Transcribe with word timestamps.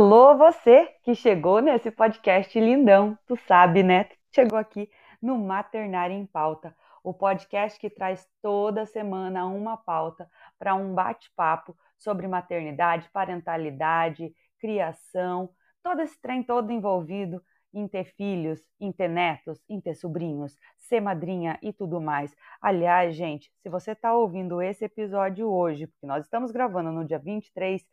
Alô, 0.00 0.36
você 0.36 0.94
que 1.02 1.12
chegou 1.12 1.60
nesse 1.60 1.90
podcast 1.90 2.56
lindão, 2.60 3.18
tu 3.26 3.34
sabe, 3.34 3.82
né? 3.82 4.08
Chegou 4.32 4.56
aqui 4.56 4.88
no 5.20 5.36
Maternário 5.36 6.14
em 6.14 6.24
Pauta, 6.24 6.72
o 7.02 7.12
podcast 7.12 7.76
que 7.80 7.90
traz 7.90 8.24
toda 8.40 8.86
semana 8.86 9.44
uma 9.46 9.76
pauta 9.76 10.30
para 10.56 10.76
um 10.76 10.94
bate-papo 10.94 11.76
sobre 11.96 12.28
maternidade, 12.28 13.10
parentalidade, 13.12 14.32
criação, 14.60 15.50
todo 15.82 16.00
esse 16.00 16.16
trem 16.20 16.44
todo 16.44 16.70
envolvido 16.70 17.42
em 17.74 17.88
ter 17.88 18.04
filhos, 18.04 18.60
em 18.78 18.92
ter 18.92 19.08
netos, 19.08 19.60
em 19.68 19.80
ter 19.80 19.96
sobrinhos, 19.96 20.56
ser 20.76 21.00
madrinha 21.00 21.58
e 21.60 21.72
tudo 21.72 22.00
mais. 22.00 22.32
Aliás, 22.62 23.16
gente, 23.16 23.50
se 23.60 23.68
você 23.68 23.90
está 23.92 24.14
ouvindo 24.14 24.62
esse 24.62 24.84
episódio 24.84 25.50
hoje, 25.50 25.88
porque 25.88 26.06
nós 26.06 26.24
estamos 26.24 26.52
gravando 26.52 26.92
no 26.92 27.04
dia 27.04 27.18
23 27.18 27.84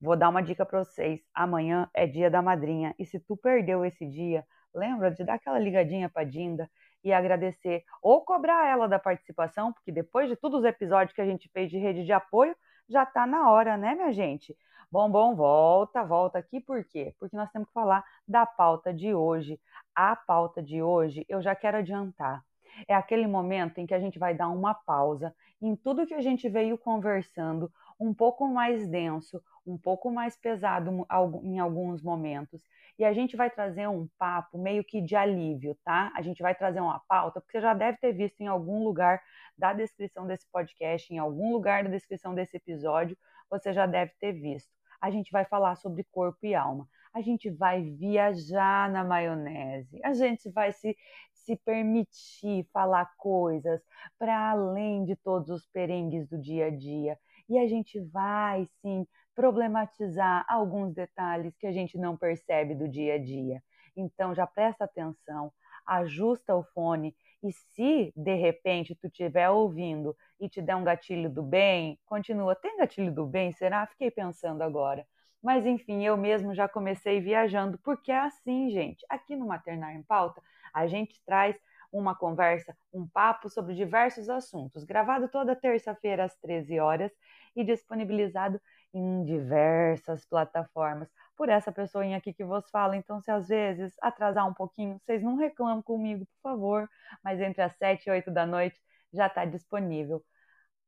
Vou 0.00 0.16
dar 0.16 0.28
uma 0.28 0.42
dica 0.42 0.66
para 0.66 0.84
vocês. 0.84 1.20
Amanhã 1.34 1.88
é 1.94 2.06
dia 2.06 2.30
da 2.30 2.42
madrinha 2.42 2.94
e 2.98 3.06
se 3.06 3.18
tu 3.18 3.36
perdeu 3.36 3.84
esse 3.84 4.06
dia, 4.06 4.44
lembra 4.74 5.10
de 5.10 5.24
dar 5.24 5.34
aquela 5.34 5.58
ligadinha 5.58 6.08
para 6.08 6.24
Dinda 6.24 6.70
e 7.02 7.12
agradecer 7.12 7.82
ou 8.02 8.22
cobrar 8.22 8.66
ela 8.66 8.86
da 8.86 8.98
participação, 8.98 9.72
porque 9.72 9.90
depois 9.90 10.28
de 10.28 10.36
todos 10.36 10.60
os 10.60 10.64
episódios 10.66 11.14
que 11.14 11.20
a 11.20 11.26
gente 11.26 11.48
fez 11.48 11.70
de 11.70 11.78
rede 11.78 12.04
de 12.04 12.12
apoio, 12.12 12.54
já 12.88 13.06
tá 13.06 13.26
na 13.26 13.50
hora, 13.50 13.76
né, 13.76 13.94
minha 13.94 14.12
gente? 14.12 14.56
Bom, 14.90 15.10
bom, 15.10 15.34
volta, 15.34 16.04
volta 16.04 16.38
aqui, 16.38 16.60
por 16.60 16.84
quê? 16.84 17.14
Porque 17.18 17.36
nós 17.36 17.50
temos 17.50 17.68
que 17.68 17.74
falar 17.74 18.04
da 18.28 18.44
pauta 18.46 18.92
de 18.92 19.14
hoje. 19.14 19.58
A 19.94 20.14
pauta 20.14 20.62
de 20.62 20.82
hoje, 20.82 21.24
eu 21.28 21.40
já 21.40 21.54
quero 21.54 21.78
adiantar. 21.78 22.44
É 22.86 22.94
aquele 22.94 23.26
momento 23.26 23.78
em 23.78 23.86
que 23.86 23.94
a 23.94 23.98
gente 23.98 24.18
vai 24.18 24.34
dar 24.34 24.48
uma 24.48 24.74
pausa 24.74 25.34
em 25.60 25.74
tudo 25.74 26.06
que 26.06 26.14
a 26.14 26.20
gente 26.20 26.48
veio 26.48 26.76
conversando, 26.76 27.72
um 27.98 28.12
pouco 28.14 28.46
mais 28.48 28.86
denso, 28.88 29.42
um 29.66 29.76
pouco 29.76 30.10
mais 30.10 30.36
pesado 30.36 31.06
em 31.42 31.58
alguns 31.58 32.02
momentos. 32.02 32.62
E 32.98 33.04
a 33.04 33.12
gente 33.12 33.36
vai 33.36 33.50
trazer 33.50 33.88
um 33.88 34.08
papo 34.18 34.58
meio 34.58 34.82
que 34.82 35.02
de 35.02 35.14
alívio, 35.14 35.76
tá? 35.84 36.12
A 36.16 36.22
gente 36.22 36.42
vai 36.42 36.54
trazer 36.54 36.80
uma 36.80 37.00
pauta, 37.00 37.40
porque 37.40 37.58
você 37.58 37.62
já 37.62 37.74
deve 37.74 37.98
ter 37.98 38.12
visto 38.12 38.40
em 38.40 38.46
algum 38.46 38.82
lugar 38.82 39.20
da 39.56 39.72
descrição 39.72 40.26
desse 40.26 40.46
podcast, 40.50 41.12
em 41.12 41.18
algum 41.18 41.52
lugar 41.52 41.84
da 41.84 41.90
descrição 41.90 42.34
desse 42.34 42.56
episódio, 42.56 43.16
você 43.50 43.72
já 43.72 43.86
deve 43.86 44.12
ter 44.18 44.32
visto. 44.32 44.70
A 45.00 45.10
gente 45.10 45.30
vai 45.30 45.44
falar 45.44 45.76
sobre 45.76 46.04
corpo 46.04 46.38
e 46.46 46.54
alma. 46.54 46.88
A 47.12 47.20
gente 47.20 47.50
vai 47.50 47.82
viajar 47.82 48.90
na 48.90 49.04
maionese. 49.04 50.00
A 50.02 50.12
gente 50.12 50.50
vai 50.50 50.72
se, 50.72 50.96
se 51.32 51.56
permitir 51.56 52.66
falar 52.72 53.10
coisas 53.16 53.80
para 54.18 54.50
além 54.50 55.04
de 55.04 55.16
todos 55.16 55.48
os 55.48 55.66
perengues 55.66 56.28
do 56.28 56.38
dia 56.38 56.66
a 56.66 56.70
dia. 56.70 57.18
E 57.48 57.58
a 57.58 57.66
gente 57.68 58.00
vai, 58.00 58.68
sim, 58.80 59.06
problematizar 59.34 60.44
alguns 60.48 60.94
detalhes 60.94 61.56
que 61.56 61.66
a 61.66 61.72
gente 61.72 61.98
não 61.98 62.16
percebe 62.16 62.74
do 62.74 62.88
dia 62.88 63.14
a 63.14 63.18
dia. 63.18 63.62
Então 63.96 64.34
já 64.34 64.46
presta 64.46 64.84
atenção, 64.84 65.52
ajusta 65.86 66.54
o 66.54 66.62
fone 66.62 67.14
e 67.42 67.52
se 67.52 68.12
de 68.16 68.34
repente 68.34 68.94
tu 68.94 69.06
estiver 69.06 69.48
ouvindo 69.50 70.16
e 70.40 70.48
te 70.48 70.60
der 70.60 70.76
um 70.76 70.84
gatilho 70.84 71.30
do 71.30 71.42
bem, 71.42 71.98
continua. 72.06 72.54
Tem 72.54 72.76
gatilho 72.76 73.12
do 73.12 73.26
bem? 73.26 73.52
Será? 73.52 73.86
Fiquei 73.86 74.10
pensando 74.10 74.62
agora. 74.62 75.06
Mas 75.42 75.64
enfim, 75.64 76.04
eu 76.04 76.16
mesmo 76.16 76.54
já 76.54 76.68
comecei 76.68 77.20
viajando, 77.20 77.78
porque 77.78 78.10
é 78.10 78.18
assim, 78.18 78.70
gente. 78.70 79.06
Aqui 79.08 79.36
no 79.36 79.46
Maternar 79.46 79.94
em 79.94 80.02
Pauta, 80.02 80.42
a 80.72 80.86
gente 80.86 81.22
traz 81.24 81.56
uma 81.98 82.14
conversa, 82.14 82.76
um 82.92 83.06
papo 83.06 83.48
sobre 83.48 83.74
diversos 83.74 84.28
assuntos, 84.28 84.84
gravado 84.84 85.28
toda 85.28 85.56
terça-feira 85.56 86.24
às 86.24 86.36
13 86.36 86.78
horas 86.78 87.12
e 87.54 87.64
disponibilizado 87.64 88.60
em 88.92 89.24
diversas 89.24 90.24
plataformas 90.26 91.08
por 91.36 91.48
essa 91.48 91.70
pessoinha 91.70 92.16
aqui 92.16 92.32
que 92.32 92.44
vos 92.44 92.68
fala. 92.70 92.96
Então, 92.96 93.20
se 93.20 93.30
às 93.30 93.48
vezes 93.48 93.94
atrasar 94.00 94.48
um 94.48 94.54
pouquinho, 94.54 94.98
vocês 95.04 95.22
não 95.22 95.36
reclamam 95.36 95.82
comigo, 95.82 96.26
por 96.26 96.50
favor, 96.50 96.88
mas 97.22 97.40
entre 97.40 97.62
as 97.62 97.76
7 97.76 98.06
e 98.06 98.10
8 98.10 98.30
da 98.30 98.46
noite 98.46 98.80
já 99.12 99.26
está 99.26 99.44
disponível. 99.44 100.24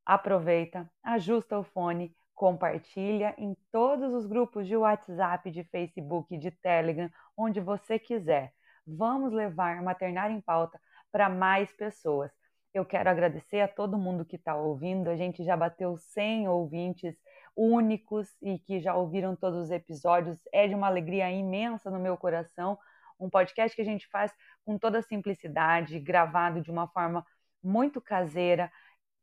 Aproveita, 0.07 0.91
ajusta 1.03 1.59
o 1.59 1.65
fone, 1.65 2.17
compartilha 2.35 3.35
em 3.37 3.55
todos 3.71 4.13
os 4.15 4.27
grupos 4.27 4.67
de 4.67 4.77
WhatsApp, 4.77 5.51
de 5.51 5.65
Facebook, 5.65 6.37
de 6.39 6.51
Telegram, 6.51 7.11
onde 7.37 7.61
você 7.61 7.99
quiser. 7.99 8.53
Vamos 8.87 9.33
levar 9.33 9.83
Maternário 9.83 10.35
em 10.35 10.41
Pauta 10.41 10.81
para 11.11 11.29
mais 11.29 11.73
pessoas. 11.73 12.31
Eu 12.73 12.85
quero 12.85 13.09
agradecer 13.09 13.61
a 13.61 13.69
todo 13.69 13.99
mundo 13.99 14.25
que 14.25 14.37
está 14.37 14.55
ouvindo. 14.55 15.09
A 15.09 15.17
gente 15.17 15.43
já 15.43 15.57
bateu 15.57 15.97
100 15.97 16.49
ouvintes 16.49 17.17
únicos 17.57 18.29
e 18.41 18.59
que 18.59 18.79
já 18.81 18.95
ouviram 18.95 19.35
todos 19.35 19.59
os 19.59 19.71
episódios. 19.71 20.39
É 20.53 20.69
de 20.69 20.75
uma 20.75 20.87
alegria 20.87 21.31
imensa 21.31 21.91
no 21.91 21.99
meu 21.99 22.17
coração. 22.17 22.79
Um 23.19 23.29
podcast 23.29 23.75
que 23.75 23.83
a 23.83 23.85
gente 23.85 24.07
faz 24.09 24.33
com 24.65 24.79
toda 24.79 25.03
simplicidade, 25.03 25.99
gravado 25.99 26.61
de 26.61 26.71
uma 26.71 26.87
forma 26.89 27.27
muito 27.63 28.01
caseira, 28.01 28.71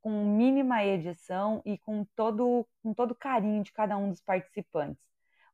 com 0.01 0.25
mínima 0.25 0.83
edição 0.83 1.61
e 1.65 1.77
com 1.77 2.05
todo, 2.15 2.67
com 2.83 2.93
todo 2.93 3.15
carinho 3.15 3.63
de 3.63 3.71
cada 3.71 3.97
um 3.97 4.09
dos 4.09 4.21
participantes. 4.21 5.03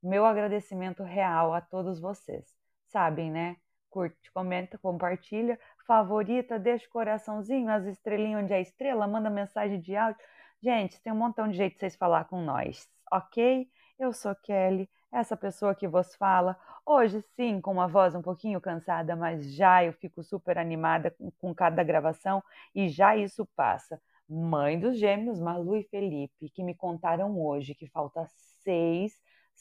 Meu 0.02 0.26
agradecimento 0.26 1.04
real 1.04 1.54
a 1.54 1.62
todos 1.62 2.00
vocês. 2.00 2.46
Sabem, 2.88 3.32
né? 3.32 3.58
Curte, 3.90 4.32
comenta, 4.34 4.78
compartilha, 4.78 5.60
favorita, 5.86 6.60
deixa 6.60 6.86
o 6.88 6.90
coraçãozinho, 6.90 7.70
as 7.70 7.86
estrelinhas 7.86 8.44
onde 8.44 8.54
é 8.54 8.62
estrela, 8.62 9.08
manda 9.08 9.30
mensagem 9.30 9.80
de 9.80 9.96
áudio. 9.96 10.22
Gente, 10.62 11.02
tem 11.02 11.12
um 11.12 11.18
montão 11.18 11.48
de 11.48 11.58
jeito 11.58 11.74
de 11.74 11.80
vocês 11.80 11.96
falar 11.96 12.26
com 12.26 12.42
nós, 12.42 12.88
ok? 13.12 13.68
Eu 14.00 14.14
sou 14.14 14.36
Kelly, 14.36 14.90
essa 15.12 15.36
pessoa 15.36 15.76
que 15.76 15.88
vos 15.88 16.16
fala. 16.16 16.58
Hoje, 16.86 17.22
sim, 17.36 17.60
com 17.62 17.72
uma 17.72 17.88
voz 17.88 18.16
um 18.16 18.22
pouquinho 18.22 18.62
cansada, 18.62 19.16
mas 19.16 19.54
já 19.54 19.84
eu 19.84 19.94
fico 19.94 20.24
super 20.24 20.58
animada 20.58 21.16
com, 21.38 21.54
cada 21.54 21.84
gravação 21.84 22.44
e 22.74 22.90
já 22.90 23.16
isso 23.16 23.46
passa. 23.56 24.02
Mãe 24.28 24.80
dos 24.80 24.98
gêmeos, 24.98 25.40
Malu 25.40 25.76
e 25.76 25.84
Felipe, 25.84 26.50
que 26.50 26.64
me 26.64 26.74
contaram 26.74 27.40
hoje 27.40 27.76
que 27.76 27.88
falta 27.88 28.26
seis 28.64 29.14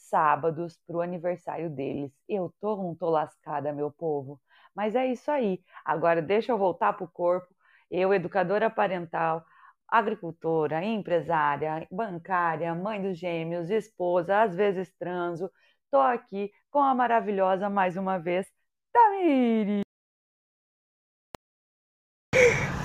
sábados 0.09 0.77
para 0.87 0.97
o 0.97 1.01
aniversário 1.01 1.69
deles. 1.69 2.11
Eu 2.27 2.53
tô, 2.59 2.75
não 2.77 2.95
tô 2.95 3.09
lascada, 3.09 3.73
meu 3.73 3.91
povo. 3.91 4.39
Mas 4.75 4.95
é 4.95 5.05
isso 5.07 5.29
aí. 5.31 5.61
Agora 5.85 6.21
deixa 6.21 6.51
eu 6.51 6.57
voltar 6.57 6.93
pro 6.93 7.07
corpo. 7.07 7.47
Eu, 7.89 8.13
educadora 8.13 8.69
parental, 8.69 9.43
agricultora, 9.87 10.83
empresária, 10.83 11.85
bancária, 11.91 12.73
mãe 12.73 13.01
dos 13.01 13.17
gêmeos, 13.17 13.69
esposa, 13.69 14.43
às 14.43 14.55
vezes 14.55 14.93
transo. 14.97 15.51
Tô 15.91 15.99
aqui 15.99 16.51
com 16.69 16.79
a 16.79 16.95
maravilhosa 16.95 17.69
mais 17.69 17.97
uma 17.97 18.17
vez, 18.17 18.47
Tamiri. 18.93 19.81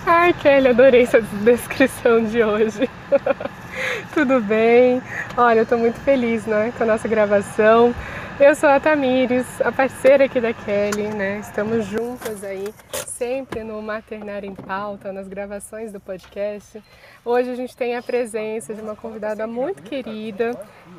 Ai, 0.04 0.32
Kelly, 0.34 0.68
adorei 0.68 1.02
essa 1.02 1.20
descrição 1.22 2.24
de 2.24 2.42
hoje. 2.42 2.88
Tudo 4.12 4.40
bem? 4.40 5.02
Olha, 5.36 5.60
eu 5.60 5.66
tô 5.66 5.76
muito 5.76 5.98
feliz, 6.00 6.46
né, 6.46 6.72
com 6.76 6.84
a 6.84 6.86
nossa 6.86 7.08
gravação. 7.08 7.94
Eu 8.38 8.54
sou 8.54 8.68
a 8.68 8.78
Tamires, 8.78 9.46
a 9.62 9.72
parceira 9.72 10.26
aqui 10.26 10.40
da 10.40 10.52
Kelly, 10.52 11.08
né? 11.08 11.38
Estamos 11.38 11.86
juntas 11.86 12.44
aí, 12.44 12.68
sempre 13.06 13.64
no 13.64 13.80
Maternário 13.80 14.46
em 14.46 14.54
Pauta, 14.54 15.10
nas 15.10 15.26
gravações 15.26 15.90
do 15.90 15.98
podcast. 15.98 16.82
Hoje 17.24 17.50
a 17.50 17.54
gente 17.54 17.74
tem 17.74 17.96
a 17.96 18.02
presença 18.02 18.74
de 18.74 18.82
uma 18.82 18.94
convidada 18.94 19.46
muito 19.46 19.82
querida 19.82 20.50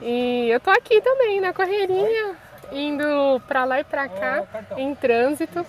e 0.02 0.50
eu 0.50 0.60
tô 0.60 0.72
aqui 0.72 1.00
também 1.00 1.40
na 1.40 1.54
correria, 1.54 2.36
indo 2.72 3.40
para 3.48 3.66
lá 3.66 3.82
e 3.82 3.84
para 3.84 4.10
cá 4.10 4.44
em 4.76 4.96
trânsito 4.96 5.64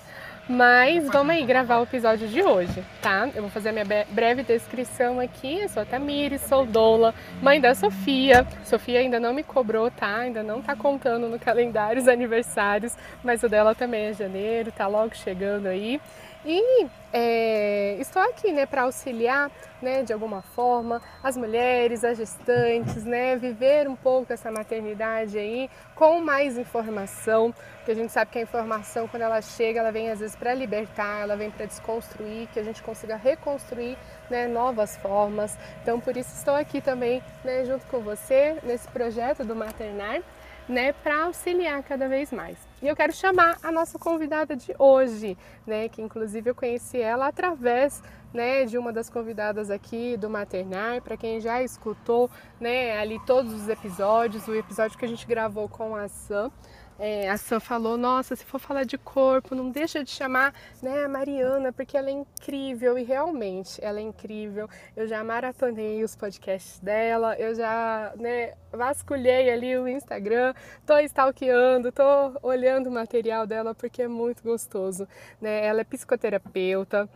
mas 0.49 1.07
vamos 1.09 1.35
aí 1.35 1.45
gravar 1.45 1.79
o 1.79 1.83
episódio 1.83 2.27
de 2.27 2.43
hoje, 2.43 2.83
tá? 3.03 3.29
Eu 3.35 3.43
vou 3.43 3.51
fazer 3.51 3.69
a 3.69 3.73
minha 3.73 3.85
breve 4.09 4.43
descrição 4.43 5.21
aqui. 5.21 5.61
Eu 5.61 5.69
sou 5.69 5.83
a 5.83 5.87
Tamires, 5.87 6.41
sou 6.41 6.65
doula, 6.65 7.15
mãe 7.43 7.61
da 7.61 7.75
Sofia. 7.75 8.47
Sofia 8.65 9.01
ainda 9.01 9.21
não 9.21 9.35
me 9.35 9.43
cobrou, 9.43 9.91
tá? 9.91 10.17
Ainda 10.17 10.43
não 10.43 10.63
tá 10.63 10.75
contando 10.75 11.29
no 11.29 11.39
calendário 11.39 12.01
os 12.01 12.09
aniversários, 12.09 12.97
mas 13.23 13.43
o 13.43 13.49
dela 13.49 13.75
também 13.75 14.07
é 14.07 14.13
janeiro, 14.15 14.73
tá 14.73 14.87
logo 14.87 15.15
chegando 15.15 15.67
aí. 15.67 16.01
E 16.45 16.87
é, 17.13 17.97
estou 17.99 18.23
aqui 18.23 18.53
né, 18.53 18.65
para 18.65 18.83
auxiliar 18.83 19.51
né, 19.83 20.03
de 20.03 20.13
alguma 20.13 20.41
forma 20.41 21.03
as 21.23 21.37
mulheres, 21.37 22.05
as 22.05 22.17
gestantes, 22.17 23.05
né, 23.05 23.37
viver 23.37 23.89
um 23.89 23.97
pouco 23.97 24.33
essa 24.33 24.51
maternidade 24.51 25.37
aí 25.37 25.69
com 25.95 26.21
mais 26.21 26.57
informação, 26.57 27.53
porque 27.79 27.91
a 27.91 27.95
gente 27.95 28.13
sabe 28.13 28.31
que 28.31 28.39
a 28.39 28.43
informação 28.43 29.09
quando 29.09 29.23
ela 29.23 29.41
chega, 29.43 29.81
ela 29.81 29.91
vem 29.91 30.11
às 30.11 30.21
vezes 30.21 30.37
para 30.37 30.55
libertar, 30.55 31.23
ela 31.23 31.37
vem 31.37 31.51
para 31.51 31.67
desconstruir, 31.67 32.49
que 32.53 32.61
a 32.61 32.63
gente 32.63 32.83
consiga 32.83 33.17
reconstruir 33.17 33.97
né, 34.31 34.47
novas 34.47 34.97
formas. 34.97 35.57
Então 35.83 35.99
por 35.99 36.17
isso 36.17 36.31
estou 36.35 36.55
aqui 36.55 36.81
também 36.81 37.23
né, 37.43 37.65
junto 37.65 37.85
com 37.87 37.99
você 37.99 38.59
nesse 38.63 38.87
projeto 38.89 39.45
do 39.45 39.57
Maternar 39.57 40.23
né, 40.69 40.93
para 40.93 41.25
auxiliar 41.25 41.83
cada 41.83 42.09
vez 42.09 42.31
mais. 42.31 42.59
E 42.83 42.87
eu 42.87 42.95
quero 42.95 43.13
chamar 43.13 43.57
a 43.63 43.73
nossa 43.73 43.99
convidada 43.99 44.55
de 44.55 44.75
hoje, 44.79 45.37
né, 45.67 45.89
que 45.89 46.03
inclusive 46.03 46.51
eu 46.51 46.55
conheci 46.55 47.01
ela 47.01 47.27
através 47.27 48.03
né, 48.33 48.65
de 48.65 48.77
uma 48.79 48.93
das 48.93 49.09
convidadas 49.09 49.71
aqui 49.71 50.17
do 50.17 50.29
Maternar, 50.29 51.03
para 51.03 51.17
quem 51.17 51.41
já 51.41 51.63
escutou, 51.63 52.31
né, 52.61 52.99
ali 52.99 53.19
todos 53.25 53.53
os 53.53 53.69
episódios, 53.69 54.47
o 54.49 54.55
episódio 54.55 54.99
que 54.99 55.05
a 55.05 55.09
gente 55.09 55.27
gravou 55.27 55.69
com 55.69 55.95
a 55.95 56.09
Sam, 56.09 56.51
é, 56.99 57.31
a 57.31 57.37
Sam 57.37 57.61
falou, 57.61 57.97
nossa, 57.97 58.35
se 58.35 58.45
for 58.45 58.59
falar 58.59 58.83
de 58.83 58.99
corpo, 58.99 59.55
não 59.55 59.71
deixa 59.71 60.03
de 60.03 60.11
chamar 60.11 60.53
né, 60.83 61.05
a 61.05 61.09
Mariana, 61.09 61.73
porque 61.73 61.97
ela 61.97 62.09
é 62.09 62.13
incrível, 62.13 62.99
e 62.99 63.05
realmente 63.05 63.79
ela 63.85 64.01
é 64.01 64.03
incrível. 64.03 64.69
Eu 64.97 65.07
já 65.07 65.23
maratonei 65.23 66.03
os 66.03 66.17
podcasts 66.17 66.81
dela, 66.81 67.37
eu 67.39 67.55
já 67.55 68.13
né, 68.17 68.55
vasculhei 68.73 69.49
ali 69.49 69.79
o 69.79 69.87
Instagram, 69.87 70.53
tô 70.85 70.99
stalkeando, 70.99 71.93
tô 71.93 72.03
olhando 72.43 72.89
o 72.89 72.93
material 72.93 73.47
dela 73.47 73.75
porque 73.77 74.03
é 74.03 74.09
muito 74.09 74.43
gostoso. 74.43 75.07
Né? 75.41 75.65
Ela 75.65 75.83
é 75.83 75.85
psicoterapeuta, 75.85 77.09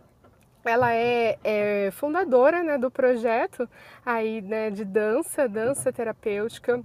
ela 0.64 0.94
é, 0.94 1.38
é, 1.43 1.91
fundadora 1.93 2.62
né, 2.62 2.79
do 2.79 2.91
projeto 2.91 3.69
aí 4.05 4.41
né, 4.43 4.70
de 4.70 4.85
dança, 4.85 5.49
dança 5.49 5.93
terapêutica 5.93 6.82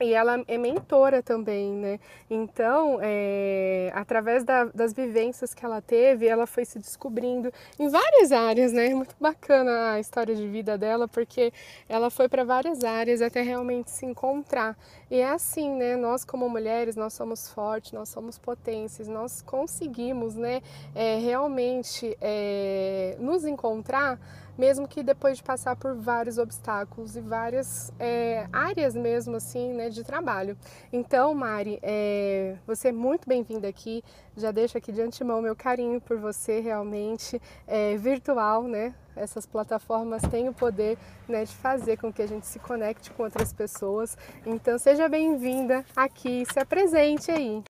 e 0.00 0.12
ela 0.12 0.42
é 0.46 0.58
mentora 0.58 1.22
também, 1.22 1.72
né? 1.72 2.00
Então, 2.28 2.98
é, 3.02 3.90
através 3.94 4.44
da, 4.44 4.64
das 4.64 4.92
vivências 4.92 5.54
que 5.54 5.64
ela 5.64 5.80
teve, 5.80 6.26
ela 6.26 6.46
foi 6.46 6.64
se 6.64 6.78
descobrindo 6.78 7.52
em 7.78 7.88
várias 7.88 8.30
áreas, 8.30 8.72
né? 8.72 8.94
Muito 8.94 9.16
bacana 9.20 9.92
a 9.92 10.00
história 10.00 10.34
de 10.34 10.46
vida 10.46 10.76
dela, 10.78 11.08
porque 11.08 11.52
ela 11.88 12.10
foi 12.10 12.28
para 12.28 12.44
várias 12.44 12.84
áreas 12.84 13.20
até 13.20 13.42
realmente 13.42 13.90
se 13.90 14.06
encontrar. 14.06 14.76
E 15.10 15.16
é 15.16 15.28
assim, 15.28 15.70
né? 15.70 15.96
Nós 15.96 16.24
como 16.24 16.48
mulheres, 16.48 16.96
nós 16.96 17.12
somos 17.14 17.48
fortes, 17.48 17.92
nós 17.92 18.08
somos 18.08 18.38
potências, 18.38 19.08
nós 19.08 19.42
conseguimos, 19.42 20.34
né? 20.34 20.60
É, 20.94 21.18
realmente 21.18 22.16
é, 22.20 23.16
nos 23.18 23.44
encontrar 23.44 24.18
mesmo 24.56 24.88
que 24.88 25.02
depois 25.02 25.38
de 25.38 25.42
passar 25.42 25.76
por 25.76 25.94
vários 25.94 26.38
obstáculos 26.38 27.16
e 27.16 27.20
várias 27.20 27.92
é, 27.98 28.46
áreas 28.52 28.94
mesmo 28.94 29.36
assim, 29.36 29.72
né, 29.72 29.88
de 29.88 30.04
trabalho. 30.04 30.56
Então, 30.92 31.34
Mari, 31.34 31.78
é, 31.82 32.56
você 32.66 32.88
é 32.88 32.92
muito 32.92 33.28
bem-vinda 33.28 33.68
aqui. 33.68 34.02
Já 34.36 34.50
deixo 34.50 34.76
aqui 34.78 34.92
de 34.92 35.00
antemão 35.02 35.40
meu 35.40 35.54
carinho 35.54 36.00
por 36.00 36.18
você, 36.18 36.60
realmente 36.60 37.40
é, 37.66 37.96
virtual, 37.96 38.64
né? 38.64 38.94
Essas 39.16 39.46
plataformas 39.46 40.22
têm 40.22 40.48
o 40.48 40.52
poder 40.52 40.98
né, 41.28 41.44
de 41.44 41.54
fazer 41.54 41.96
com 41.96 42.12
que 42.12 42.20
a 42.20 42.26
gente 42.26 42.46
se 42.46 42.58
conecte 42.58 43.12
com 43.12 43.22
outras 43.22 43.52
pessoas. 43.52 44.16
Então, 44.44 44.76
seja 44.78 45.08
bem-vinda 45.08 45.84
aqui, 45.94 46.44
se 46.52 46.58
apresente 46.58 47.30
aí. 47.30 47.62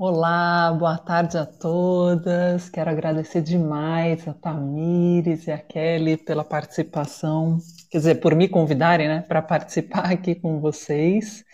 Olá, 0.00 0.72
boa 0.72 0.96
tarde 0.96 1.36
a 1.36 1.44
todas. 1.44 2.68
Quero 2.68 2.88
agradecer 2.88 3.42
demais 3.42 4.28
a 4.28 4.32
Tamires 4.32 5.48
e 5.48 5.50
a 5.50 5.58
Kelly 5.58 6.16
pela 6.16 6.44
participação, 6.44 7.58
quer 7.90 7.98
dizer, 7.98 8.20
por 8.20 8.32
me 8.36 8.48
convidarem, 8.48 9.08
né, 9.08 9.22
para 9.22 9.42
participar 9.42 10.12
aqui 10.12 10.36
com 10.36 10.60
vocês, 10.60 11.44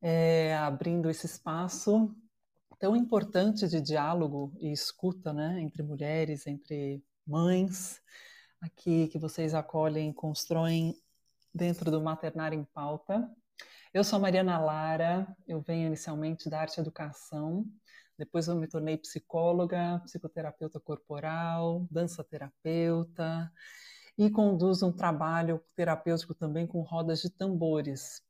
é, 0.00 0.56
abrindo 0.56 1.08
esse 1.08 1.26
espaço 1.26 2.12
tão 2.80 2.96
importante 2.96 3.68
de 3.68 3.80
diálogo 3.80 4.52
e 4.58 4.72
escuta, 4.72 5.32
né, 5.32 5.60
entre 5.60 5.84
mulheres, 5.84 6.48
entre 6.48 7.00
mães, 7.24 8.00
aqui 8.60 9.06
que 9.06 9.20
vocês 9.20 9.54
acolhem, 9.54 10.12
constroem 10.12 10.96
dentro 11.54 11.92
do 11.92 12.00
Maternário 12.02 12.58
em 12.58 12.64
Pauta. 12.64 13.30
Eu 13.94 14.02
sou 14.02 14.18
Mariana 14.18 14.58
Lara, 14.58 15.26
eu 15.46 15.60
venho 15.60 15.86
inicialmente 15.86 16.48
da 16.48 16.60
arte 16.60 16.80
educação, 16.80 17.66
depois 18.18 18.48
eu 18.48 18.54
me 18.54 18.66
tornei 18.66 18.96
psicóloga, 18.96 20.00
psicoterapeuta 20.04 20.80
corporal, 20.80 21.86
dança 21.90 22.24
terapeuta 22.24 23.52
e 24.16 24.30
conduzo 24.30 24.86
um 24.86 24.92
trabalho 24.92 25.62
terapêutico 25.74 26.34
também 26.34 26.66
com 26.66 26.80
rodas 26.80 27.20
de 27.20 27.30
tambores. 27.30 28.22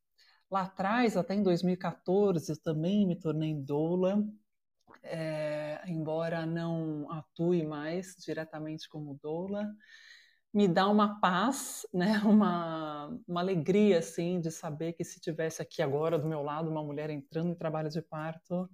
Lá 0.50 0.62
atrás, 0.62 1.16
até 1.16 1.34
em 1.34 1.42
2014, 1.42 2.52
eu 2.52 2.60
também 2.60 3.06
me 3.06 3.16
tornei 3.16 3.54
doula, 3.54 4.24
é, 5.02 5.80
embora 5.86 6.46
não 6.46 7.10
atue 7.10 7.64
mais 7.64 8.14
diretamente 8.18 8.88
como 8.88 9.18
doula 9.22 9.68
me 10.52 10.68
dá 10.68 10.88
uma 10.88 11.20
paz, 11.20 11.86
né? 11.94 12.20
Uma, 12.24 13.08
uma 13.26 13.40
alegria 13.40 13.98
assim 13.98 14.40
de 14.40 14.50
saber 14.50 14.92
que 14.94 15.04
se 15.04 15.20
tivesse 15.20 15.62
aqui 15.62 15.82
agora 15.82 16.18
do 16.18 16.28
meu 16.28 16.42
lado 16.42 16.70
uma 16.70 16.82
mulher 16.82 17.10
entrando 17.10 17.50
em 17.52 17.54
trabalho 17.54 17.90
de 17.90 18.02
parto, 18.02 18.68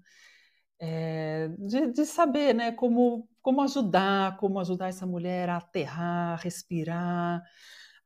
é, 0.80 1.48
de, 1.58 1.92
de, 1.92 2.04
saber, 2.06 2.54
né? 2.54 2.72
Como 2.72 3.28
como 3.42 3.62
ajudar, 3.62 4.36
como 4.38 4.60
ajudar 4.60 4.88
essa 4.88 5.06
mulher 5.06 5.48
a 5.48 5.56
aterrar, 5.58 6.38
respirar, 6.40 7.42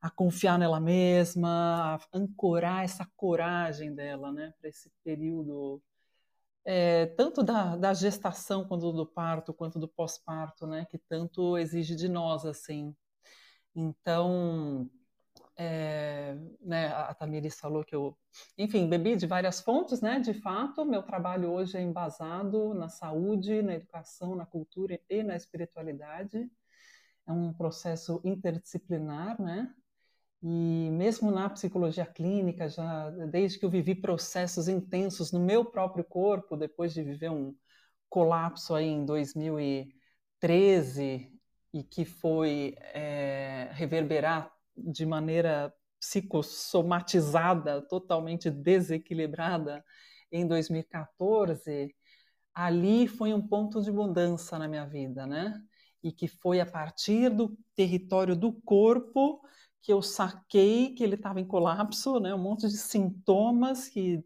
a 0.01 0.09
confiar 0.09 0.57
nela 0.59 0.79
mesma, 0.79 1.95
a 1.95 1.99
ancorar 2.17 2.83
essa 2.83 3.07
coragem 3.15 3.93
dela, 3.93 4.31
né? 4.31 4.53
Para 4.59 4.69
esse 4.69 4.91
período 5.03 5.81
é, 6.65 7.07
tanto 7.07 7.43
da, 7.43 7.75
da, 7.75 7.93
gestação 7.93 8.65
quanto 8.65 8.91
do 8.93 9.05
parto, 9.05 9.53
quanto 9.53 9.77
do 9.79 9.87
pós-parto, 9.87 10.65
né, 10.65 10.85
que 10.89 10.97
tanto 10.97 11.57
exige 11.57 11.95
de 11.95 12.07
nós, 12.07 12.45
assim. 12.45 12.95
Então, 13.75 14.89
é, 15.57 16.35
né, 16.61 16.87
a 16.87 17.13
Tamiris 17.13 17.59
falou 17.59 17.83
que 17.83 17.95
eu, 17.95 18.17
enfim, 18.57 18.87
bebi 18.87 19.15
de 19.15 19.27
várias 19.27 19.61
fontes, 19.61 20.01
né? 20.01 20.19
De 20.19 20.33
fato, 20.33 20.85
meu 20.85 21.03
trabalho 21.03 21.51
hoje 21.51 21.77
é 21.77 21.81
embasado 21.81 22.73
na 22.73 22.89
saúde, 22.89 23.61
na 23.61 23.75
educação, 23.75 24.35
na 24.35 24.45
cultura 24.45 24.99
e 25.09 25.23
na 25.23 25.35
espiritualidade. 25.35 26.49
É 27.27 27.31
um 27.31 27.53
processo 27.53 28.21
interdisciplinar, 28.23 29.41
né? 29.41 29.73
E 30.41 30.89
mesmo 30.91 31.31
na 31.31 31.49
psicologia 31.49 32.05
clínica, 32.05 32.67
já 32.67 33.09
desde 33.31 33.57
que 33.57 33.65
eu 33.65 33.69
vivi 33.69 33.95
processos 33.95 34.67
intensos 34.67 35.31
no 35.31 35.39
meu 35.39 35.63
próprio 35.63 36.03
corpo, 36.03 36.57
depois 36.57 36.93
de 36.93 37.01
viver 37.01 37.31
um 37.31 37.55
colapso 38.09 38.75
aí 38.75 38.87
em 38.87 39.05
2013, 39.05 41.32
e 41.73 41.83
que 41.83 42.05
foi 42.05 42.75
é, 42.93 43.69
reverberar 43.73 44.51
de 44.77 45.05
maneira 45.05 45.73
psicossomatizada, 45.99 47.81
totalmente 47.81 48.49
desequilibrada 48.49 49.83
em 50.31 50.45
2014, 50.47 51.95
ali 52.53 53.07
foi 53.07 53.33
um 53.33 53.45
ponto 53.45 53.81
de 53.81 53.91
mudança 53.91 54.59
na 54.59 54.67
minha 54.67 54.85
vida, 54.85 55.25
né? 55.25 55.59
E 56.03 56.11
que 56.11 56.27
foi 56.27 56.59
a 56.59 56.65
partir 56.65 57.29
do 57.29 57.57
território 57.75 58.35
do 58.35 58.53
corpo 58.61 59.41
que 59.81 59.91
eu 59.91 60.01
saquei 60.01 60.93
que 60.93 61.03
ele 61.03 61.15
estava 61.15 61.39
em 61.39 61.47
colapso, 61.47 62.19
né? 62.19 62.33
Um 62.35 62.39
monte 62.39 62.67
de 62.67 62.77
sintomas 62.77 63.87
que 63.87 64.23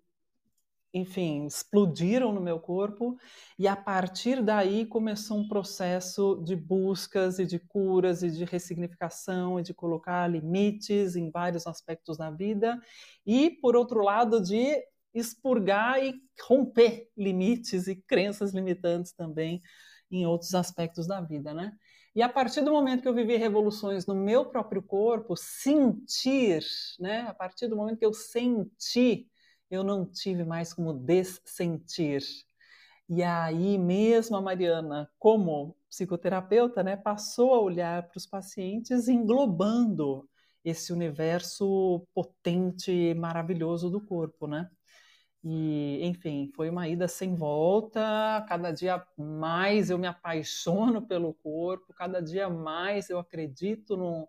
enfim, 0.94 1.46
explodiram 1.46 2.32
no 2.34 2.42
meu 2.42 2.60
corpo, 2.60 3.18
e 3.60 3.68
a 3.68 3.76
partir 3.76 4.42
daí 4.42 4.86
começou 4.86 5.38
um 5.38 5.48
processo 5.48 6.42
de 6.44 6.56
buscas 6.56 7.40
e 7.40 7.46
de 7.46 7.60
curas 7.60 8.24
e 8.24 8.32
de 8.32 8.46
ressignificação 8.46 9.60
e 9.60 9.64
de 9.64 9.74
colocar 9.74 10.28
limites 10.28 11.16
em 11.16 11.30
vários 11.30 11.68
aspectos 11.68 12.18
da 12.18 12.32
vida, 12.32 12.80
e 13.26 13.52
por 13.62 13.76
outro 13.76 14.02
lado, 14.02 14.42
de 14.42 14.82
expurgar 15.14 16.04
e 16.04 16.14
romper 16.48 17.10
limites 17.18 17.88
e 17.88 17.96
crenças 17.96 18.54
limitantes 18.54 19.14
também 19.14 19.62
em 20.12 20.26
outros 20.26 20.54
aspectos 20.56 21.08
da 21.08 21.22
vida, 21.22 21.54
né? 21.54 21.74
E 22.16 22.22
a 22.22 22.30
partir 22.30 22.62
do 22.62 22.72
momento 22.72 23.02
que 23.02 23.08
eu 23.08 23.14
vivi 23.14 23.36
revoluções 23.36 24.08
no 24.08 24.16
meu 24.16 24.46
próprio 24.46 24.82
corpo, 24.82 25.36
sentir, 25.36 26.64
né? 27.00 27.22
A 27.28 27.34
partir 27.34 27.68
do 27.68 27.76
momento 27.76 28.00
que 28.00 28.06
eu 28.06 28.14
senti 28.14 29.28
eu 29.70 29.84
não 29.84 30.06
tive 30.06 30.44
mais 30.44 30.74
como 30.74 30.94
dessentir. 30.94 32.22
E 33.10 33.24
aí 33.24 33.78
mesmo 33.78 34.36
a 34.36 34.42
Mariana, 34.42 35.10
como 35.18 35.76
psicoterapeuta, 35.90 36.84
né, 36.84 36.98
passou 36.98 37.54
a 37.54 37.62
olhar 37.62 38.04
para 38.08 38.18
os 38.18 38.26
pacientes 38.26 39.08
englobando 39.08 40.30
esse 40.64 40.92
universo 40.92 42.06
potente 42.14 42.92
e 42.92 43.14
maravilhoso 43.14 43.90
do 43.90 44.02
corpo, 44.02 44.48
né? 44.48 44.70
E, 45.44 46.00
enfim, 46.06 46.52
foi 46.56 46.70
uma 46.70 46.90
ida 46.90 47.08
sem 47.08 47.36
volta. 47.36 48.46
Cada 48.50 48.72
dia 48.72 49.02
mais 49.18 49.90
eu 49.90 49.98
me 49.98 50.08
apaixono 50.08 51.02
pelo 51.08 51.34
corpo, 51.36 51.94
cada 51.94 52.22
dia 52.22 52.50
mais 52.50 53.10
eu 53.10 53.18
acredito 53.20 53.96
no, 53.96 54.28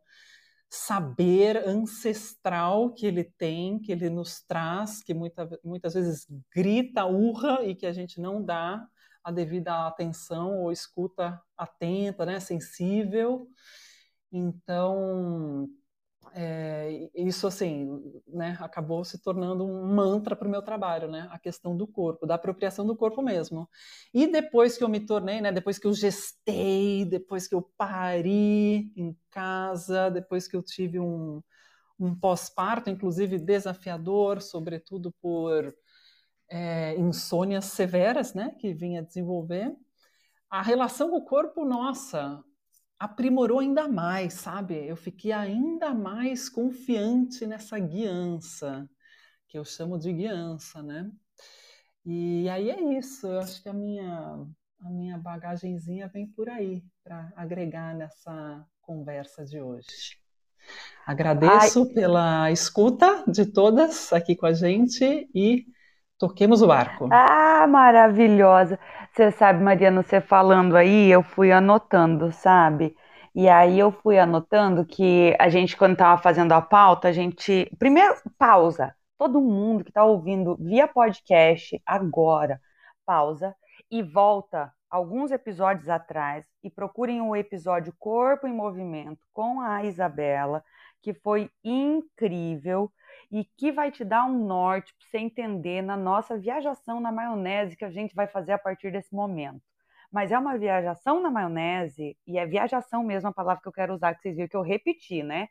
saber 0.70 1.66
ancestral 1.66 2.92
que 2.92 3.06
ele 3.06 3.24
tem, 3.24 3.78
que 3.78 3.92
ele 3.92 4.10
nos 4.10 4.42
traz, 4.42 5.02
que 5.02 5.14
muita, 5.14 5.48
muitas 5.64 5.94
vezes 5.94 6.26
grita, 6.54 7.06
urra 7.06 7.64
e 7.64 7.74
que 7.74 7.86
a 7.86 7.92
gente 7.92 8.20
não 8.20 8.44
dá 8.44 8.86
a 9.24 9.30
devida 9.30 9.86
atenção 9.86 10.58
ou 10.58 10.70
escuta 10.72 11.40
atenta, 11.56 12.26
né, 12.26 12.40
sensível. 12.40 13.48
Então, 14.30 15.68
é, 16.34 17.10
isso 17.14 17.46
assim, 17.46 17.88
né, 18.26 18.56
acabou 18.60 19.04
se 19.04 19.18
tornando 19.18 19.64
um 19.64 19.86
mantra 19.94 20.36
para 20.36 20.46
o 20.46 20.50
meu 20.50 20.62
trabalho, 20.62 21.08
né, 21.08 21.28
a 21.30 21.38
questão 21.38 21.76
do 21.76 21.86
corpo, 21.86 22.26
da 22.26 22.34
apropriação 22.34 22.86
do 22.86 22.96
corpo 22.96 23.22
mesmo. 23.22 23.68
E 24.12 24.26
depois 24.26 24.76
que 24.76 24.84
eu 24.84 24.88
me 24.88 25.00
tornei, 25.00 25.40
né, 25.40 25.50
depois 25.52 25.78
que 25.78 25.86
eu 25.86 25.92
gestei, 25.92 27.04
depois 27.04 27.48
que 27.48 27.54
eu 27.54 27.62
pari 27.76 28.92
em 28.96 29.16
casa, 29.30 30.10
depois 30.10 30.46
que 30.46 30.56
eu 30.56 30.62
tive 30.62 31.00
um, 31.00 31.42
um 31.98 32.14
pós-parto, 32.14 32.90
inclusive 32.90 33.38
desafiador, 33.38 34.40
sobretudo 34.40 35.12
por 35.20 35.74
é, 36.48 36.96
insônias 36.96 37.66
severas, 37.66 38.34
né, 38.34 38.54
que 38.58 38.72
vinha 38.72 39.02
desenvolver, 39.02 39.74
a 40.50 40.62
relação 40.62 41.10
com 41.10 41.16
o 41.16 41.24
corpo, 41.24 41.64
nossa, 41.64 42.42
aprimorou 42.98 43.60
ainda 43.60 43.86
mais, 43.86 44.34
sabe? 44.34 44.86
Eu 44.86 44.96
fiquei 44.96 45.32
ainda 45.32 45.94
mais 45.94 46.48
confiante 46.48 47.46
nessa 47.46 47.78
guiança, 47.78 48.88
que 49.46 49.58
eu 49.58 49.64
chamo 49.64 49.98
de 49.98 50.12
guiança, 50.12 50.82
né? 50.82 51.10
E 52.04 52.48
aí 52.48 52.70
é 52.70 52.98
isso, 52.98 53.26
eu 53.26 53.40
acho 53.40 53.62
que 53.62 53.68
a 53.68 53.72
minha, 53.72 54.46
a 54.80 54.90
minha 54.90 55.18
bagagenzinha 55.18 56.08
vem 56.08 56.26
por 56.26 56.48
aí, 56.48 56.82
para 57.04 57.32
agregar 57.36 57.94
nessa 57.94 58.66
conversa 58.80 59.44
de 59.44 59.60
hoje. 59.60 60.18
Agradeço 61.06 61.82
Ai. 61.82 61.94
pela 61.94 62.50
escuta 62.50 63.24
de 63.26 63.46
todas 63.46 64.12
aqui 64.12 64.34
com 64.36 64.46
a 64.46 64.52
gente 64.52 65.28
e 65.34 65.66
toquemos 66.18 66.62
o 66.62 66.66
barco. 66.66 67.08
Ah, 67.12 67.66
maravilhosa! 67.66 68.78
Você 69.12 69.30
sabe, 69.32 69.62
Mariana, 69.62 70.02
você 70.02 70.20
falando 70.20 70.76
aí, 70.76 71.10
eu 71.10 71.22
fui 71.22 71.50
anotando, 71.50 72.30
sabe? 72.32 72.96
E 73.34 73.48
aí 73.48 73.78
eu 73.78 73.90
fui 73.92 74.18
anotando 74.18 74.84
que 74.86 75.36
a 75.38 75.48
gente, 75.48 75.76
quando 75.76 75.92
estava 75.92 76.20
fazendo 76.20 76.52
a 76.52 76.62
pauta, 76.62 77.08
a 77.08 77.12
gente. 77.12 77.70
Primeiro, 77.78 78.14
pausa. 78.38 78.94
Todo 79.18 79.40
mundo 79.40 79.82
que 79.84 79.90
está 79.90 80.04
ouvindo 80.04 80.56
via 80.60 80.86
podcast 80.86 81.80
agora, 81.84 82.60
pausa 83.04 83.54
e 83.90 84.02
volta 84.02 84.72
alguns 84.88 85.32
episódios 85.32 85.88
atrás 85.88 86.44
e 86.62 86.70
procurem 86.70 87.20
o 87.20 87.34
episódio 87.34 87.92
Corpo 87.98 88.46
em 88.46 88.52
Movimento 88.54 89.20
com 89.32 89.60
a 89.60 89.84
Isabela, 89.84 90.62
que 91.02 91.12
foi 91.12 91.50
incrível 91.64 92.90
e 93.30 93.44
que 93.44 93.70
vai 93.70 93.90
te 93.90 94.04
dar 94.04 94.24
um 94.24 94.46
norte 94.46 94.94
para 94.94 95.06
você 95.06 95.18
entender 95.18 95.82
na 95.82 95.96
nossa 95.96 96.38
viajação 96.38 97.00
na 97.00 97.12
maionese 97.12 97.76
que 97.76 97.84
a 97.84 97.90
gente 97.90 98.14
vai 98.14 98.26
fazer 98.26 98.52
a 98.52 98.58
partir 98.58 98.90
desse 98.90 99.14
momento. 99.14 99.62
Mas 100.10 100.32
é 100.32 100.38
uma 100.38 100.56
viajação 100.56 101.20
na 101.20 101.30
maionese, 101.30 102.16
e 102.26 102.38
é 102.38 102.46
viajação 102.46 103.04
mesmo 103.04 103.28
a 103.28 103.32
palavra 103.32 103.62
que 103.62 103.68
eu 103.68 103.72
quero 103.72 103.94
usar, 103.94 104.14
que 104.14 104.22
vocês 104.22 104.36
viram 104.36 104.48
que 104.48 104.56
eu 104.56 104.62
repeti, 104.62 105.22
né? 105.22 105.48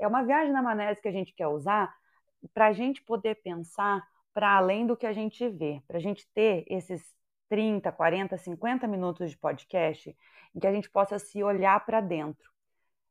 É 0.00 0.06
uma 0.08 0.24
viagem 0.24 0.52
na 0.52 0.62
maionese 0.62 1.00
que 1.00 1.08
a 1.08 1.12
gente 1.12 1.32
quer 1.34 1.46
usar 1.46 1.94
para 2.52 2.66
a 2.66 2.72
gente 2.72 3.02
poder 3.02 3.36
pensar 3.36 4.02
para 4.34 4.56
além 4.56 4.86
do 4.86 4.96
que 4.96 5.06
a 5.06 5.12
gente 5.12 5.48
vê, 5.48 5.82
para 5.86 5.98
a 5.98 6.00
gente 6.00 6.28
ter 6.34 6.64
esses 6.68 7.02
30, 7.48 7.90
40, 7.92 8.36
50 8.36 8.86
minutos 8.86 9.30
de 9.30 9.38
podcast 9.38 10.14
em 10.54 10.60
que 10.60 10.66
a 10.66 10.72
gente 10.72 10.90
possa 10.90 11.18
se 11.18 11.42
olhar 11.42 11.84
para 11.86 12.00
dentro 12.00 12.55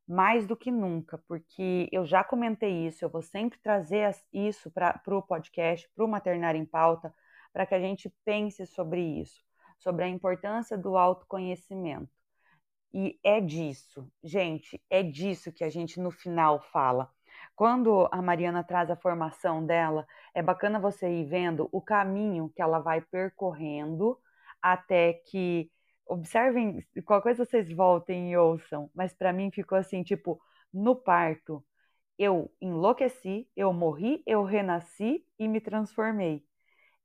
mais 0.06 0.46
do 0.46 0.56
que 0.56 0.70
nunca, 0.70 1.18
porque 1.26 1.88
eu 1.90 2.06
já 2.06 2.22
comentei 2.22 2.86
isso, 2.86 3.04
eu 3.04 3.08
vou 3.08 3.22
sempre 3.22 3.58
trazer 3.58 4.14
isso 4.32 4.70
para 4.70 5.00
o 5.08 5.22
podcast, 5.22 5.88
para 5.94 6.04
o 6.04 6.08
Maternário 6.08 6.60
em 6.60 6.64
Pauta, 6.64 7.12
para 7.52 7.66
que 7.66 7.74
a 7.74 7.80
gente 7.80 8.12
pense 8.24 8.66
sobre 8.66 9.00
isso, 9.00 9.42
sobre 9.78 10.04
a 10.04 10.08
importância 10.08 10.78
do 10.78 10.96
autoconhecimento. 10.96 12.10
E 12.92 13.18
é 13.22 13.40
disso, 13.40 14.10
gente, 14.22 14.80
é 14.88 15.02
disso 15.02 15.52
que 15.52 15.64
a 15.64 15.68
gente 15.68 16.00
no 16.00 16.10
final 16.10 16.60
fala. 16.60 17.10
Quando 17.54 18.08
a 18.12 18.22
Mariana 18.22 18.62
traz 18.62 18.90
a 18.90 18.96
formação 18.96 19.64
dela, 19.64 20.06
é 20.34 20.42
bacana 20.42 20.78
você 20.78 21.08
ir 21.08 21.24
vendo 21.24 21.68
o 21.72 21.80
caminho 21.80 22.50
que 22.54 22.62
ela 22.62 22.78
vai 22.78 23.00
percorrendo 23.00 24.18
até 24.62 25.14
que 25.14 25.70
observem, 26.06 26.84
qualquer 27.04 27.22
coisa 27.22 27.44
vocês 27.44 27.70
voltem 27.72 28.32
e 28.32 28.36
ouçam, 28.36 28.90
mas 28.94 29.12
para 29.12 29.32
mim 29.32 29.50
ficou 29.50 29.76
assim, 29.76 30.02
tipo, 30.02 30.40
no 30.72 30.94
parto, 30.94 31.64
eu 32.18 32.50
enlouqueci, 32.60 33.48
eu 33.56 33.72
morri, 33.72 34.22
eu 34.26 34.42
renasci 34.44 35.24
e 35.38 35.46
me 35.46 35.60
transformei. 35.60 36.42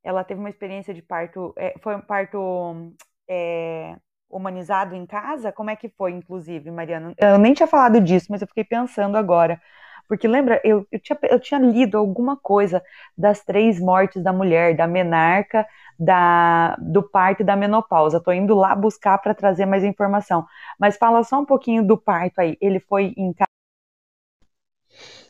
Ela 0.04 0.24
teve 0.24 0.40
uma 0.40 0.50
experiência 0.50 0.94
de 0.94 1.02
parto, 1.02 1.54
é, 1.58 1.74
foi 1.82 1.96
um 1.96 2.02
parto 2.02 2.94
é, 3.28 3.96
humanizado 4.30 4.96
em 4.96 5.06
casa? 5.06 5.52
Como 5.52 5.70
é 5.70 5.76
que 5.76 5.90
foi, 5.90 6.12
inclusive, 6.12 6.72
Mariana? 6.72 7.14
Eu 7.18 7.38
nem 7.38 7.54
tinha 7.54 7.68
falado 7.68 8.00
disso, 8.00 8.28
mas 8.30 8.42
eu 8.42 8.48
fiquei 8.48 8.64
pensando 8.64 9.18
agora. 9.18 9.62
Porque 10.12 10.28
lembra, 10.28 10.60
eu, 10.66 10.86
eu, 10.92 11.00
tinha, 11.00 11.18
eu 11.24 11.40
tinha 11.40 11.58
lido 11.62 11.98
alguma 11.98 12.36
coisa 12.36 12.84
das 13.18 13.44
três 13.46 13.80
mortes 13.80 14.22
da 14.22 14.34
mulher, 14.34 14.76
da 14.76 14.86
menarca, 14.86 15.66
da, 15.98 16.76
do 16.82 17.02
parto 17.02 17.44
e 17.44 17.46
da 17.46 17.56
menopausa. 17.56 18.18
Estou 18.18 18.34
indo 18.34 18.54
lá 18.54 18.76
buscar 18.76 19.18
para 19.20 19.34
trazer 19.34 19.66
mais 19.66 19.86
informação. 19.86 20.46
Mas 20.78 20.98
fala 20.98 21.24
só 21.24 21.40
um 21.40 21.46
pouquinho 21.46 21.82
do 21.88 21.98
parto 21.98 22.40
aí. 22.42 22.58
Ele 22.60 22.82
foi 22.82 23.14
em 23.16 23.32
casa? 23.34 23.48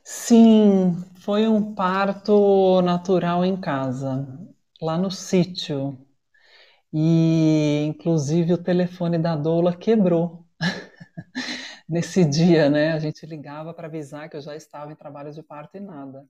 Sim, 0.04 1.04
foi 1.16 1.48
um 1.48 1.74
parto 1.74 2.82
natural 2.82 3.46
em 3.46 3.56
casa, 3.60 4.28
lá 4.82 4.98
no 4.98 5.10
sítio. 5.12 5.98
E, 6.94 7.86
inclusive, 7.88 8.54
o 8.54 8.58
telefone 8.64 9.18
da 9.20 9.36
doula 9.36 9.76
quebrou. 9.76 10.46
Nesse 11.92 12.24
dia, 12.30 12.70
né? 12.70 12.94
A 12.94 13.00
gente 13.00 13.26
ligava 13.26 13.74
para 13.74 13.88
avisar 13.88 14.30
que 14.30 14.38
eu 14.38 14.42
já 14.42 14.56
estava 14.56 14.92
em 14.92 14.96
trabalho 14.96 15.32
de 15.34 15.44
parto 15.44 15.78
e 15.78 15.80
nada. 15.80 16.28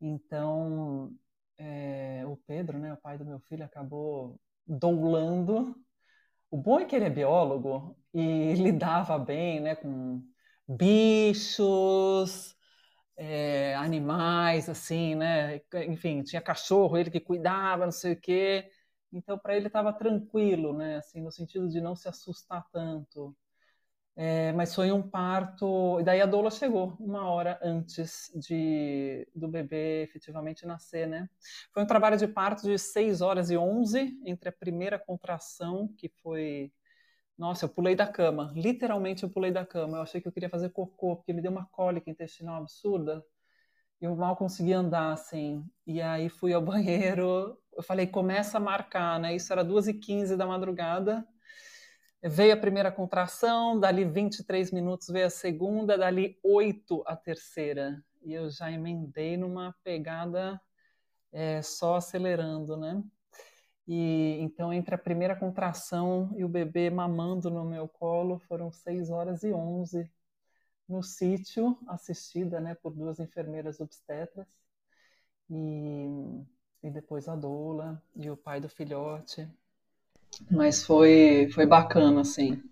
Então, 0.00 1.12
é, 1.58 2.24
o 2.26 2.36
Pedro, 2.36 2.78
né, 2.78 2.92
o 2.94 2.96
pai 2.98 3.18
do 3.18 3.24
meu 3.26 3.40
filho, 3.40 3.64
acabou 3.64 4.40
doulando. 4.66 5.76
O 6.50 6.58
bom 6.58 6.80
é 6.80 6.86
que 6.86 6.96
ele 6.96 7.06
é 7.06 7.10
biólogo 7.10 7.96
e 8.14 8.54
lidava 8.56 9.18
bem 9.18 9.60
né, 9.60 9.76
com 9.76 10.22
bichos, 10.68 12.56
é, 13.16 13.74
animais, 13.76 14.68
assim, 14.68 15.14
né? 15.16 15.60
Enfim, 15.88 16.22
tinha 16.22 16.42
cachorro, 16.42 16.96
ele 16.98 17.10
que 17.10 17.20
cuidava, 17.20 17.84
não 17.86 17.92
sei 17.92 18.14
o 18.14 18.20
quê. 18.20 18.70
Então, 19.12 19.38
para 19.38 19.56
ele 19.56 19.68
estava 19.68 19.92
tranquilo, 19.92 20.76
né? 20.76 20.98
Assim, 20.98 21.20
no 21.22 21.32
sentido 21.32 21.68
de 21.68 21.80
não 21.80 21.96
se 21.96 22.08
assustar 22.08 22.66
tanto. 22.72 23.36
É, 24.20 24.50
mas 24.52 24.74
foi 24.74 24.90
um 24.90 25.00
parto. 25.00 26.00
E 26.00 26.02
daí 26.02 26.20
a 26.20 26.26
doula 26.26 26.50
chegou 26.50 26.96
uma 26.98 27.30
hora 27.30 27.56
antes 27.62 28.32
de, 28.34 29.24
do 29.32 29.46
bebê 29.46 30.02
efetivamente 30.02 30.66
nascer, 30.66 31.06
né? 31.06 31.28
Foi 31.72 31.84
um 31.84 31.86
trabalho 31.86 32.16
de 32.16 32.26
parto 32.26 32.62
de 32.64 32.76
6 32.80 33.20
horas 33.20 33.48
e 33.48 33.56
11 33.56 34.18
entre 34.26 34.48
a 34.48 34.52
primeira 34.52 34.98
contração, 34.98 35.88
que 35.96 36.08
foi. 36.20 36.72
Nossa, 37.38 37.66
eu 37.66 37.68
pulei 37.70 37.94
da 37.96 38.06
cama. 38.08 38.52
Literalmente 38.56 39.22
eu 39.24 39.30
pulei 39.30 39.52
da 39.52 39.64
cama. 39.66 39.98
Eu 39.98 40.02
achei 40.02 40.20
que 40.20 40.28
eu 40.28 40.32
queria 40.32 40.50
fazer 40.50 40.70
cocô, 40.70 41.16
porque 41.16 41.32
me 41.32 41.42
deu 41.42 41.52
uma 41.52 41.66
cólica 41.66 42.10
intestinal 42.10 42.56
absurda. 42.62 43.24
Eu 44.00 44.16
mal 44.16 44.36
conseguia 44.36 44.78
andar, 44.78 45.12
assim. 45.12 45.64
E 45.86 46.00
aí 46.00 46.28
fui 46.28 46.52
ao 46.52 46.62
banheiro. 46.62 47.58
Eu 47.76 47.82
falei, 47.82 48.06
começa 48.06 48.58
a 48.58 48.60
marcar, 48.60 49.20
né? 49.20 49.34
Isso 49.36 49.52
era 49.52 49.64
2h15 49.64 50.36
da 50.36 50.46
madrugada. 50.46 51.26
Veio 52.22 52.52
a 52.52 52.56
primeira 52.56 52.90
contração, 52.90 53.78
dali 53.78 54.04
23 54.04 54.72
minutos 54.72 55.08
veio 55.08 55.26
a 55.26 55.30
segunda, 55.30 55.96
dali 55.96 56.36
8 56.42 57.04
a 57.06 57.14
terceira. 57.16 58.02
E 58.22 58.32
eu 58.32 58.50
já 58.50 58.72
emendei 58.72 59.36
numa 59.36 59.72
pegada 59.84 60.60
é, 61.32 61.62
só 61.62 61.96
acelerando, 61.96 62.76
né? 62.76 63.02
E 63.86 64.38
então, 64.40 64.72
entre 64.72 64.94
a 64.96 64.98
primeira 64.98 65.36
contração 65.36 66.30
e 66.36 66.44
o 66.44 66.48
bebê 66.48 66.90
mamando 66.90 67.50
no 67.50 67.64
meu 67.64 67.88
colo, 67.88 68.38
foram 68.40 68.70
6 68.70 69.10
horas 69.10 69.44
e 69.44 69.52
11 69.52 70.10
no 70.88 71.02
sítio, 71.02 71.78
assistida 71.86 72.60
né, 72.60 72.74
por 72.74 72.94
duas 72.94 73.20
enfermeiras 73.20 73.80
obstetras. 73.80 74.46
E, 75.48 76.06
e 76.82 76.90
depois 76.90 77.28
a 77.28 77.36
doula 77.36 78.02
e 78.16 78.28
o 78.28 78.36
pai 78.36 78.60
do 78.60 78.68
filhote. 78.68 79.48
Mas 80.50 80.84
foi, 80.84 81.48
foi 81.54 81.66
bacana, 81.66 82.20
assim. 82.20 82.62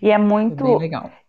E 0.00 0.10
é 0.10 0.18
muito 0.18 0.78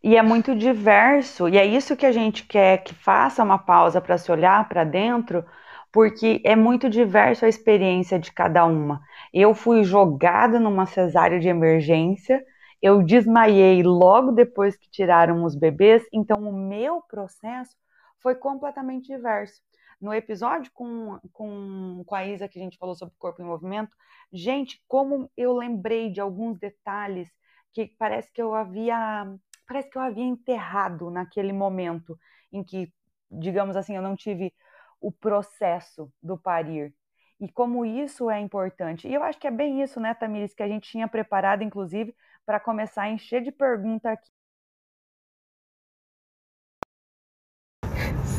e 0.03 0.17
é 0.17 0.21
muito 0.21 0.53
diverso, 0.53 1.47
e 1.47 1.57
é 1.57 1.65
isso 1.65 1.95
que 1.95 2.05
a 2.05 2.11
gente 2.11 2.45
quer 2.45 2.83
que 2.83 2.93
faça 2.93 3.41
uma 3.41 3.57
pausa 3.57 4.01
para 4.01 4.17
se 4.17 4.29
olhar 4.29 4.67
para 4.67 4.83
dentro, 4.83 5.45
porque 5.93 6.41
é 6.43 6.57
muito 6.57 6.89
diverso 6.89 7.45
a 7.45 7.47
experiência 7.47 8.19
de 8.19 8.31
cada 8.31 8.65
uma. 8.65 9.01
Eu 9.33 9.53
fui 9.53 9.83
jogada 9.83 10.59
numa 10.59 10.85
cesárea 10.85 11.39
de 11.39 11.47
emergência, 11.47 12.43
eu 12.81 13.01
desmaiei 13.01 13.81
logo 13.81 14.33
depois 14.33 14.75
que 14.75 14.89
tiraram 14.89 15.45
os 15.45 15.55
bebês, 15.55 16.03
então 16.11 16.37
o 16.41 16.51
meu 16.51 17.01
processo 17.01 17.75
foi 18.19 18.35
completamente 18.35 19.07
diverso. 19.07 19.61
No 20.01 20.13
episódio 20.13 20.71
com, 20.73 21.19
com, 21.31 22.03
com 22.05 22.15
a 22.15 22.25
Isa, 22.25 22.47
que 22.47 22.59
a 22.59 22.61
gente 22.61 22.77
falou 22.77 22.95
sobre 22.95 23.15
corpo 23.17 23.41
em 23.41 23.45
movimento, 23.45 23.95
gente, 24.31 24.83
como 24.87 25.31
eu 25.37 25.53
lembrei 25.53 26.09
de 26.11 26.19
alguns 26.21 26.59
detalhes 26.59 27.29
que 27.71 27.87
parece 27.97 28.31
que 28.31 28.41
eu 28.41 28.53
havia 28.53 29.25
parece 29.67 29.89
que 29.89 29.97
eu 29.97 30.01
havia 30.01 30.23
enterrado 30.23 31.09
naquele 31.09 31.53
momento 31.53 32.19
em 32.51 32.63
que, 32.63 32.91
digamos 33.31 33.75
assim, 33.75 33.95
eu 33.95 34.01
não 34.01 34.15
tive 34.15 34.53
o 35.01 35.11
processo 35.11 36.11
do 36.21 36.37
parir. 36.37 36.93
E 37.39 37.49
como 37.51 37.85
isso 37.85 38.29
é 38.29 38.39
importante. 38.39 39.07
E 39.07 39.13
eu 39.13 39.23
acho 39.23 39.39
que 39.39 39.47
é 39.47 39.51
bem 39.51 39.81
isso, 39.81 39.99
né, 39.99 40.13
Tamires, 40.13 40.53
que 40.53 40.63
a 40.63 40.67
gente 40.67 40.89
tinha 40.89 41.07
preparado, 41.07 41.63
inclusive, 41.63 42.15
para 42.45 42.59
começar 42.59 43.03
a 43.03 43.09
encher 43.09 43.41
de 43.41 43.51
pergunta 43.51 44.11
aqui. 44.11 44.29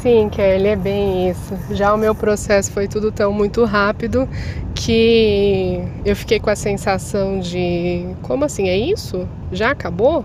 Sim, 0.05 0.29
Kelly, 0.29 0.69
é 0.69 0.77
bem 0.77 1.31
isso. 1.31 1.55
Já 1.71 1.95
o 1.95 1.97
meu 1.97 2.15
processo 2.15 2.71
foi 2.71 2.87
tudo 2.87 3.11
tão 3.11 3.33
muito 3.33 3.65
rápido 3.65 4.29
que 4.75 5.79
eu 6.05 6.15
fiquei 6.15 6.39
com 6.39 6.51
a 6.51 6.55
sensação 6.55 7.41
de 7.41 8.15
como 8.21 8.45
assim 8.45 8.69
é 8.69 8.77
isso? 8.77 9.27
Já 9.51 9.71
acabou? 9.71 10.23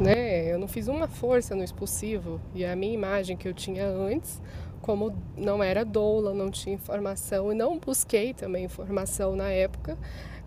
Né? 0.00 0.52
Eu 0.52 0.58
não 0.58 0.66
fiz 0.66 0.88
uma 0.88 1.06
força 1.06 1.54
no 1.54 1.62
expulsivo 1.62 2.40
e 2.52 2.64
a 2.64 2.74
minha 2.74 2.92
imagem 2.92 3.36
que 3.36 3.46
eu 3.46 3.54
tinha 3.54 3.86
antes, 3.86 4.42
como 4.82 5.14
não 5.36 5.62
era 5.62 5.84
doula, 5.84 6.34
não 6.34 6.50
tinha 6.50 6.74
informação 6.74 7.52
e 7.52 7.54
não 7.54 7.78
busquei 7.78 8.34
também 8.34 8.64
informação 8.64 9.36
na 9.36 9.48
época, 9.48 9.96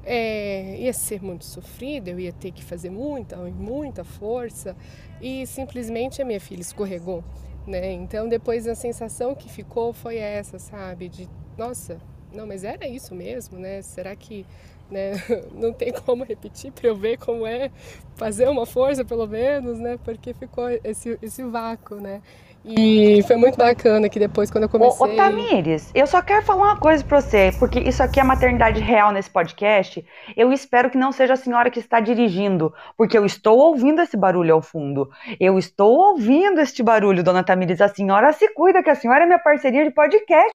é, 0.04 0.76
ia 0.78 0.92
ser 0.92 1.24
muito 1.24 1.46
sofrido, 1.46 2.10
eu 2.10 2.20
ia 2.20 2.34
ter 2.34 2.52
que 2.52 2.62
fazer 2.62 2.90
muita, 2.90 3.38
muita 3.38 4.04
força 4.04 4.76
e 5.22 5.48
simplesmente 5.48 6.22
a 6.22 6.26
minha 6.26 6.42
filha 6.42 6.60
escorregou 6.60 7.24
né? 7.66 7.92
Então 7.92 8.28
depois 8.28 8.68
a 8.68 8.76
sensação 8.76 9.36
que 9.36 9.50
ficou 9.50 9.94
foi 9.94 10.18
essa, 10.18 10.60
sabe? 10.60 11.10
De 11.10 11.30
nossa, 11.58 11.98
não, 12.34 12.48
mas 12.48 12.64
era 12.64 12.88
isso 12.88 13.14
mesmo, 13.14 13.60
né? 13.60 13.82
Será 13.82 14.16
que 14.16 14.46
né? 14.90 15.14
não 15.54 15.74
tem 15.74 15.92
como 15.92 16.24
repetir 16.24 16.72
para 16.72 16.88
eu 16.88 16.96
ver 16.96 17.18
como 17.18 17.46
é 17.46 17.72
fazer 18.16 18.48
uma 18.48 18.66
força 18.66 19.04
pelo 19.04 19.28
menos, 19.28 19.80
né? 19.80 19.98
Porque 20.04 20.34
ficou 20.34 20.70
esse, 20.84 21.18
esse 21.22 21.44
vácuo, 21.44 21.96
né? 21.96 22.22
E 22.66 23.22
foi 23.24 23.36
muito 23.36 23.58
bacana 23.58 24.08
que 24.08 24.18
depois, 24.18 24.50
quando 24.50 24.64
eu 24.64 24.70
comecei. 24.70 25.06
Ô, 25.06 25.12
ô 25.12 25.16
Tamires, 25.16 25.92
eu 25.94 26.08
só 26.08 26.22
quero 26.22 26.46
falar 26.46 26.64
uma 26.64 26.80
coisa 26.80 27.04
pra 27.04 27.20
você, 27.20 27.52
porque 27.60 27.80
isso 27.80 28.02
aqui 28.02 28.22
é 28.22 28.24
maternidade 28.24 28.80
real 28.80 29.12
nesse 29.12 29.30
podcast. 29.30 30.06
Eu 30.36 30.52
espero 30.52 30.90
que 30.90 30.98
não 30.98 31.12
seja 31.12 31.34
a 31.34 31.38
senhora 31.38 31.70
que 31.70 31.80
está 31.80 32.00
dirigindo, 32.00 32.74
porque 32.98 33.18
eu 33.18 33.26
estou 33.26 33.58
ouvindo 33.58 34.02
esse 34.02 34.16
barulho 34.16 34.54
ao 34.54 34.62
fundo. 34.62 35.10
Eu 35.40 35.60
estou 35.60 35.98
ouvindo 35.98 36.62
este 36.62 36.82
barulho, 36.82 37.24
dona 37.24 37.44
Tamires. 37.44 37.82
A 37.82 37.90
senhora 37.90 38.32
se 38.32 38.48
cuida, 38.54 38.82
que 38.82 38.90
a 38.90 38.96
senhora 38.96 39.24
é 39.24 39.26
minha 39.26 39.40
parceria 39.40 39.84
de 39.84 39.92
podcast. 39.92 40.52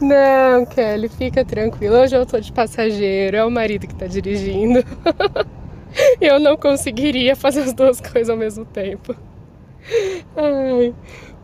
Não, 0.00 0.64
Kelly, 0.66 1.08
fica 1.08 1.44
tranquila. 1.44 2.00
Hoje 2.00 2.16
eu 2.16 2.24
tô 2.24 2.40
de 2.40 2.52
passageiro, 2.52 3.36
é 3.36 3.44
o 3.44 3.50
marido 3.50 3.86
que 3.86 3.94
tá 3.94 4.06
dirigindo. 4.06 4.82
eu 6.20 6.40
não 6.40 6.56
conseguiria 6.56 7.36
fazer 7.36 7.60
as 7.60 7.74
duas 7.74 8.00
coisas 8.00 8.30
ao 8.30 8.36
mesmo 8.36 8.64
tempo. 8.64 9.14
Ai, 10.36 10.94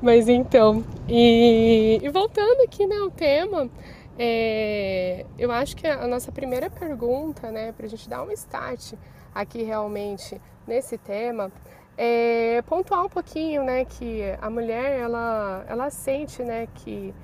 mas 0.00 0.28
então, 0.28 0.84
e, 1.08 2.00
e, 2.02 2.08
voltando 2.08 2.62
aqui 2.62 2.86
né, 2.86 2.96
ao 2.96 3.10
tema, 3.10 3.70
é, 4.18 5.24
eu 5.38 5.50
acho 5.52 5.76
que 5.76 5.86
a 5.86 6.06
nossa 6.06 6.32
primeira 6.32 6.68
pergunta, 6.68 7.50
né, 7.50 7.72
para 7.72 7.86
a 7.86 7.88
gente 7.88 8.08
dar 8.08 8.22
um 8.22 8.30
start 8.32 8.94
aqui 9.34 9.62
realmente 9.62 10.40
nesse 10.66 10.98
tema, 10.98 11.52
é 11.96 12.62
pontuar 12.62 13.04
um 13.04 13.08
pouquinho, 13.08 13.62
né, 13.62 13.84
que 13.84 14.22
a 14.40 14.50
mulher 14.50 14.98
ela, 14.98 15.64
ela 15.68 15.90
sente, 15.90 16.42
né, 16.42 16.66
que 16.74 17.14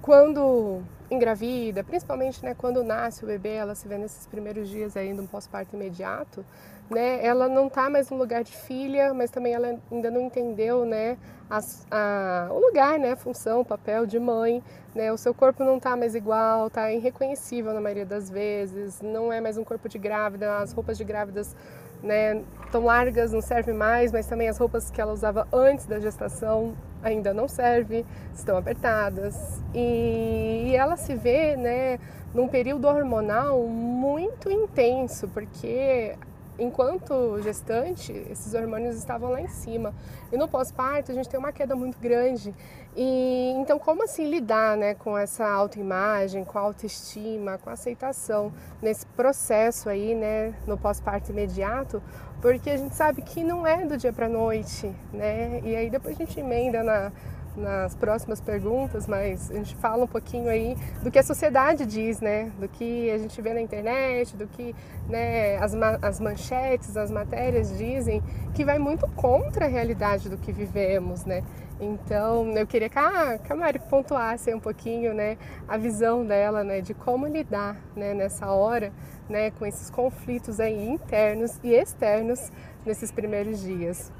quando 0.00 0.82
engravida, 1.10 1.82
principalmente, 1.82 2.44
né, 2.44 2.54
quando 2.54 2.82
nasce 2.84 3.24
o 3.24 3.26
bebê, 3.26 3.54
ela 3.54 3.74
se 3.74 3.88
vê 3.88 3.98
nesses 3.98 4.26
primeiros 4.26 4.68
dias 4.68 4.96
aí 4.96 5.12
um 5.12 5.26
pós-parto 5.26 5.74
imediato, 5.74 6.44
né, 6.90 7.24
ela 7.24 7.48
não 7.48 7.66
está 7.66 7.90
mais 7.90 8.10
no 8.10 8.16
lugar 8.16 8.44
de 8.44 8.52
filha, 8.52 9.12
mas 9.12 9.30
também 9.30 9.54
ela 9.54 9.76
ainda 9.90 10.10
não 10.10 10.20
entendeu, 10.20 10.84
né, 10.84 11.16
as, 11.50 11.86
a, 11.90 12.48
o 12.50 12.58
lugar, 12.58 12.98
né, 12.98 13.12
a 13.12 13.16
função, 13.16 13.60
o 13.60 13.64
papel 13.64 14.06
de 14.06 14.18
mãe, 14.18 14.62
né, 14.94 15.12
o 15.12 15.16
seu 15.16 15.34
corpo 15.34 15.64
não 15.64 15.76
está 15.76 15.96
mais 15.96 16.14
igual, 16.14 16.68
está 16.68 16.92
irreconhecível 16.92 17.72
na 17.72 17.80
maioria 17.80 18.06
das 18.06 18.30
vezes, 18.30 19.00
não 19.02 19.32
é 19.32 19.40
mais 19.40 19.58
um 19.58 19.64
corpo 19.64 19.88
de 19.88 19.98
grávida, 19.98 20.58
as 20.58 20.72
roupas 20.72 20.96
de 20.96 21.04
grávidas, 21.04 21.56
né, 22.02 22.42
tão 22.70 22.84
largas 22.84 23.32
não 23.32 23.40
servem 23.40 23.74
mais, 23.74 24.12
mas 24.12 24.26
também 24.26 24.48
as 24.48 24.58
roupas 24.58 24.90
que 24.90 25.00
ela 25.00 25.12
usava 25.12 25.46
antes 25.52 25.86
da 25.86 25.98
gestação 25.98 26.74
ainda 27.02 27.32
não 27.32 27.48
servem, 27.48 28.04
estão 28.34 28.56
apertadas. 28.56 29.60
E, 29.74 30.66
e 30.66 30.76
ela 30.76 30.96
se 30.96 31.14
vê, 31.14 31.56
né, 31.56 31.98
num 32.34 32.48
período 32.48 32.86
hormonal 32.86 33.62
muito 33.62 34.50
intenso, 34.50 35.28
porque 35.28 36.14
enquanto 36.58 37.40
gestante, 37.42 38.12
esses 38.30 38.54
hormônios 38.54 38.96
estavam 38.96 39.30
lá 39.30 39.40
em 39.40 39.48
cima. 39.48 39.94
E 40.32 40.36
no 40.36 40.48
pós-parto, 40.48 41.12
a 41.12 41.14
gente 41.14 41.28
tem 41.28 41.38
uma 41.38 41.52
queda 41.52 41.74
muito 41.76 41.98
grande. 41.98 42.54
E 42.96 43.52
então, 43.56 43.78
como 43.78 44.02
assim 44.02 44.28
lidar 44.28 44.76
né, 44.76 44.94
com 44.94 45.16
essa 45.16 45.46
autoimagem, 45.46 46.44
com 46.44 46.58
a 46.58 46.62
autoestima, 46.62 47.58
com 47.58 47.68
a 47.70 47.74
aceitação 47.74 48.52
nesse 48.80 49.04
processo 49.06 49.88
aí, 49.88 50.14
né, 50.14 50.54
no 50.66 50.78
pós-parto 50.78 51.30
imediato? 51.30 52.02
Porque 52.40 52.70
a 52.70 52.76
gente 52.76 52.94
sabe 52.94 53.22
que 53.22 53.42
não 53.42 53.66
é 53.66 53.84
do 53.84 53.96
dia 53.96 54.12
para 54.12 54.28
noite, 54.28 54.94
né? 55.12 55.60
E 55.64 55.74
aí 55.74 55.90
depois 55.90 56.14
a 56.16 56.18
gente 56.18 56.38
emenda 56.38 56.82
na 56.82 57.12
nas 57.56 57.94
próximas 57.94 58.40
perguntas, 58.40 59.06
mas 59.06 59.50
a 59.50 59.54
gente 59.54 59.74
fala 59.76 60.04
um 60.04 60.06
pouquinho 60.06 60.48
aí 60.48 60.76
do 61.02 61.10
que 61.10 61.18
a 61.18 61.22
sociedade 61.22 61.86
diz, 61.86 62.20
né? 62.20 62.52
Do 62.58 62.68
que 62.68 63.10
a 63.10 63.18
gente 63.18 63.40
vê 63.40 63.54
na 63.54 63.60
internet, 63.60 64.36
do 64.36 64.46
que 64.46 64.74
né, 65.08 65.56
as, 65.56 65.74
as 66.02 66.20
manchetes, 66.20 66.96
as 66.96 67.10
matérias 67.10 67.76
dizem, 67.76 68.22
que 68.54 68.64
vai 68.64 68.78
muito 68.78 69.08
contra 69.08 69.64
a 69.64 69.68
realidade 69.68 70.28
do 70.28 70.36
que 70.36 70.52
vivemos, 70.52 71.24
né? 71.24 71.42
Então, 71.78 72.50
eu 72.56 72.66
queria 72.66 72.88
que 72.88 72.98
a, 72.98 73.38
que 73.38 73.52
a 73.52 73.56
Mari 73.56 73.78
pontuasse 73.78 74.52
um 74.54 74.60
pouquinho, 74.60 75.12
né, 75.12 75.36
a 75.68 75.76
visão 75.76 76.24
dela, 76.24 76.64
né, 76.64 76.80
de 76.80 76.94
como 76.94 77.26
lidar, 77.26 77.76
né, 77.94 78.14
nessa 78.14 78.50
hora, 78.50 78.90
né, 79.28 79.50
com 79.50 79.66
esses 79.66 79.90
conflitos 79.90 80.58
aí 80.58 80.88
internos 80.88 81.60
e 81.62 81.74
externos 81.74 82.50
nesses 82.84 83.12
primeiros 83.12 83.60
dias. 83.60 84.10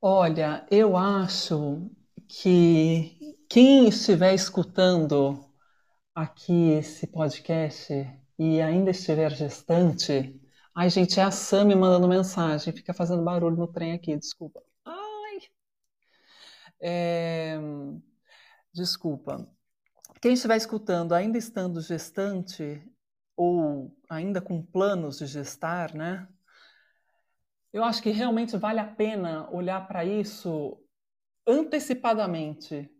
Olha, 0.00 0.66
eu 0.70 0.96
acho 0.96 1.90
que 2.28 3.36
quem 3.48 3.88
estiver 3.88 4.34
escutando 4.34 5.44
aqui 6.14 6.72
esse 6.72 7.06
podcast 7.08 7.92
e 8.38 8.60
ainda 8.60 8.90
estiver 8.92 9.30
gestante, 9.32 10.40
ai 10.74 10.90
gente, 10.90 11.20
é 11.20 11.24
a 11.24 11.30
Sami 11.30 11.74
mandando 11.74 12.08
mensagem, 12.08 12.72
fica 12.74 12.94
fazendo 12.94 13.24
barulho 13.24 13.56
no 13.56 13.66
trem 13.68 13.92
aqui, 13.92 14.16
desculpa. 14.16 14.62
Ai. 14.84 15.40
É, 16.80 17.58
desculpa. 18.72 19.48
Quem 20.22 20.34
estiver 20.34 20.56
escutando, 20.56 21.14
ainda 21.14 21.38
estando 21.38 21.80
gestante 21.80 22.82
ou 23.36 23.96
ainda 24.08 24.40
com 24.40 24.62
planos 24.62 25.18
de 25.18 25.26
gestar, 25.26 25.94
né? 25.94 26.28
Eu 27.72 27.84
acho 27.84 28.02
que 28.02 28.10
realmente 28.10 28.56
vale 28.56 28.80
a 28.80 28.86
pena 28.86 29.48
olhar 29.50 29.86
para 29.86 30.04
isso 30.04 30.78
antecipadamente, 31.46 32.90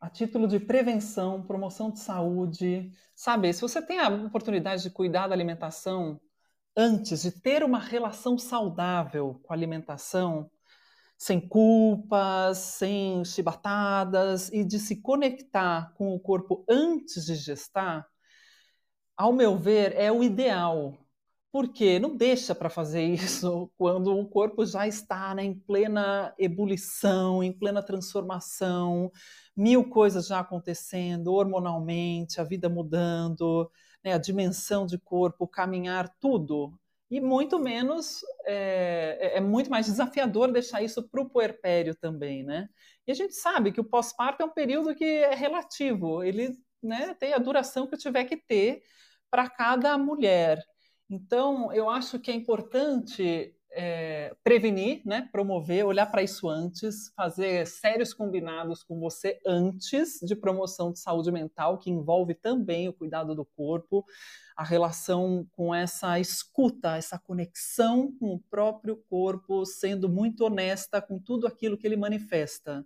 a 0.00 0.08
título 0.08 0.46
de 0.46 0.60
prevenção, 0.60 1.42
promoção 1.46 1.90
de 1.90 2.00
saúde. 2.00 2.90
Sabe, 3.14 3.52
se 3.52 3.60
você 3.60 3.82
tem 3.82 3.98
a 3.98 4.08
oportunidade 4.08 4.82
de 4.82 4.90
cuidar 4.90 5.28
da 5.28 5.34
alimentação 5.34 6.20
antes, 6.76 7.22
de 7.22 7.32
ter 7.32 7.64
uma 7.64 7.78
relação 7.78 8.38
saudável 8.38 9.40
com 9.42 9.52
a 9.52 9.56
alimentação, 9.56 10.50
sem 11.18 11.40
culpas, 11.40 12.58
sem 12.58 13.24
chibatadas 13.24 14.50
e 14.50 14.64
de 14.64 14.78
se 14.78 15.02
conectar 15.02 15.92
com 15.94 16.14
o 16.14 16.20
corpo 16.20 16.64
antes 16.68 17.26
de 17.26 17.34
gestar, 17.34 18.06
ao 19.16 19.32
meu 19.32 19.58
ver, 19.58 19.92
é 19.96 20.12
o 20.12 20.22
ideal. 20.22 20.96
Porque 21.58 21.98
não 21.98 22.16
deixa 22.16 22.54
para 22.54 22.70
fazer 22.70 23.02
isso 23.02 23.68
quando 23.76 24.16
o 24.16 24.28
corpo 24.28 24.64
já 24.64 24.86
está 24.86 25.34
né, 25.34 25.42
em 25.42 25.54
plena 25.58 26.32
ebulição, 26.38 27.42
em 27.42 27.52
plena 27.52 27.82
transformação, 27.82 29.10
mil 29.56 29.90
coisas 29.90 30.28
já 30.28 30.38
acontecendo 30.38 31.32
hormonalmente, 31.32 32.40
a 32.40 32.44
vida 32.44 32.68
mudando, 32.68 33.68
né, 34.04 34.12
a 34.12 34.18
dimensão 34.18 34.86
de 34.86 34.98
corpo, 34.98 35.48
caminhar, 35.48 36.08
tudo. 36.20 36.78
E 37.10 37.20
muito 37.20 37.58
menos, 37.58 38.20
é, 38.46 39.18
é, 39.20 39.38
é 39.38 39.40
muito 39.40 39.68
mais 39.68 39.86
desafiador 39.86 40.52
deixar 40.52 40.80
isso 40.80 41.08
para 41.08 41.20
o 41.20 41.28
puerpério 41.28 41.92
também, 41.92 42.44
né? 42.44 42.68
E 43.04 43.10
a 43.10 43.14
gente 43.16 43.34
sabe 43.34 43.72
que 43.72 43.80
o 43.80 43.84
pós-parto 43.84 44.44
é 44.44 44.46
um 44.46 44.54
período 44.54 44.94
que 44.94 45.04
é 45.04 45.34
relativo, 45.34 46.22
ele 46.22 46.56
né, 46.80 47.14
tem 47.14 47.34
a 47.34 47.38
duração 47.38 47.88
que 47.88 47.96
tiver 47.96 48.26
que 48.26 48.36
ter 48.36 48.80
para 49.28 49.50
cada 49.50 49.98
mulher. 49.98 50.62
Então, 51.10 51.72
eu 51.72 51.88
acho 51.88 52.18
que 52.18 52.30
é 52.30 52.34
importante 52.34 53.54
é, 53.70 54.34
prevenir, 54.42 55.02
né, 55.04 55.28
promover, 55.30 55.84
olhar 55.84 56.06
para 56.06 56.22
isso 56.22 56.48
antes, 56.48 57.12
fazer 57.14 57.66
sérios 57.66 58.12
combinados 58.12 58.82
com 58.82 58.98
você 58.98 59.38
antes 59.46 60.18
de 60.22 60.34
promoção 60.34 60.92
de 60.92 60.98
saúde 60.98 61.30
mental, 61.30 61.78
que 61.78 61.90
envolve 61.90 62.34
também 62.34 62.88
o 62.88 62.92
cuidado 62.92 63.34
do 63.34 63.44
corpo, 63.44 64.04
a 64.56 64.64
relação 64.64 65.46
com 65.52 65.74
essa 65.74 66.18
escuta, 66.18 66.96
essa 66.96 67.18
conexão 67.18 68.12
com 68.18 68.34
o 68.34 68.40
próprio 68.50 68.96
corpo, 69.08 69.64
sendo 69.64 70.08
muito 70.08 70.44
honesta 70.44 71.00
com 71.00 71.18
tudo 71.18 71.46
aquilo 71.46 71.78
que 71.78 71.86
ele 71.86 71.96
manifesta. 71.96 72.84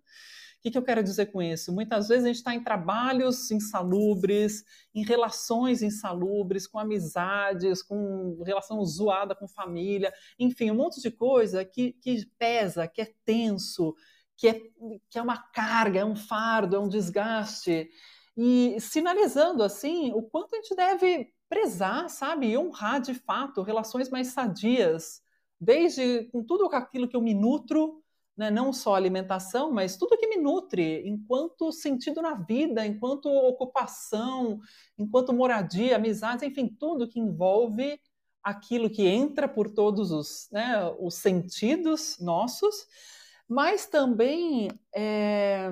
O 0.63 0.65
que, 0.65 0.71
que 0.71 0.79
eu 0.79 0.85
quero 0.85 1.03
dizer 1.03 1.27
com 1.27 1.43
isso? 1.43 1.73
Muitas 1.73 2.07
vezes 2.07 2.23
a 2.23 2.29
gente 2.29 2.37
está 2.37 2.55
em 2.55 2.63
trabalhos 2.63 3.51
insalubres, 3.51 4.63
em 4.95 5.05
relações 5.05 5.83
insalubres, 5.83 6.69
com 6.69 6.79
amizades, 6.79 7.83
com 7.83 8.41
relação 8.47 8.85
zoada 8.85 9.35
com 9.35 9.49
família, 9.49 10.15
enfim, 10.39 10.71
um 10.71 10.77
monte 10.77 11.01
de 11.01 11.11
coisa 11.11 11.65
que, 11.65 11.95
que 11.95 12.25
pesa, 12.39 12.87
que 12.87 13.03
é 13.03 13.13
tenso, 13.25 13.93
que 14.37 14.47
é, 14.47 14.61
que 15.11 15.19
é 15.19 15.23
uma 15.23 15.37
carga, 15.37 15.99
é 15.99 16.05
um 16.05 16.15
fardo, 16.15 16.77
é 16.77 16.79
um 16.79 16.89
desgaste. 16.89 17.91
E 18.37 18.77
sinalizando 18.79 19.65
assim 19.65 20.13
o 20.13 20.23
quanto 20.23 20.55
a 20.55 20.59
gente 20.59 20.77
deve 20.77 21.35
prezar, 21.49 22.09
sabe, 22.09 22.51
e 22.51 22.57
honrar 22.57 23.01
de 23.01 23.15
fato 23.15 23.63
relações 23.63 24.09
mais 24.09 24.29
sadias, 24.29 25.21
desde 25.61 26.25
com 26.31 26.45
tudo 26.45 26.67
aquilo 26.67 27.09
que 27.09 27.17
eu 27.17 27.21
me 27.21 27.35
nutro 27.35 28.02
né? 28.37 28.51
não 28.51 28.73
só 28.73 28.95
alimentação, 28.95 29.71
mas 29.73 29.97
tudo 29.97 30.17
que 30.17 30.27
me 30.27 30.37
nutre, 30.37 31.07
enquanto 31.07 31.73
sentido 31.73 32.23
na 32.23 32.35
vida, 32.35 32.87
enquanto 32.87 33.27
ocupação, 33.27 34.61
enquanto 34.99 35.33
moradia, 35.33 35.97
amizades, 35.97 36.43
enfim, 36.43 36.69
tudo 36.69 37.09
que 37.09 37.21
envolve 37.21 38.01
aquilo 38.43 38.91
que 38.91 39.07
entra 39.07 39.49
por 39.49 39.71
todos 39.71 40.11
os, 40.11 40.49
né, 40.51 40.91
os 40.99 41.15
sentidos 41.15 42.19
nossos, 42.19 42.87
mas 43.49 43.87
também 43.87 44.69
é, 44.95 45.71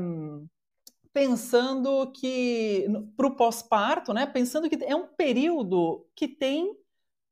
pensando 1.13 2.13
que 2.13 2.87
para 3.17 3.27
o 3.27 3.35
pós-parto, 3.35 4.13
né, 4.13 4.27
pensando 4.27 4.69
que 4.69 4.85
é 4.85 4.95
um 4.95 5.09
período 5.09 6.07
que 6.15 6.29
tem 6.29 6.77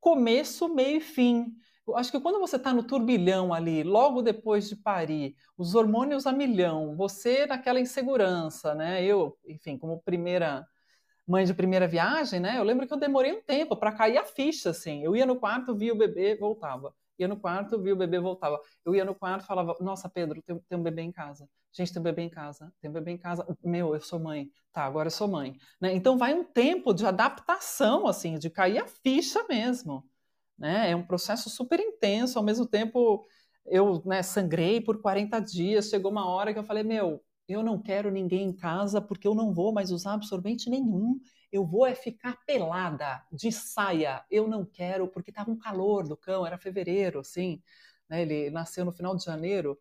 começo, 0.00 0.68
meio 0.68 0.96
e 0.96 1.00
fim 1.00 1.54
acho 1.96 2.10
que 2.10 2.20
quando 2.20 2.38
você 2.40 2.56
está 2.56 2.72
no 2.72 2.82
turbilhão 2.82 3.52
ali, 3.52 3.82
logo 3.82 4.22
depois 4.22 4.68
de 4.68 4.76
parir, 4.76 5.34
os 5.56 5.74
hormônios 5.74 6.26
a 6.26 6.32
milhão, 6.32 6.96
você 6.96 7.46
naquela 7.46 7.80
insegurança, 7.80 8.74
né? 8.74 9.04
Eu, 9.04 9.36
enfim, 9.46 9.78
como 9.78 10.00
primeira 10.02 10.66
mãe 11.26 11.44
de 11.44 11.52
primeira 11.52 11.86
viagem, 11.86 12.40
né? 12.40 12.58
Eu 12.58 12.64
lembro 12.64 12.86
que 12.86 12.92
eu 12.92 12.98
demorei 12.98 13.32
um 13.32 13.42
tempo 13.42 13.76
para 13.76 13.92
cair 13.92 14.16
a 14.16 14.24
ficha, 14.24 14.70
assim. 14.70 15.02
Eu 15.02 15.14
ia 15.14 15.26
no 15.26 15.36
quarto, 15.36 15.76
via 15.76 15.92
o 15.92 15.98
bebê, 15.98 16.34
voltava. 16.36 16.94
Ia 17.18 17.28
no 17.28 17.36
quarto, 17.36 17.80
via 17.82 17.92
o 17.92 17.96
bebê, 17.96 18.18
voltava. 18.18 18.60
Eu 18.84 18.94
ia 18.94 19.04
no 19.04 19.14
quarto, 19.14 19.44
falava: 19.44 19.76
Nossa, 19.80 20.08
Pedro, 20.08 20.40
tem, 20.42 20.58
tem 20.68 20.78
um 20.78 20.82
bebê 20.82 21.02
em 21.02 21.12
casa. 21.12 21.48
Gente, 21.72 21.92
tem 21.92 22.00
um 22.00 22.04
bebê 22.04 22.22
em 22.22 22.30
casa. 22.30 22.72
Tem 22.80 22.90
um 22.90 22.94
bebê 22.94 23.10
em 23.12 23.18
casa. 23.18 23.46
Meu, 23.62 23.94
eu 23.94 24.00
sou 24.00 24.18
mãe. 24.18 24.50
Tá, 24.72 24.84
agora 24.84 25.08
eu 25.08 25.12
sou 25.12 25.28
mãe. 25.28 25.54
Né? 25.80 25.92
Então 25.94 26.16
vai 26.16 26.32
um 26.32 26.44
tempo 26.44 26.94
de 26.94 27.04
adaptação, 27.04 28.06
assim, 28.06 28.38
de 28.38 28.48
cair 28.48 28.78
a 28.78 28.86
ficha 28.86 29.44
mesmo. 29.48 30.04
Né? 30.58 30.90
É 30.90 30.96
um 30.96 31.06
processo 31.06 31.48
super 31.48 31.78
intenso, 31.80 32.38
ao 32.38 32.44
mesmo 32.44 32.66
tempo 32.66 33.24
eu 33.70 34.02
né, 34.04 34.22
sangrei 34.22 34.80
por 34.80 35.00
40 35.00 35.40
dias, 35.40 35.88
chegou 35.88 36.10
uma 36.10 36.26
hora 36.28 36.52
que 36.52 36.58
eu 36.58 36.64
falei, 36.64 36.82
meu, 36.82 37.22
eu 37.46 37.62
não 37.62 37.80
quero 37.80 38.10
ninguém 38.10 38.48
em 38.48 38.52
casa 38.52 39.00
porque 39.00 39.28
eu 39.28 39.34
não 39.34 39.52
vou 39.52 39.72
mais 39.72 39.90
usar 39.90 40.14
absorvente 40.14 40.68
nenhum, 40.70 41.20
eu 41.52 41.64
vou 41.66 41.86
é 41.86 41.94
ficar 41.94 42.38
pelada, 42.46 43.22
de 43.32 43.50
saia, 43.52 44.24
eu 44.30 44.48
não 44.48 44.64
quero, 44.64 45.08
porque 45.08 45.30
estava 45.30 45.50
um 45.50 45.58
calor 45.58 46.06
do 46.06 46.16
cão, 46.16 46.46
era 46.46 46.58
fevereiro, 46.58 47.20
assim, 47.20 47.62
né, 48.08 48.22
ele 48.22 48.50
nasceu 48.50 48.84
no 48.84 48.92
final 48.92 49.16
de 49.16 49.24
janeiro. 49.24 49.78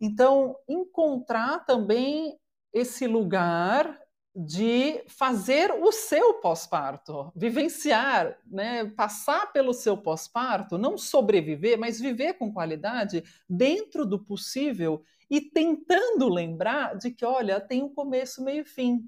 Então, 0.00 0.56
encontrar 0.68 1.64
também 1.64 2.36
esse 2.72 3.06
lugar 3.06 4.00
de 4.34 5.04
fazer 5.08 5.70
o 5.70 5.92
seu 5.92 6.34
pós-parto, 6.34 7.30
vivenciar, 7.36 8.38
né, 8.46 8.86
passar 8.86 9.52
pelo 9.52 9.74
seu 9.74 9.96
pós-parto, 9.96 10.78
não 10.78 10.96
sobreviver, 10.96 11.78
mas 11.78 12.00
viver 12.00 12.34
com 12.34 12.52
qualidade 12.52 13.22
dentro 13.48 14.06
do 14.06 14.18
possível 14.18 15.02
e 15.30 15.40
tentando 15.40 16.28
lembrar 16.28 16.96
de 16.96 17.10
que, 17.10 17.24
olha, 17.24 17.60
tem 17.60 17.82
um 17.82 17.92
começo, 17.92 18.42
meio 18.42 18.62
e 18.62 18.64
fim. 18.64 19.06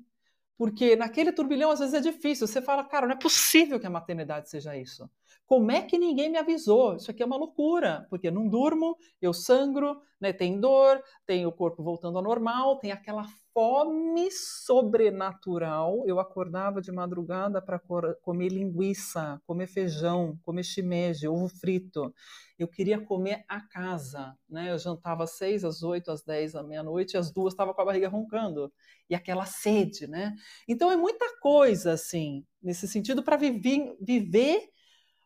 Porque 0.57 0.95
naquele 0.95 1.33
turbilhão 1.33 1.71
às 1.71 1.81
vezes 1.81 1.95
é 1.95 2.01
difícil. 2.01 2.47
Você 2.47 2.63
fala, 2.63 2.85
cara, 2.85 3.07
não 3.07 3.15
é 3.15 3.19
possível 3.19 3.81
que 3.81 3.87
a 3.87 3.91
maternidade 3.91 4.49
seja 4.49 4.77
isso. 4.77 5.11
Como 5.47 5.71
é 5.71 5.83
que 5.83 5.99
ninguém 5.99 6.31
me 6.31 6.39
avisou? 6.39 6.97
Isso 6.97 7.11
aqui 7.11 7.23
é 7.23 7.27
uma 7.27 7.37
loucura, 7.37 8.07
porque 8.09 8.31
não 8.31 8.49
durmo, 8.49 8.97
eu 9.21 9.33
sangro, 9.35 10.01
né, 10.21 10.33
tem 10.33 10.59
dor, 10.59 11.03
tem 11.27 11.45
o 11.45 11.53
corpo 11.53 11.83
voltando 11.83 12.17
ao 12.17 12.25
normal, 12.25 12.79
tem 12.79 12.91
aquela 12.91 13.25
fome 13.53 14.31
sobrenatural. 14.33 16.03
Eu 16.07 16.19
acordava 16.19 16.81
de 16.81 16.91
madrugada 16.91 17.63
para 17.63 17.79
comer 18.23 18.49
linguiça, 18.49 19.41
comer 19.47 19.67
feijão, 19.67 20.39
comer 20.43 20.65
shimeji, 20.65 21.29
ovo 21.29 21.49
frito. 21.49 22.13
Eu 22.59 22.67
queria 22.67 23.01
comer 23.01 23.45
a 23.49 23.61
casa, 23.61 24.37
né? 24.49 24.71
Eu 24.71 24.79
jantava 24.79 25.25
às 25.25 25.33
seis, 25.37 25.65
às 25.65 25.83
oito, 25.83 26.11
às 26.11 26.23
dez, 26.23 26.55
à 26.55 26.63
meia-noite, 26.63 27.17
às 27.17 27.31
duas 27.31 27.53
estava 27.53 27.75
com 27.75 27.83
a 27.83 27.85
barriga 27.85 28.09
roncando. 28.09 28.73
E 29.11 29.15
aquela 29.15 29.45
sede, 29.45 30.07
né? 30.07 30.35
Então 30.67 30.91
é 30.91 30.97
muita 30.97 31.27
coisa, 31.41 31.93
assim, 31.93 32.45
nesse 32.63 32.89
sentido, 32.89 33.23
para 33.23 33.37
viver, 33.37 33.97
viver 34.01 34.69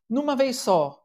numa 0.09 0.35
vez 0.35 0.57
só. 0.59 1.05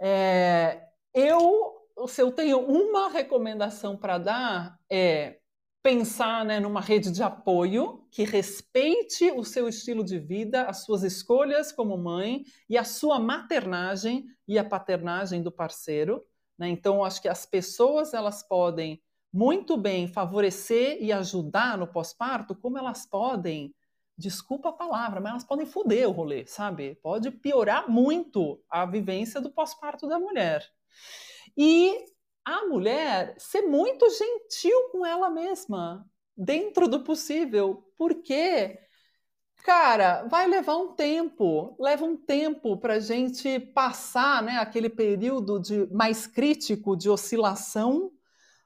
É, 0.00 0.88
eu, 1.14 1.72
se 2.08 2.22
eu 2.22 2.32
tenho 2.32 2.58
uma 2.58 3.08
recomendação 3.08 3.96
para 3.96 4.18
dar, 4.18 4.78
é 4.90 5.38
pensar 5.82 6.44
né, 6.44 6.60
numa 6.60 6.80
rede 6.80 7.10
de 7.10 7.22
apoio 7.22 8.06
que 8.10 8.22
respeite 8.22 9.32
o 9.32 9.44
seu 9.44 9.68
estilo 9.68 10.04
de 10.04 10.18
vida, 10.18 10.62
as 10.64 10.84
suas 10.84 11.02
escolhas 11.02 11.72
como 11.72 11.98
mãe 11.98 12.44
e 12.68 12.78
a 12.78 12.84
sua 12.84 13.18
maternagem 13.18 14.26
e 14.46 14.58
a 14.58 14.64
paternagem 14.64 15.42
do 15.42 15.50
parceiro. 15.50 16.24
Né? 16.56 16.68
Então, 16.68 17.04
acho 17.04 17.20
que 17.20 17.28
as 17.28 17.44
pessoas 17.44 18.14
elas 18.14 18.42
podem 18.42 19.02
muito 19.32 19.76
bem 19.76 20.06
favorecer 20.06 20.98
e 21.00 21.10
ajudar 21.10 21.76
no 21.76 21.86
pós-parto, 21.86 22.54
como 22.54 22.78
elas 22.78 23.06
podem, 23.06 23.74
desculpa 24.22 24.68
a 24.68 24.72
palavra, 24.72 25.20
mas 25.20 25.30
elas 25.30 25.44
podem 25.44 25.66
foder 25.66 26.08
o 26.08 26.12
rolê, 26.12 26.46
sabe? 26.46 26.94
Pode 27.02 27.30
piorar 27.30 27.90
muito 27.90 28.62
a 28.70 28.86
vivência 28.86 29.40
do 29.40 29.50
pós-parto 29.50 30.06
da 30.08 30.18
mulher. 30.18 30.64
E 31.56 32.04
a 32.44 32.66
mulher 32.66 33.34
ser 33.38 33.62
muito 33.62 34.08
gentil 34.10 34.90
com 34.90 35.04
ela 35.04 35.28
mesma, 35.28 36.06
dentro 36.36 36.88
do 36.88 37.00
possível, 37.04 37.84
porque, 37.98 38.78
cara, 39.64 40.24
vai 40.24 40.46
levar 40.46 40.76
um 40.76 40.94
tempo, 40.94 41.76
leva 41.78 42.04
um 42.04 42.16
tempo 42.16 42.76
para 42.76 42.94
a 42.94 43.00
gente 43.00 43.58
passar 43.58 44.42
né, 44.42 44.58
aquele 44.58 44.88
período 44.88 45.60
de, 45.60 45.86
mais 45.92 46.26
crítico 46.26 46.96
de 46.96 47.10
oscilação 47.10 48.12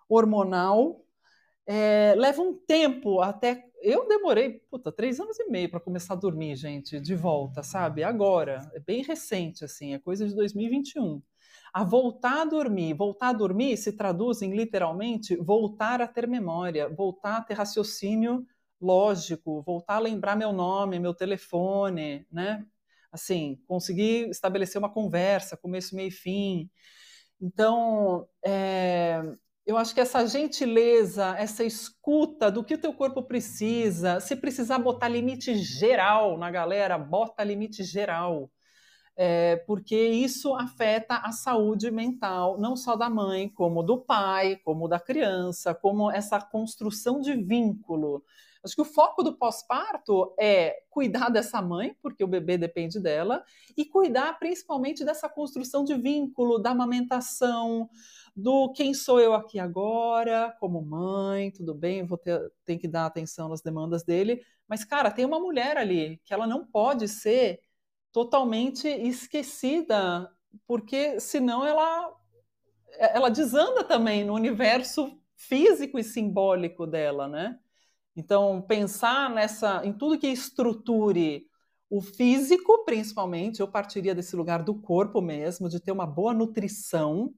hormonal. 0.09 1.05
É, 1.67 2.15
leva 2.17 2.41
um 2.43 2.55
tempo 2.55 3.21
até. 3.21 3.66
Eu 3.83 4.09
demorei, 4.09 4.61
puta, 4.71 4.91
três 4.91 5.21
anos 5.21 5.39
e 5.39 5.49
meio 5.51 5.71
para 5.71 5.81
começar 5.81 6.15
a 6.15 6.17
dormir, 6.17 6.57
gente, 6.57 6.99
de 7.01 7.15
volta, 7.15 7.63
sabe? 7.63 8.03
Agora, 8.03 8.69
é 8.75 8.81
bem 8.81 9.03
recente, 9.03 9.65
assim, 9.65 9.95
é 9.95 9.99
coisa 9.99 10.27
de 10.27 10.35
2021 10.35 11.23
a 11.73 11.85
voltar 11.85 12.41
a 12.41 12.45
dormir. 12.45 12.95
Voltar 12.95 13.29
a 13.29 13.33
dormir 13.35 13.77
se 13.77 13.93
traduz 13.93 14.41
em 14.41 14.55
literalmente 14.55 15.37
voltar 15.37 16.01
a 16.01 16.09
ter 16.09 16.27
memória, 16.27 16.89
voltar 16.89 17.37
a 17.37 17.41
ter 17.43 17.55
raciocínio 17.55 18.47
lógico, 18.81 19.63
voltar 19.63 19.97
a 19.97 19.99
lembrar 19.99 20.37
meu 20.37 20.53
nome, 20.53 20.99
meu 20.99 21.15
telefone, 21.15 22.27
né? 22.33 22.65
Assim, 23.13 23.61
conseguir 23.67 24.29
estabelecer 24.31 24.79
uma 24.79 24.93
conversa, 24.93 25.57
começo, 25.57 25.95
meio 25.95 26.09
e 26.09 26.11
fim. 26.11 26.71
Então, 27.41 28.27
é, 28.43 29.23
eu 29.67 29.77
acho 29.77 29.95
que 29.95 30.01
essa 30.01 30.27
gentileza, 30.27 31.35
essa 31.39 31.65
escuta 31.65 32.51
do 32.51 32.65
que 32.65 32.75
o 32.75 32.79
teu 32.79 32.93
corpo 32.95 33.23
precisa, 33.23 34.21
se 34.21 34.37
precisar 34.37 34.79
botar 34.79 35.09
limite 35.09 35.57
geral 35.57 36.39
na 36.39 36.51
galera, 36.51 36.97
bota 36.97 37.43
limite 37.45 37.83
geral 37.83 38.51
é, 39.17 39.57
porque 39.67 39.97
isso 39.97 40.55
afeta 40.55 41.17
a 41.17 41.33
saúde 41.33 41.91
mental, 41.91 42.59
não 42.61 42.77
só 42.77 42.95
da 42.97 43.09
mãe, 43.09 43.49
como 43.49 43.83
do 43.83 43.99
pai, 43.99 44.57
como 44.57 44.87
da 44.87 45.01
criança, 45.01 45.75
como 45.75 46.11
essa 46.11 46.39
construção 46.39 47.21
de 47.21 47.33
vínculo. 47.35 48.23
Acho 48.67 48.75
que 48.75 48.83
o 48.83 48.85
foco 48.85 49.23
do 49.23 49.37
pós-parto 49.37 50.35
é 50.39 50.77
cuidar 50.91 51.29
dessa 51.29 51.63
mãe, 51.63 51.97
porque 52.03 52.25
o 52.25 52.27
bebê 52.29 52.59
depende 52.59 52.99
dela, 53.01 53.45
e 53.77 53.85
cuidar 53.85 54.37
principalmente 54.39 55.05
dessa 55.05 55.29
construção 55.29 55.85
de 55.85 55.95
vínculo, 55.95 56.59
da 56.59 56.71
amamentação, 56.71 57.89
do 58.35 58.73
quem 58.73 58.93
sou 58.93 59.21
eu 59.21 59.35
aqui 59.35 59.59
agora, 59.61 60.55
como 60.59 60.83
mãe, 60.83 61.53
tudo 61.53 61.75
bem, 61.75 62.05
vou 62.05 62.19
ter, 62.19 62.53
ter 62.65 62.77
que 62.77 62.89
dar 62.89 63.07
atenção 63.07 63.53
às 63.53 63.63
demandas 63.63 64.03
dele, 64.03 64.43
mas, 64.69 64.85
cara, 64.85 65.13
tem 65.13 65.25
uma 65.25 65.39
mulher 65.39 65.77
ali 65.77 66.21
que 66.25 66.35
ela 66.35 66.47
não 66.47 66.67
pode 66.67 67.07
ser 67.07 67.61
totalmente 68.11 68.89
esquecida, 68.89 70.29
porque 70.67 71.21
senão 71.21 71.65
ela 71.65 72.13
ela 72.99 73.29
desanda 73.29 73.85
também 73.85 74.25
no 74.25 74.35
universo 74.35 75.21
físico 75.37 75.99
e 75.99 76.05
simbólico 76.05 76.87
dela, 76.87 77.29
né? 77.29 77.59
Então, 78.17 78.63
pensar 78.63 79.29
nessa, 79.31 79.85
em 79.85 79.93
tudo 79.93 80.19
que 80.19 80.27
estruture 80.27 81.47
o 81.91 82.01
físico, 82.01 82.85
principalmente, 82.85 83.61
eu 83.61 83.69
partiria 83.69 84.15
desse 84.15 84.35
lugar 84.35 84.63
do 84.65 84.75
corpo 84.75 85.21
mesmo, 85.21 85.69
de 85.69 85.79
ter 85.79 85.93
uma 85.93 86.07
boa 86.07 86.33
nutrição. 86.35 87.33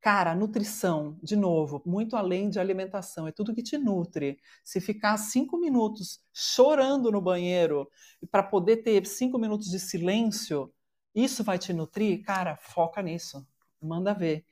Cara, 0.00 0.34
nutrição, 0.34 1.16
de 1.22 1.36
novo, 1.36 1.80
muito 1.86 2.16
além 2.16 2.48
de 2.50 2.58
alimentação, 2.58 3.28
é 3.28 3.32
tudo 3.32 3.54
que 3.54 3.62
te 3.62 3.78
nutre. 3.78 4.38
Se 4.64 4.80
ficar 4.80 5.16
cinco 5.16 5.56
minutos 5.58 6.20
chorando 6.32 7.12
no 7.12 7.20
banheiro 7.20 7.88
para 8.30 8.42
poder 8.42 8.78
ter 8.78 9.06
cinco 9.06 9.38
minutos 9.38 9.68
de 9.70 9.78
silêncio, 9.78 10.72
isso 11.14 11.44
vai 11.44 11.58
te 11.58 11.72
nutrir? 11.72 12.22
Cara, 12.24 12.56
foca 12.56 13.00
nisso, 13.02 13.46
manda 13.80 14.12
ver. 14.12 14.44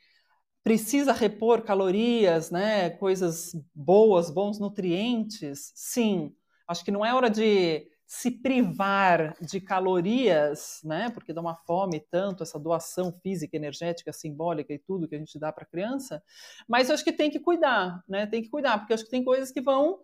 Precisa 0.62 1.12
repor 1.12 1.62
calorias, 1.62 2.50
né? 2.50 2.90
Coisas 2.90 3.54
boas, 3.74 4.30
bons 4.30 4.58
nutrientes? 4.58 5.72
Sim. 5.74 6.34
Acho 6.68 6.84
que 6.84 6.90
não 6.90 7.04
é 7.04 7.14
hora 7.14 7.30
de 7.30 7.88
se 8.06 8.30
privar 8.30 9.36
de 9.40 9.60
calorias, 9.60 10.80
né? 10.82 11.10
Porque 11.10 11.32
dá 11.32 11.40
uma 11.40 11.54
fome 11.54 12.00
tanto 12.10 12.42
essa 12.42 12.58
doação 12.58 13.12
física, 13.22 13.56
energética, 13.56 14.12
simbólica 14.12 14.72
e 14.74 14.78
tudo 14.80 15.06
que 15.06 15.14
a 15.14 15.18
gente 15.18 15.38
dá 15.38 15.52
para 15.52 15.62
a 15.62 15.66
criança. 15.66 16.20
Mas 16.68 16.90
acho 16.90 17.04
que 17.04 17.12
tem 17.12 17.30
que 17.30 17.38
cuidar, 17.38 18.02
né? 18.08 18.26
Tem 18.26 18.42
que 18.42 18.48
cuidar, 18.50 18.78
porque 18.78 18.92
acho 18.92 19.04
que 19.04 19.10
tem 19.10 19.24
coisas 19.24 19.52
que 19.52 19.60
vão 19.60 20.00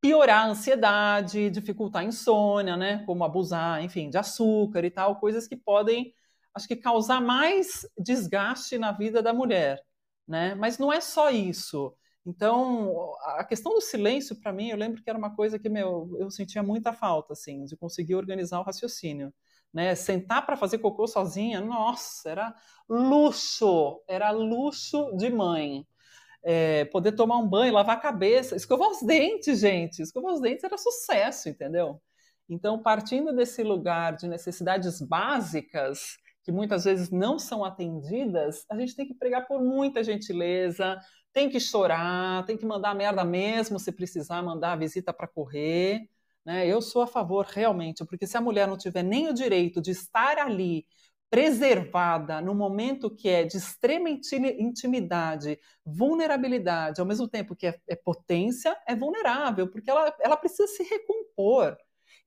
piorar 0.00 0.44
a 0.46 0.50
ansiedade, 0.50 1.50
dificultar 1.50 2.02
a 2.02 2.04
insônia, 2.04 2.76
né? 2.76 3.02
Como 3.04 3.24
abusar, 3.24 3.82
enfim, 3.82 4.08
de 4.08 4.16
açúcar 4.16 4.84
e 4.84 4.90
tal, 4.90 5.16
coisas 5.16 5.48
que 5.48 5.56
podem, 5.56 6.14
acho 6.54 6.68
que 6.68 6.76
causar 6.76 7.20
mais 7.20 7.84
desgaste 7.98 8.78
na 8.78 8.92
vida 8.92 9.20
da 9.20 9.32
mulher, 9.32 9.82
né? 10.28 10.54
Mas 10.54 10.78
não 10.78 10.92
é 10.92 11.00
só 11.00 11.30
isso. 11.30 11.94
Então, 12.26 13.14
a 13.24 13.42
questão 13.42 13.72
do 13.72 13.80
silêncio, 13.80 14.36
para 14.36 14.52
mim, 14.52 14.68
eu 14.68 14.76
lembro 14.76 15.02
que 15.02 15.08
era 15.08 15.18
uma 15.18 15.34
coisa 15.34 15.58
que 15.58 15.68
meu, 15.68 16.14
eu 16.18 16.30
sentia 16.30 16.62
muita 16.62 16.92
falta, 16.92 17.32
assim, 17.32 17.64
de 17.64 17.76
conseguir 17.76 18.14
organizar 18.16 18.60
o 18.60 18.64
raciocínio. 18.64 19.32
Né? 19.72 19.94
Sentar 19.94 20.44
para 20.44 20.56
fazer 20.56 20.78
cocô 20.78 21.06
sozinha, 21.06 21.60
nossa, 21.60 22.28
era 22.30 22.54
luxo, 22.88 24.02
era 24.06 24.30
luxo 24.30 25.16
de 25.16 25.30
mãe. 25.30 25.86
É, 26.44 26.84
poder 26.86 27.12
tomar 27.12 27.38
um 27.38 27.48
banho, 27.48 27.72
lavar 27.72 27.96
a 27.96 28.00
cabeça, 28.00 28.56
escovar 28.56 28.90
os 28.90 29.02
dentes, 29.02 29.60
gente, 29.60 30.02
escovar 30.02 30.32
os 30.34 30.40
dentes 30.40 30.64
era 30.64 30.78
sucesso, 30.78 31.48
entendeu? 31.48 32.00
Então, 32.48 32.82
partindo 32.82 33.34
desse 33.34 33.62
lugar 33.62 34.16
de 34.16 34.28
necessidades 34.28 35.00
básicas, 35.00 36.16
que 36.48 36.52
muitas 36.52 36.84
vezes 36.84 37.10
não 37.10 37.38
são 37.38 37.62
atendidas, 37.62 38.64
a 38.70 38.78
gente 38.78 38.96
tem 38.96 39.06
que 39.06 39.12
pregar 39.12 39.46
por 39.46 39.62
muita 39.62 40.02
gentileza, 40.02 40.98
tem 41.30 41.50
que 41.50 41.60
chorar, 41.60 42.42
tem 42.46 42.56
que 42.56 42.64
mandar 42.64 42.94
merda 42.94 43.22
mesmo 43.22 43.78
se 43.78 43.92
precisar 43.92 44.42
mandar 44.42 44.72
a 44.72 44.76
visita 44.76 45.12
para 45.12 45.28
correr. 45.28 46.08
Né? 46.46 46.66
Eu 46.66 46.80
sou 46.80 47.02
a 47.02 47.06
favor 47.06 47.44
realmente, 47.44 48.02
porque 48.06 48.26
se 48.26 48.34
a 48.38 48.40
mulher 48.40 48.66
não 48.66 48.78
tiver 48.78 49.02
nem 49.02 49.28
o 49.28 49.34
direito 49.34 49.82
de 49.82 49.90
estar 49.90 50.38
ali 50.38 50.86
preservada 51.28 52.40
no 52.40 52.54
momento 52.54 53.14
que 53.14 53.28
é 53.28 53.44
de 53.44 53.58
extrema 53.58 54.08
intimidade, 54.08 55.60
vulnerabilidade, 55.84 56.98
ao 56.98 57.06
mesmo 57.06 57.28
tempo 57.28 57.54
que 57.54 57.66
é, 57.66 57.78
é 57.86 57.94
potência, 57.94 58.74
é 58.88 58.96
vulnerável, 58.96 59.70
porque 59.70 59.90
ela, 59.90 60.16
ela 60.18 60.36
precisa 60.38 60.66
se 60.66 60.82
recompor. 60.82 61.76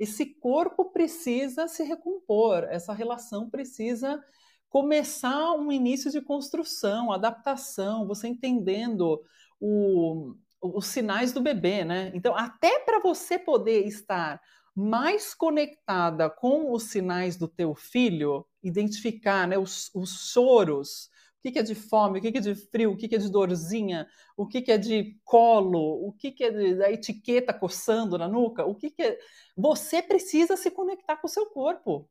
Esse 0.01 0.25
corpo 0.25 0.85
precisa 0.85 1.67
se 1.67 1.83
recompor, 1.83 2.63
essa 2.71 2.91
relação 2.91 3.47
precisa 3.47 4.19
começar 4.67 5.53
um 5.53 5.71
início 5.71 6.09
de 6.09 6.19
construção, 6.19 7.11
adaptação, 7.11 8.07
você 8.07 8.27
entendendo 8.27 9.21
o, 9.59 10.33
os 10.59 10.87
sinais 10.87 11.31
do 11.31 11.39
bebê, 11.39 11.85
né? 11.85 12.11
Então, 12.15 12.35
até 12.35 12.79
para 12.79 12.99
você 12.99 13.37
poder 13.37 13.85
estar 13.85 14.41
mais 14.75 15.35
conectada 15.35 16.31
com 16.31 16.71
os 16.71 16.85
sinais 16.85 17.37
do 17.37 17.47
teu 17.47 17.75
filho, 17.75 18.43
identificar 18.63 19.47
né, 19.47 19.59
os, 19.59 19.91
os 19.93 20.31
choros, 20.31 21.10
que, 21.41 21.51
que, 21.51 21.59
é 21.59 21.63
de 21.63 21.75
fome, 21.75 22.19
o 22.19 22.21
que, 22.21 22.31
que, 22.31 22.37
é 22.37 22.41
de 22.41 22.55
frio, 22.55 22.91
o 22.91 22.97
que, 22.97 23.07
que 23.07 23.15
é 23.15 23.17
de 23.17 23.31
dorzinha, 23.31 24.07
o 24.37 24.47
que, 24.47 24.61
que 24.61 24.71
é 24.71 24.77
de 24.77 25.19
colo, 25.23 26.07
o 26.07 26.13
que, 26.13 26.31
que 26.31 26.43
é 26.43 26.75
da 26.75 26.91
etiqueta 26.91 27.53
coçando 27.53 28.17
na 28.17 28.27
nuca, 28.27 28.65
o 28.65 28.75
que, 28.75 28.91
que 28.91 29.01
é... 29.01 29.19
Você 29.57 30.01
precisa 30.01 30.55
se 30.55 30.69
conectar 30.71 31.17
com 31.17 31.27
o 31.27 31.29
seu 31.29 31.47
corpo. 31.47 32.09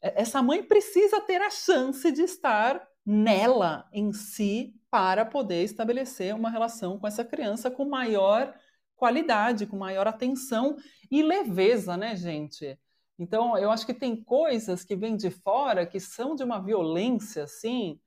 Essa 0.00 0.42
mãe 0.42 0.62
precisa 0.62 1.20
ter 1.20 1.40
a 1.42 1.50
chance 1.50 2.10
de 2.12 2.22
estar 2.22 2.86
nela 3.04 3.88
em 3.92 4.12
si 4.12 4.74
para 4.90 5.24
poder 5.24 5.62
estabelecer 5.62 6.34
uma 6.34 6.50
relação 6.50 6.98
com 6.98 7.06
essa 7.06 7.24
criança 7.24 7.70
com 7.70 7.84
maior 7.84 8.54
qualidade, 8.96 9.66
com 9.66 9.78
maior 9.78 10.06
atenção 10.06 10.76
e 11.10 11.22
leveza, 11.22 11.96
né, 11.96 12.14
gente? 12.14 12.78
Então, 13.18 13.56
eu 13.56 13.70
acho 13.70 13.86
que 13.86 13.94
tem 13.94 14.22
coisas 14.22 14.84
que 14.84 14.96
vêm 14.96 15.16
de 15.16 15.30
fora 15.30 15.86
que 15.86 16.00
são 16.00 16.34
de 16.34 16.42
uma 16.42 16.58
violência, 16.58 17.44
assim, 17.44 17.98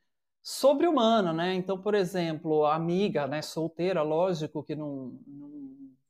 sobre-humana, 0.43 1.32
né? 1.32 1.53
Então, 1.53 1.82
por 1.82 1.95
exemplo, 1.95 2.65
amiga, 2.65 3.25
né, 3.25 3.41
solteira, 3.41 4.01
lógico, 4.01 4.62
que 4.62 4.75
não, 4.75 5.17
não, 5.25 5.49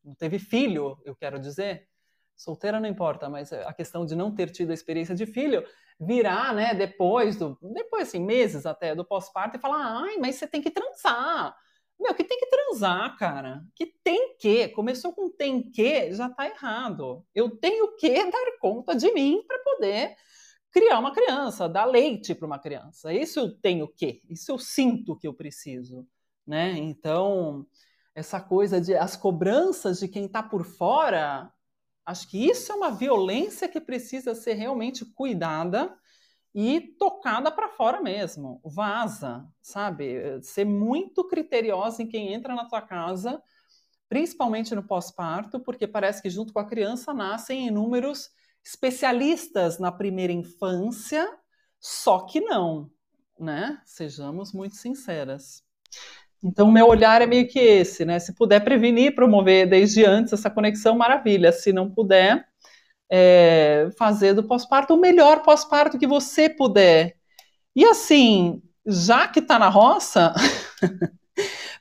não 0.03 0.15
teve 0.15 0.39
filho, 0.39 0.97
eu 1.05 1.15
quero 1.15 1.39
dizer, 1.39 1.87
solteira 2.35 2.79
não 2.79 2.89
importa, 2.89 3.29
mas 3.29 3.53
a 3.53 3.71
questão 3.71 4.07
de 4.07 4.15
não 4.15 4.33
ter 4.33 4.49
tido 4.49 4.71
a 4.71 4.73
experiência 4.73 5.13
de 5.13 5.27
filho, 5.27 5.63
virar, 5.99 6.51
né, 6.55 6.73
depois 6.73 7.35
do, 7.35 7.55
depois 7.61 8.07
assim, 8.07 8.19
meses 8.19 8.65
até 8.65 8.95
do 8.95 9.05
pós-parto 9.05 9.55
e 9.55 9.61
falar, 9.61 10.01
ai, 10.03 10.17
mas 10.17 10.35
você 10.35 10.47
tem 10.47 10.61
que 10.61 10.71
transar. 10.71 11.55
Meu, 11.99 12.15
que 12.15 12.23
tem 12.23 12.39
que 12.39 12.47
transar, 12.47 13.15
cara? 13.17 13.63
Que 13.75 13.85
tem 14.03 14.35
que, 14.37 14.67
começou 14.69 15.13
com 15.13 15.29
tem 15.29 15.61
que, 15.69 16.11
já 16.11 16.27
tá 16.27 16.47
errado. 16.47 17.23
Eu 17.35 17.51
tenho 17.51 17.95
que 17.95 18.09
dar 18.31 18.57
conta 18.59 18.95
de 18.95 19.11
mim 19.13 19.43
para 19.47 19.59
poder 19.59 20.15
criar 20.73 20.99
uma 20.99 21.13
criança, 21.13 21.69
dar 21.69 21.85
leite 21.85 22.35
para 22.35 22.45
uma 22.47 22.59
criança. 22.59 23.13
Isso 23.13 23.39
eu 23.39 23.55
tenho 23.57 23.87
que, 23.87 24.21
isso 24.29 24.51
eu 24.51 24.59
sinto 24.59 25.15
que 25.15 25.27
eu 25.27 25.33
preciso, 25.33 26.05
né? 26.45 26.71
Então, 26.71 27.65
essa 28.13 28.41
coisa 28.41 28.81
de 28.81 28.93
as 28.95 29.15
cobranças 29.15 29.99
de 29.99 30.09
quem 30.09 30.25
está 30.25 30.43
por 30.43 30.65
fora, 30.65 31.53
Acho 32.05 32.29
que 32.29 32.49
isso 32.49 32.71
é 32.71 32.75
uma 32.75 32.91
violência 32.91 33.67
que 33.67 33.79
precisa 33.79 34.35
ser 34.35 34.53
realmente 34.53 35.05
cuidada 35.05 35.95
e 36.53 36.81
tocada 36.99 37.49
para 37.49 37.69
fora 37.69 38.01
mesmo. 38.01 38.61
Vaza, 38.63 39.47
sabe? 39.61 40.41
Ser 40.41 40.65
muito 40.65 41.25
criteriosa 41.25 42.03
em 42.03 42.07
quem 42.07 42.33
entra 42.33 42.53
na 42.53 42.65
tua 42.65 42.81
casa, 42.81 43.41
principalmente 44.09 44.75
no 44.75 44.83
pós-parto, 44.83 45.61
porque 45.61 45.87
parece 45.87 46.21
que 46.21 46.29
junto 46.29 46.51
com 46.51 46.59
a 46.59 46.67
criança 46.67 47.13
nascem 47.13 47.67
inúmeros 47.67 48.29
especialistas 48.63 49.79
na 49.79 49.91
primeira 49.91 50.31
infância, 50.31 51.27
só 51.79 52.19
que 52.19 52.39
não, 52.39 52.89
né? 53.39 53.79
Sejamos 53.85 54.53
muito 54.53 54.75
sinceras. 54.75 55.63
Então, 56.43 56.71
meu 56.71 56.87
olhar 56.87 57.21
é 57.21 57.25
meio 57.25 57.47
que 57.47 57.59
esse, 57.59 58.03
né? 58.03 58.19
Se 58.19 58.33
puder 58.33 58.61
prevenir, 58.63 59.15
promover 59.15 59.67
desde 59.67 60.05
antes 60.05 60.33
essa 60.33 60.49
conexão, 60.49 60.97
maravilha. 60.97 61.51
Se 61.51 61.71
não 61.71 61.89
puder, 61.89 62.45
é, 63.09 63.89
fazer 63.97 64.33
do 64.33 64.43
pós-parto 64.43 64.93
o 64.93 64.99
melhor 64.99 65.43
pós-parto 65.43 65.97
que 65.97 66.07
você 66.07 66.49
puder. 66.49 67.15
E 67.75 67.85
assim, 67.85 68.61
já 68.85 69.27
que 69.27 69.39
está 69.39 69.57
na 69.59 69.69
roça, 69.69 70.33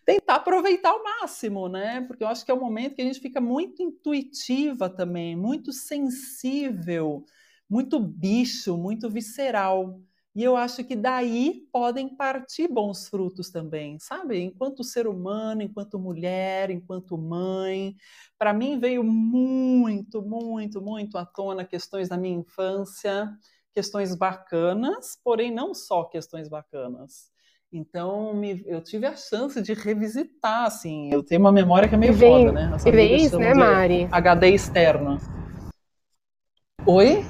tentar 0.05 0.37
aproveitar 0.37 0.91
ao 0.91 1.03
máximo, 1.03 1.69
né? 1.69 2.01
Porque 2.03 2.25
eu 2.25 2.29
acho 2.29 2.45
que 2.45 2.51
é 2.51 2.55
o 2.55 2.61
momento 2.61 2.95
que 2.95 3.03
a 3.03 3.05
gente 3.05 3.21
fica 3.21 3.41
muito 3.41 3.83
intuitiva 3.83 4.89
também, 4.91 5.37
muito 5.37 5.73
sensível, 5.73 7.25
muito 7.69 7.99
bicho, 8.01 8.77
muito 8.77 9.09
visceral. 9.11 10.01
E 10.35 10.43
eu 10.43 10.57
acho 10.57 10.83
que 10.85 10.97
daí 10.97 11.69
podem 11.71 12.09
partir 12.17 12.67
bons 12.69 13.07
frutos 13.09 13.51
também, 13.51 13.99
sabe? 13.99 14.41
Enquanto 14.41 14.83
ser 14.83 15.07
humano, 15.07 15.63
enquanto 15.63 15.99
mulher, 15.99 16.71
enquanto 16.71 17.19
mãe. 17.19 17.95
Para 18.39 18.53
mim 18.55 18.79
veio 18.79 19.05
muito, 19.05 20.23
muito, 20.23 20.81
muito 20.81 21.19
à 21.19 21.27
tona 21.27 21.65
questões 21.65 22.09
da 22.09 22.17
minha 22.17 22.39
infância, 22.39 23.31
questões 23.75 24.15
bacanas, 24.15 25.19
porém 25.23 25.51
não 25.53 25.75
só 25.75 26.05
questões 26.05 26.49
bacanas. 26.49 27.32
Então, 27.73 28.35
me, 28.35 28.63
eu 28.67 28.83
tive 28.83 29.07
a 29.07 29.17
chance 29.17 29.61
de 29.63 29.73
revisitar, 29.73 30.67
assim. 30.67 31.11
Eu 31.13 31.23
tenho 31.23 31.41
uma 31.41 31.53
memória 31.53 31.89
que 31.89 31.95
é 31.95 31.99
meio 31.99 32.13
vem, 32.13 32.47
foda, 32.47 32.53
né? 32.53 32.73
Essa 32.75 32.91
vez, 32.91 33.33
né, 33.33 33.55
Mari? 33.55 34.09
HD 34.13 34.49
externo. 34.51 35.19
Oi? 36.85 37.25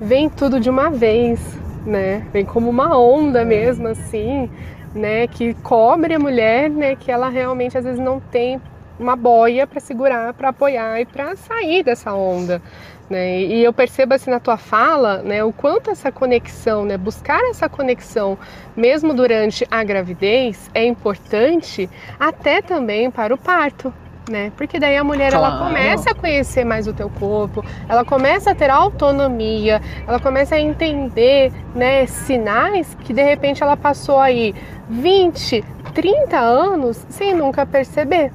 Vem 0.00 0.28
tudo 0.28 0.60
de 0.60 0.68
uma 0.68 0.90
vez 0.90 1.40
né? 1.86 2.26
Vem 2.32 2.44
como 2.44 2.68
uma 2.68 2.98
onda 2.98 3.44
mesmo, 3.44 3.88
assim, 3.88 4.50
né? 4.94 5.26
Que 5.26 5.54
cobre 5.54 6.14
a 6.14 6.18
mulher, 6.18 6.68
né? 6.68 6.96
Que 6.96 7.10
ela 7.10 7.28
realmente 7.28 7.78
às 7.78 7.84
vezes 7.84 8.00
não 8.00 8.20
tem 8.20 8.60
uma 8.98 9.14
boia 9.14 9.66
para 9.66 9.78
segurar, 9.78 10.34
para 10.34 10.48
apoiar 10.48 11.00
e 11.00 11.06
para 11.06 11.36
sair 11.36 11.84
dessa 11.84 12.14
onda, 12.14 12.60
Né? 13.08 13.42
E 13.42 13.62
eu 13.62 13.72
percebo 13.72 14.14
assim 14.14 14.30
na 14.30 14.40
tua 14.40 14.56
fala, 14.56 15.18
né, 15.18 15.44
o 15.44 15.52
quanto 15.52 15.90
essa 15.90 16.10
conexão, 16.10 16.84
né, 16.84 16.96
buscar 16.96 17.40
essa 17.50 17.68
conexão 17.68 18.36
mesmo 18.76 19.14
durante 19.14 19.64
a 19.70 19.84
gravidez 19.84 20.68
é 20.74 20.84
importante 20.84 21.88
até 22.18 22.60
também 22.60 23.08
para 23.08 23.32
o 23.32 23.38
parto, 23.38 23.94
né? 24.28 24.50
Porque 24.56 24.80
daí 24.80 24.96
a 24.96 25.04
mulher 25.04 25.30
claro. 25.30 25.46
ela 25.46 25.66
começa 25.66 26.10
a 26.10 26.14
conhecer 26.14 26.64
mais 26.64 26.88
o 26.88 26.92
teu 26.92 27.08
corpo, 27.08 27.64
ela 27.88 28.04
começa 28.04 28.50
a 28.50 28.54
ter 28.56 28.70
autonomia, 28.70 29.80
ela 30.06 30.18
começa 30.18 30.56
a 30.56 30.60
entender, 30.60 31.52
né, 31.76 32.06
sinais 32.06 32.96
que 33.04 33.12
de 33.12 33.22
repente 33.22 33.62
ela 33.62 33.76
passou 33.76 34.18
aí 34.18 34.52
20, 34.88 35.64
30 35.94 36.36
anos 36.38 37.06
sem 37.08 37.34
nunca 37.34 37.64
perceber. 37.64 38.32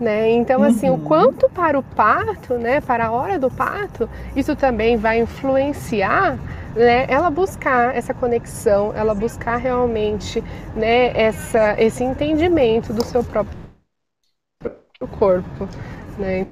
Né? 0.00 0.30
Então, 0.30 0.62
assim, 0.62 0.88
uhum. 0.88 0.94
o 0.94 1.00
quanto 1.00 1.48
para 1.50 1.76
o 1.76 1.82
parto, 1.82 2.54
né, 2.54 2.80
para 2.80 3.06
a 3.06 3.10
hora 3.10 3.36
do 3.36 3.50
parto, 3.50 4.08
isso 4.36 4.54
também 4.54 4.96
vai 4.96 5.18
influenciar 5.18 6.38
né, 6.76 7.04
ela 7.08 7.30
buscar 7.30 7.96
essa 7.96 8.14
conexão, 8.14 8.92
ela 8.94 9.12
buscar 9.12 9.56
realmente 9.56 10.42
né, 10.76 11.08
essa, 11.18 11.74
esse 11.82 12.04
entendimento 12.04 12.92
do 12.92 13.04
seu 13.04 13.24
próprio 13.24 13.58
corpo. 15.18 15.68
Né? 16.16 16.46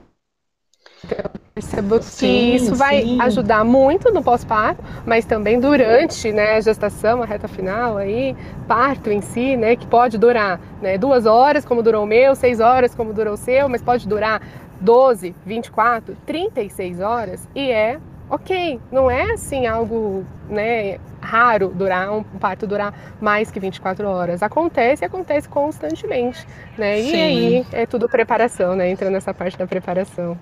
Então, 1.06 1.30
percebo 1.54 2.02
sim, 2.02 2.26
que 2.26 2.56
isso 2.56 2.66
sim. 2.66 2.74
vai 2.74 3.18
ajudar 3.20 3.64
muito 3.64 4.12
no 4.12 4.22
pós-parto, 4.22 4.82
mas 5.06 5.24
também 5.24 5.58
durante 5.58 6.32
né, 6.32 6.56
a 6.56 6.60
gestação, 6.60 7.22
a 7.22 7.26
reta 7.26 7.48
final 7.48 7.96
aí, 7.96 8.36
parto 8.66 9.10
em 9.10 9.20
si, 9.20 9.56
né, 9.56 9.76
que 9.76 9.86
pode 9.86 10.18
durar 10.18 10.60
né, 10.82 10.98
duas 10.98 11.24
horas, 11.24 11.64
como 11.64 11.82
durou 11.82 12.04
o 12.04 12.06
meu, 12.06 12.34
seis 12.34 12.60
horas, 12.60 12.94
como 12.94 13.12
durou 13.12 13.34
o 13.34 13.36
seu, 13.36 13.68
mas 13.68 13.80
pode 13.80 14.06
durar 14.06 14.42
12, 14.80 15.34
24, 15.46 16.16
36 16.26 17.00
horas 17.00 17.48
e 17.54 17.70
é 17.70 17.98
ok, 18.28 18.80
não 18.90 19.10
é 19.10 19.32
assim 19.32 19.66
algo 19.66 20.24
né, 20.48 20.98
raro 21.20 21.68
durar 21.68 22.12
um 22.12 22.22
parto 22.22 22.66
durar 22.66 22.92
mais 23.20 23.50
que 23.50 23.58
24 23.58 24.06
horas. 24.06 24.42
Acontece 24.42 25.04
e 25.04 25.06
acontece 25.06 25.48
constantemente, 25.48 26.46
né? 26.76 27.00
E 27.00 27.10
Sim. 27.10 27.22
aí 27.22 27.66
é 27.72 27.86
tudo 27.86 28.08
preparação, 28.08 28.74
né? 28.74 28.90
Entra 28.90 29.10
nessa 29.10 29.32
parte 29.32 29.56
da 29.56 29.66
preparação. 29.66 30.36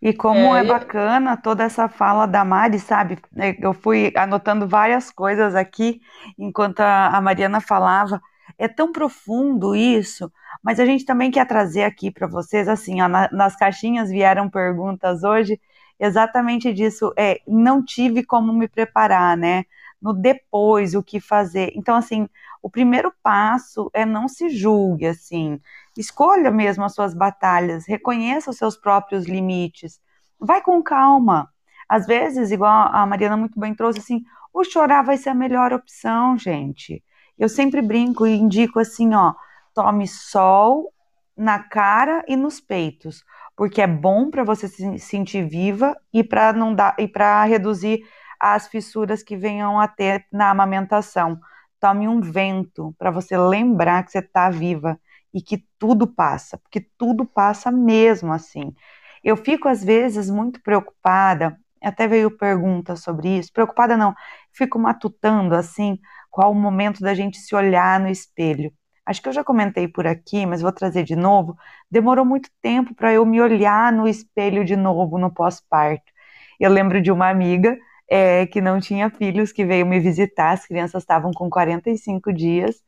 E 0.00 0.12
como 0.12 0.54
é, 0.54 0.60
é 0.60 0.64
bacana 0.64 1.36
toda 1.36 1.64
essa 1.64 1.88
fala 1.88 2.26
da 2.26 2.44
Mari, 2.44 2.78
sabe? 2.78 3.18
É, 3.36 3.56
eu 3.60 3.74
fui 3.74 4.12
anotando 4.16 4.66
várias 4.68 5.10
coisas 5.10 5.54
aqui 5.54 6.00
enquanto 6.38 6.80
a 6.80 7.20
Mariana 7.20 7.60
falava. 7.60 8.20
É 8.56 8.68
tão 8.68 8.92
profundo 8.92 9.74
isso, 9.74 10.32
mas 10.62 10.80
a 10.80 10.86
gente 10.86 11.04
também 11.04 11.30
quer 11.30 11.46
trazer 11.46 11.82
aqui 11.84 12.10
para 12.10 12.26
vocês, 12.26 12.68
assim, 12.68 13.00
ó, 13.02 13.08
na, 13.08 13.28
nas 13.32 13.56
caixinhas 13.56 14.08
vieram 14.10 14.48
perguntas 14.48 15.22
hoje, 15.22 15.60
exatamente 15.98 16.72
disso. 16.72 17.12
É, 17.16 17.40
não 17.46 17.84
tive 17.84 18.24
como 18.24 18.52
me 18.52 18.68
preparar, 18.68 19.36
né? 19.36 19.64
No 20.00 20.12
depois, 20.12 20.94
o 20.94 21.02
que 21.02 21.20
fazer. 21.20 21.72
Então, 21.74 21.96
assim, 21.96 22.28
o 22.62 22.70
primeiro 22.70 23.12
passo 23.22 23.90
é 23.92 24.04
não 24.06 24.28
se 24.28 24.48
julgue, 24.48 25.06
assim. 25.06 25.60
Escolha 25.98 26.48
mesmo 26.48 26.84
as 26.84 26.94
suas 26.94 27.12
batalhas, 27.12 27.84
reconheça 27.84 28.50
os 28.50 28.56
seus 28.56 28.76
próprios 28.76 29.26
limites. 29.26 30.00
Vai 30.38 30.62
com 30.62 30.80
calma. 30.80 31.52
Às 31.88 32.06
vezes, 32.06 32.52
igual 32.52 32.88
a 32.92 33.04
Mariana 33.04 33.36
muito 33.36 33.58
bem 33.58 33.74
trouxe, 33.74 33.98
assim, 33.98 34.22
o 34.54 34.62
chorar 34.62 35.02
vai 35.02 35.16
ser 35.16 35.30
a 35.30 35.34
melhor 35.34 35.72
opção, 35.72 36.38
gente. 36.38 37.02
Eu 37.36 37.48
sempre 37.48 37.82
brinco 37.82 38.28
e 38.28 38.36
indico 38.36 38.78
assim, 38.78 39.12
ó, 39.12 39.34
tome 39.74 40.06
sol 40.06 40.92
na 41.36 41.58
cara 41.58 42.24
e 42.28 42.36
nos 42.36 42.60
peitos, 42.60 43.24
porque 43.56 43.82
é 43.82 43.86
bom 43.88 44.30
para 44.30 44.44
você 44.44 44.68
se 44.68 45.00
sentir 45.00 45.48
viva 45.48 45.96
e 46.12 46.22
para 46.22 46.52
não 46.52 46.72
dar 46.72 46.94
e 46.96 47.08
para 47.08 47.42
reduzir 47.42 48.04
as 48.38 48.68
fissuras 48.68 49.20
que 49.20 49.36
venham 49.36 49.80
a 49.80 49.88
ter 49.88 50.24
na 50.32 50.50
amamentação. 50.50 51.40
Tome 51.80 52.06
um 52.06 52.20
vento 52.20 52.94
para 52.96 53.10
você 53.10 53.36
lembrar 53.36 54.04
que 54.04 54.12
você 54.12 54.20
está 54.20 54.48
viva 54.48 54.96
e 55.38 55.42
que 55.42 55.64
tudo 55.78 56.04
passa, 56.04 56.58
porque 56.58 56.80
tudo 56.98 57.24
passa 57.24 57.70
mesmo 57.70 58.32
assim. 58.32 58.74
Eu 59.22 59.36
fico 59.36 59.68
às 59.68 59.84
vezes 59.84 60.28
muito 60.28 60.60
preocupada, 60.60 61.56
até 61.80 62.08
veio 62.08 62.36
pergunta 62.36 62.96
sobre 62.96 63.38
isso, 63.38 63.52
preocupada 63.52 63.96
não, 63.96 64.14
fico 64.52 64.80
matutando 64.80 65.54
assim, 65.54 65.96
qual 66.28 66.50
o 66.50 66.54
momento 66.56 67.00
da 67.00 67.14
gente 67.14 67.38
se 67.38 67.54
olhar 67.54 68.00
no 68.00 68.08
espelho. 68.08 68.72
Acho 69.06 69.22
que 69.22 69.28
eu 69.28 69.32
já 69.32 69.44
comentei 69.44 69.86
por 69.86 70.08
aqui, 70.08 70.44
mas 70.44 70.60
vou 70.60 70.72
trazer 70.72 71.04
de 71.04 71.14
novo. 71.14 71.56
Demorou 71.88 72.24
muito 72.24 72.50
tempo 72.60 72.92
para 72.94 73.12
eu 73.12 73.24
me 73.24 73.40
olhar 73.40 73.92
no 73.92 74.08
espelho 74.08 74.64
de 74.64 74.76
novo 74.76 75.18
no 75.18 75.32
pós-parto. 75.32 76.12
Eu 76.58 76.70
lembro 76.70 77.00
de 77.00 77.12
uma 77.12 77.30
amiga 77.30 77.78
é, 78.10 78.44
que 78.46 78.60
não 78.60 78.80
tinha 78.80 79.08
filhos, 79.08 79.52
que 79.52 79.64
veio 79.64 79.86
me 79.86 80.00
visitar, 80.00 80.50
as 80.50 80.66
crianças 80.66 81.04
estavam 81.04 81.30
com 81.32 81.48
45 81.48 82.32
dias. 82.32 82.82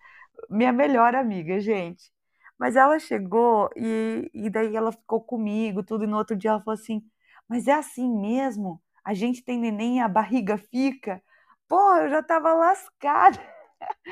Minha 0.51 0.73
melhor 0.73 1.15
amiga, 1.15 1.61
gente. 1.61 2.11
Mas 2.61 2.77
ela 2.77 3.01
chegou 3.01 3.71
e, 3.77 4.31
e 4.35 4.51
daí 4.51 4.77
ela 4.77 4.93
ficou 4.93 5.23
comigo, 5.23 5.83
tudo, 5.85 6.05
e 6.05 6.09
no 6.09 6.19
outro 6.19 6.37
dia 6.37 6.53
ela 6.53 6.61
falou 6.61 6.75
assim: 6.81 7.03
Mas 7.49 7.69
é 7.69 7.73
assim 7.75 8.09
mesmo? 8.21 8.83
A 9.05 9.15
gente 9.15 9.45
tem 9.45 9.59
neném 9.59 9.99
e 9.99 10.01
a 10.03 10.09
barriga 10.09 10.59
fica? 10.59 11.23
Pô, 11.69 11.97
eu 11.97 12.11
já 12.11 12.23
tava 12.23 12.53
lascada. 12.55 13.39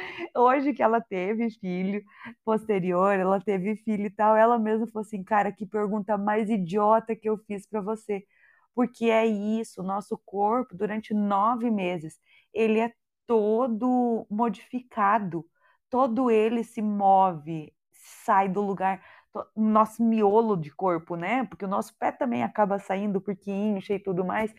Hoje 0.37 0.73
que 0.75 0.83
ela 0.83 1.01
teve 1.01 1.51
filho, 1.51 2.03
posterior, 2.45 3.15
ela 3.15 3.41
teve 3.41 3.77
filho 3.77 4.07
e 4.07 4.11
tal, 4.11 4.37
ela 4.37 4.59
mesma 4.59 4.87
falou 4.87 5.03
assim: 5.07 5.23
Cara, 5.25 5.53
que 5.53 5.67
pergunta 5.67 6.17
mais 6.19 6.49
idiota 6.51 7.15
que 7.17 7.29
eu 7.29 7.39
fiz 7.47 7.67
para 7.67 7.81
você. 7.81 8.25
Porque 8.75 9.07
é 9.07 9.27
isso, 9.27 9.83
nosso 9.83 10.17
corpo, 10.25 10.77
durante 10.77 11.13
nove 11.15 11.71
meses, 11.71 12.21
ele 12.55 12.79
é 12.81 12.93
todo 13.27 14.27
modificado, 14.31 15.45
todo 15.91 16.31
ele 16.31 16.63
se 16.65 16.81
move, 16.83 17.73
sai 18.09 18.49
do 18.49 18.61
lugar, 18.61 19.03
nosso 19.57 20.03
miolo 20.03 20.57
de 20.57 20.71
corpo, 20.71 21.17
né? 21.17 21.45
Porque 21.47 21.65
o 21.65 21.69
nosso 21.69 21.97
pé 21.99 22.13
também 22.13 22.43
acaba 22.43 22.79
saindo 22.79 23.21
porque 23.21 23.51
incha 23.51 23.95
e 23.95 23.99
tudo 23.99 24.25
mais. 24.25 24.53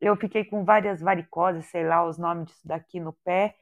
Eu 0.00 0.16
fiquei 0.16 0.44
com 0.44 0.64
várias 0.64 1.00
varicoses, 1.00 1.66
sei 1.66 1.86
lá 1.86 2.04
os 2.06 2.18
nomes 2.18 2.46
disso 2.48 2.66
daqui 2.66 2.98
no 3.00 3.12
pé, 3.12 3.56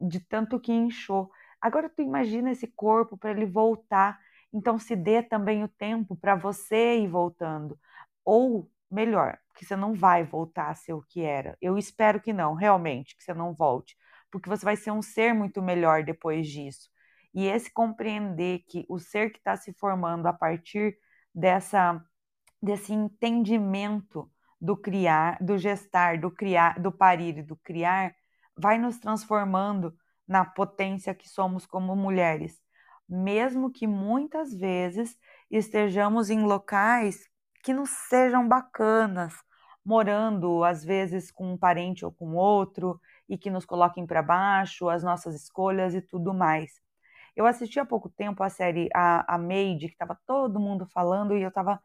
de 0.00 0.20
tanto 0.20 0.58
que 0.60 0.72
inchou. 0.72 1.30
Agora 1.60 1.88
tu 1.88 2.02
imagina 2.02 2.50
esse 2.50 2.66
corpo 2.66 3.16
para 3.16 3.30
ele 3.30 3.46
voltar, 3.46 4.18
então 4.52 4.78
se 4.78 4.96
dê 4.96 5.22
também 5.22 5.62
o 5.64 5.68
tempo 5.68 6.16
para 6.16 6.34
você 6.34 6.98
ir 6.98 7.08
voltando. 7.08 7.78
Ou 8.24 8.70
melhor, 8.90 9.38
que 9.54 9.64
você 9.64 9.76
não 9.76 9.94
vai 9.94 10.24
voltar 10.24 10.70
a 10.70 10.74
ser 10.74 10.92
o 10.94 11.02
que 11.02 11.22
era. 11.22 11.56
Eu 11.60 11.78
espero 11.78 12.20
que 12.20 12.32
não, 12.32 12.54
realmente, 12.54 13.16
que 13.16 13.22
você 13.22 13.34
não 13.34 13.54
volte, 13.54 13.96
porque 14.30 14.48
você 14.48 14.64
vai 14.64 14.76
ser 14.76 14.90
um 14.90 15.02
ser 15.02 15.34
muito 15.34 15.62
melhor 15.62 16.02
depois 16.02 16.48
disso. 16.48 16.90
E 17.34 17.46
esse 17.46 17.72
compreender 17.72 18.64
que 18.68 18.84
o 18.88 18.98
ser 18.98 19.30
que 19.30 19.38
está 19.38 19.56
se 19.56 19.72
formando 19.72 20.26
a 20.26 20.32
partir 20.32 20.98
dessa 21.34 22.02
desse 22.62 22.92
entendimento 22.92 24.30
do 24.60 24.76
criar, 24.76 25.36
do 25.42 25.58
gestar, 25.58 26.20
do 26.20 26.30
criar, 26.30 26.78
do 26.78 26.92
parir 26.92 27.38
e 27.38 27.42
do 27.42 27.56
criar, 27.56 28.14
vai 28.56 28.78
nos 28.78 28.98
transformando 28.98 29.92
na 30.28 30.44
potência 30.44 31.14
que 31.14 31.28
somos 31.28 31.66
como 31.66 31.96
mulheres, 31.96 32.62
mesmo 33.08 33.72
que 33.72 33.86
muitas 33.88 34.54
vezes 34.54 35.18
estejamos 35.50 36.30
em 36.30 36.44
locais 36.44 37.28
que 37.64 37.74
não 37.74 37.84
sejam 37.84 38.46
bacanas, 38.46 39.34
morando 39.84 40.62
às 40.62 40.84
vezes 40.84 41.30
com 41.30 41.52
um 41.52 41.58
parente 41.58 42.04
ou 42.04 42.12
com 42.12 42.34
outro 42.34 43.00
e 43.28 43.36
que 43.36 43.50
nos 43.50 43.64
coloquem 43.64 44.06
para 44.06 44.22
baixo, 44.22 44.88
as 44.88 45.02
nossas 45.02 45.34
escolhas 45.34 45.94
e 45.94 46.00
tudo 46.00 46.32
mais. 46.32 46.80
Eu 47.36 47.46
assisti 47.46 47.80
há 47.80 47.84
pouco 47.84 48.08
tempo 48.08 48.42
a 48.42 48.48
série 48.48 48.88
A, 48.94 49.34
a 49.34 49.38
Maid, 49.38 49.88
que 49.88 49.94
estava 49.94 50.18
todo 50.26 50.60
mundo 50.60 50.86
falando 50.86 51.36
e 51.36 51.42
eu 51.42 51.48
estava 51.48 51.80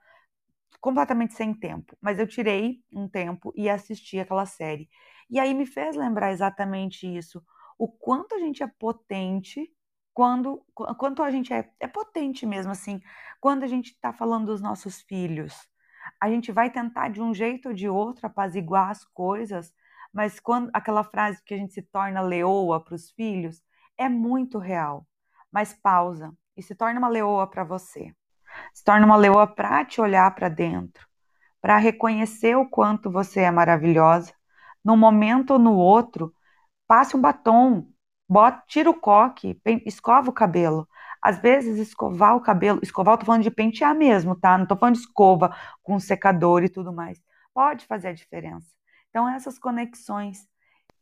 completamente 0.81 1.33
sem 1.33 1.53
tempo, 1.53 1.97
mas 2.01 2.19
eu 2.19 2.27
tirei 2.27 2.83
um 2.91 3.07
tempo 3.07 3.51
e 3.55 3.69
assisti 3.69 4.19
aquela 4.19 4.45
série. 4.45 4.89
E 5.29 5.39
aí 5.39 5.53
me 5.53 5.65
fez 5.65 5.95
lembrar 5.95 6.31
exatamente 6.31 7.07
isso, 7.07 7.43
o 7.77 7.87
quanto 7.87 8.35
a 8.35 8.39
gente 8.39 8.63
é 8.63 8.67
potente 8.67 9.71
quando 10.13 10.65
quanto 10.73 11.21
a 11.21 11.29
gente 11.29 11.53
é, 11.53 11.69
é 11.79 11.87
potente 11.87 12.43
mesmo 12.45 12.71
assim, 12.71 12.99
quando 13.39 13.63
a 13.63 13.67
gente 13.67 13.91
está 13.91 14.11
falando 14.11 14.47
dos 14.47 14.61
nossos 14.61 15.01
filhos. 15.01 15.53
A 16.19 16.29
gente 16.29 16.51
vai 16.51 16.71
tentar 16.71 17.09
de 17.09 17.21
um 17.21 17.33
jeito 17.33 17.69
ou 17.69 17.75
de 17.75 17.87
outro 17.87 18.25
apaziguar 18.25 18.89
as 18.89 19.05
coisas, 19.05 19.73
mas 20.11 20.39
quando 20.39 20.71
aquela 20.73 21.03
frase 21.03 21.43
que 21.43 21.53
a 21.53 21.57
gente 21.57 21.73
se 21.73 21.83
torna 21.83 22.21
leoa 22.21 22.83
para 22.83 22.95
os 22.95 23.11
filhos 23.11 23.61
é 23.97 24.09
muito 24.09 24.57
real. 24.57 25.05
Mas 25.51 25.73
pausa 25.73 26.33
e 26.55 26.61
se 26.63 26.75
torna 26.75 26.99
uma 26.99 27.09
leoa 27.09 27.47
para 27.47 27.63
você. 27.63 28.13
Se 28.73 28.83
torna 28.83 29.05
uma 29.05 29.15
leoa 29.17 29.47
para 29.47 29.85
te 29.85 30.01
olhar 30.01 30.33
para 30.35 30.49
dentro, 30.49 31.07
para 31.61 31.77
reconhecer 31.77 32.55
o 32.57 32.69
quanto 32.69 33.11
você 33.11 33.41
é 33.41 33.51
maravilhosa, 33.51 34.33
num 34.83 34.97
momento 34.97 35.51
ou 35.53 35.59
no 35.59 35.75
outro, 35.75 36.33
passe 36.87 37.15
um 37.17 37.21
batom, 37.21 37.87
bota, 38.29 38.63
tira 38.67 38.89
o 38.89 38.99
coque, 38.99 39.59
escova 39.85 40.29
o 40.29 40.33
cabelo. 40.33 40.87
Às 41.21 41.39
vezes, 41.39 41.77
escovar 41.79 42.35
o 42.35 42.41
cabelo, 42.41 42.79
escovar, 42.83 43.15
eu 43.15 43.19
tô 43.19 43.25
falando 43.25 43.43
de 43.43 43.51
pentear 43.51 43.95
mesmo, 43.95 44.35
tá? 44.35 44.57
Não 44.57 44.67
tô 44.67 44.75
falando 44.77 44.95
de 44.95 45.01
escova 45.01 45.55
com 45.83 45.99
secador 45.99 46.63
e 46.63 46.69
tudo 46.69 46.93
mais. 46.93 47.21
pode 47.53 47.85
fazer 47.85 48.09
a 48.09 48.13
diferença. 48.13 48.67
Então, 49.09 49.27
essas 49.29 49.57
conexões. 49.59 50.47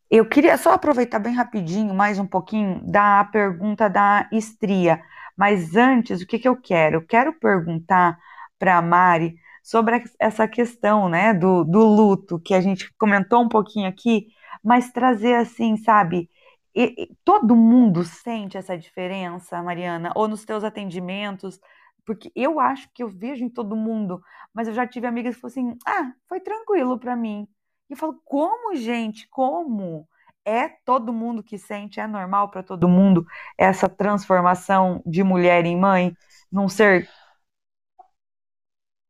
Eu 0.10 0.28
queria 0.28 0.58
só 0.58 0.74
aproveitar 0.74 1.20
bem 1.20 1.34
rapidinho, 1.34 1.94
mais 1.94 2.20
um 2.20 2.28
pouquinho, 2.28 2.82
da 2.84 3.26
pergunta 3.26 3.90
da 3.90 4.30
estria. 4.32 5.02
Mas 5.36 5.76
antes, 5.76 6.22
o 6.22 6.28
que, 6.28 6.40
que 6.40 6.48
eu 6.48 6.56
quero? 6.56 6.98
Eu 6.98 7.06
quero 7.06 7.34
perguntar 7.34 8.18
para 8.60 8.78
a 8.78 8.82
Mari 8.82 9.36
sobre 9.64 10.04
essa 10.20 10.48
questão 10.48 11.10
né, 11.10 11.34
do, 11.34 11.64
do 11.64 11.80
luto, 11.84 12.40
que 12.40 12.54
a 12.54 12.62
gente 12.62 12.94
comentou 12.98 13.44
um 13.44 13.50
pouquinho 13.50 13.88
aqui, 13.90 14.28
mas 14.64 14.92
trazer 14.92 15.36
assim, 15.36 15.76
sabe? 15.78 16.30
E, 16.76 17.04
e, 17.04 17.16
todo 17.24 17.56
mundo 17.56 18.04
sente 18.04 18.58
essa 18.58 18.78
diferença, 18.78 19.62
Mariana? 19.64 20.12
Ou 20.16 20.28
nos 20.28 20.46
teus 20.46 20.64
atendimentos? 20.64 21.60
Porque 22.06 22.32
eu 22.36 22.60
acho 22.60 22.90
que 22.94 23.02
eu 23.04 23.08
vejo 23.10 23.44
em 23.44 23.50
todo 23.50 23.76
mundo, 23.76 24.22
mas 24.54 24.68
eu 24.68 24.74
já 24.74 24.86
tive 24.86 25.08
amigas 25.08 25.36
que 25.36 25.42
falaram 25.42 25.72
assim: 25.72 25.78
ah, 25.88 26.14
foi 26.28 26.40
tranquilo 26.40 27.00
para 27.00 27.16
mim. 27.16 27.48
E 27.90 27.94
eu 27.94 27.98
falo: 27.98 28.20
como, 28.26 28.76
gente? 28.76 29.28
Como? 29.30 30.08
É 30.46 30.70
todo 30.70 31.12
mundo 31.14 31.44
que 31.44 31.58
sente? 31.58 32.00
É 32.00 32.08
normal 32.08 32.50
para 32.50 32.62
todo 32.64 32.88
mundo 32.88 33.26
essa 33.58 33.90
transformação 33.90 35.02
de 35.06 35.24
mulher 35.24 35.66
em 35.66 35.76
mãe? 35.78 36.16
Num 36.52 36.70
ser 36.70 37.10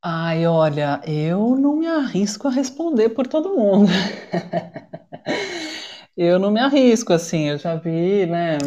Ai, 0.02 0.46
olha, 0.48 1.02
eu 1.06 1.56
não 1.58 1.76
me 1.76 1.88
arrisco 1.88 2.48
a 2.48 2.52
responder 2.52 3.10
por 3.10 3.28
todo 3.28 3.56
mundo. 3.56 3.90
Eu 6.18 6.40
não 6.40 6.52
me 6.52 6.60
arrisco, 6.60 7.14
assim, 7.14 7.50
eu 7.50 7.58
já 7.58 7.76
vi, 7.76 8.26
né? 8.26 8.58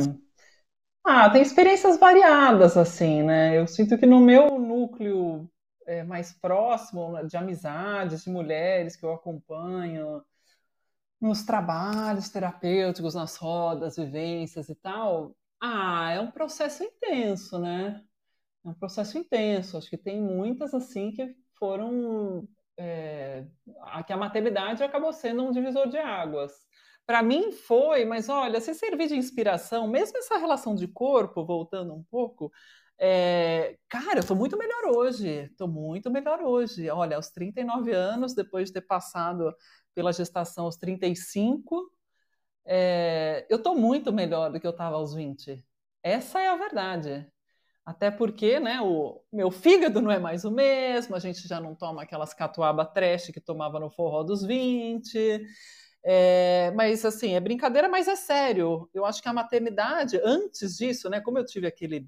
Ah, 1.04 1.28
tem 1.30 1.42
experiências 1.42 1.98
variadas, 1.98 2.76
assim, 2.76 3.22
né? 3.22 3.58
Eu 3.58 3.66
sinto 3.66 3.96
que 3.98 4.06
no 4.06 4.20
meu 4.20 4.58
núcleo 4.58 5.48
é, 5.88 6.04
mais 6.04 6.32
próximo 6.32 7.26
de 7.26 7.36
amizades, 7.36 8.24
de 8.24 8.30
mulheres 8.30 8.96
que 8.96 9.04
eu 9.04 9.12
acompanho, 9.12 10.22
nos 11.20 11.42
trabalhos 11.44 12.28
terapêuticos, 12.28 13.14
nas 13.14 13.36
rodas, 13.36 13.96
vivências 13.96 14.68
e 14.68 14.74
tal, 14.74 15.34
ah, 15.60 16.12
é 16.12 16.20
um 16.20 16.30
processo 16.30 16.84
intenso, 16.84 17.58
né? 17.58 18.04
É 18.64 18.68
um 18.68 18.74
processo 18.74 19.18
intenso. 19.18 19.76
Acho 19.76 19.90
que 19.90 19.96
tem 19.98 20.20
muitas, 20.20 20.74
assim, 20.74 21.10
que 21.10 21.34
foram. 21.58 22.46
É, 22.76 23.44
que 24.06 24.12
a 24.12 24.16
maternidade 24.16 24.84
acabou 24.84 25.12
sendo 25.12 25.44
um 25.44 25.50
divisor 25.50 25.88
de 25.88 25.98
águas 25.98 26.52
para 27.08 27.22
mim 27.22 27.52
foi, 27.52 28.04
mas 28.04 28.28
olha, 28.28 28.60
se 28.60 28.74
servir 28.74 29.08
de 29.08 29.16
inspiração, 29.16 29.88
mesmo 29.88 30.18
essa 30.18 30.36
relação 30.36 30.74
de 30.74 30.86
corpo, 30.86 31.42
voltando 31.42 31.94
um 31.94 32.02
pouco, 32.10 32.52
é, 32.98 33.76
cara, 33.88 34.20
eu 34.20 34.26
tô 34.26 34.34
muito 34.34 34.56
melhor 34.56 34.86
hoje, 34.96 35.48
tô 35.56 35.68
muito 35.68 36.10
melhor 36.10 36.40
hoje. 36.42 36.90
Olha, 36.90 37.16
aos 37.16 37.30
39 37.30 37.92
anos, 37.92 38.34
depois 38.34 38.68
de 38.68 38.74
ter 38.74 38.80
passado 38.82 39.54
pela 39.94 40.12
gestação 40.12 40.64
aos 40.64 40.76
35, 40.76 41.92
é, 42.66 43.46
eu 43.48 43.62
tô 43.62 43.74
muito 43.74 44.12
melhor 44.12 44.52
do 44.52 44.60
que 44.60 44.66
eu 44.66 44.72
estava 44.72 44.96
aos 44.96 45.14
20. 45.14 45.64
Essa 46.02 46.40
é 46.40 46.48
a 46.48 46.56
verdade. 46.56 47.26
Até 47.84 48.10
porque, 48.10 48.60
né, 48.60 48.80
o 48.82 49.22
meu 49.32 49.50
fígado 49.50 50.02
não 50.02 50.10
é 50.10 50.18
mais 50.18 50.44
o 50.44 50.50
mesmo, 50.50 51.16
a 51.16 51.18
gente 51.18 51.48
já 51.48 51.60
não 51.60 51.74
toma 51.74 52.02
aquelas 52.02 52.34
catuaba 52.34 52.84
trash 52.84 53.28
que 53.28 53.40
tomava 53.40 53.80
no 53.80 53.90
forró 53.90 54.22
dos 54.22 54.44
20. 54.44 55.40
É, 56.04 56.70
mas 56.76 57.04
assim, 57.04 57.34
é 57.34 57.40
brincadeira, 57.40 57.88
mas 57.88 58.08
é 58.08 58.16
sério. 58.16 58.88
Eu 58.92 59.06
acho 59.06 59.22
que 59.22 59.28
a 59.28 59.32
maternidade, 59.32 60.20
antes 60.22 60.76
disso, 60.76 61.08
né, 61.08 61.20
como 61.20 61.38
eu 61.38 61.46
tive 61.46 61.66
aquele 61.66 62.06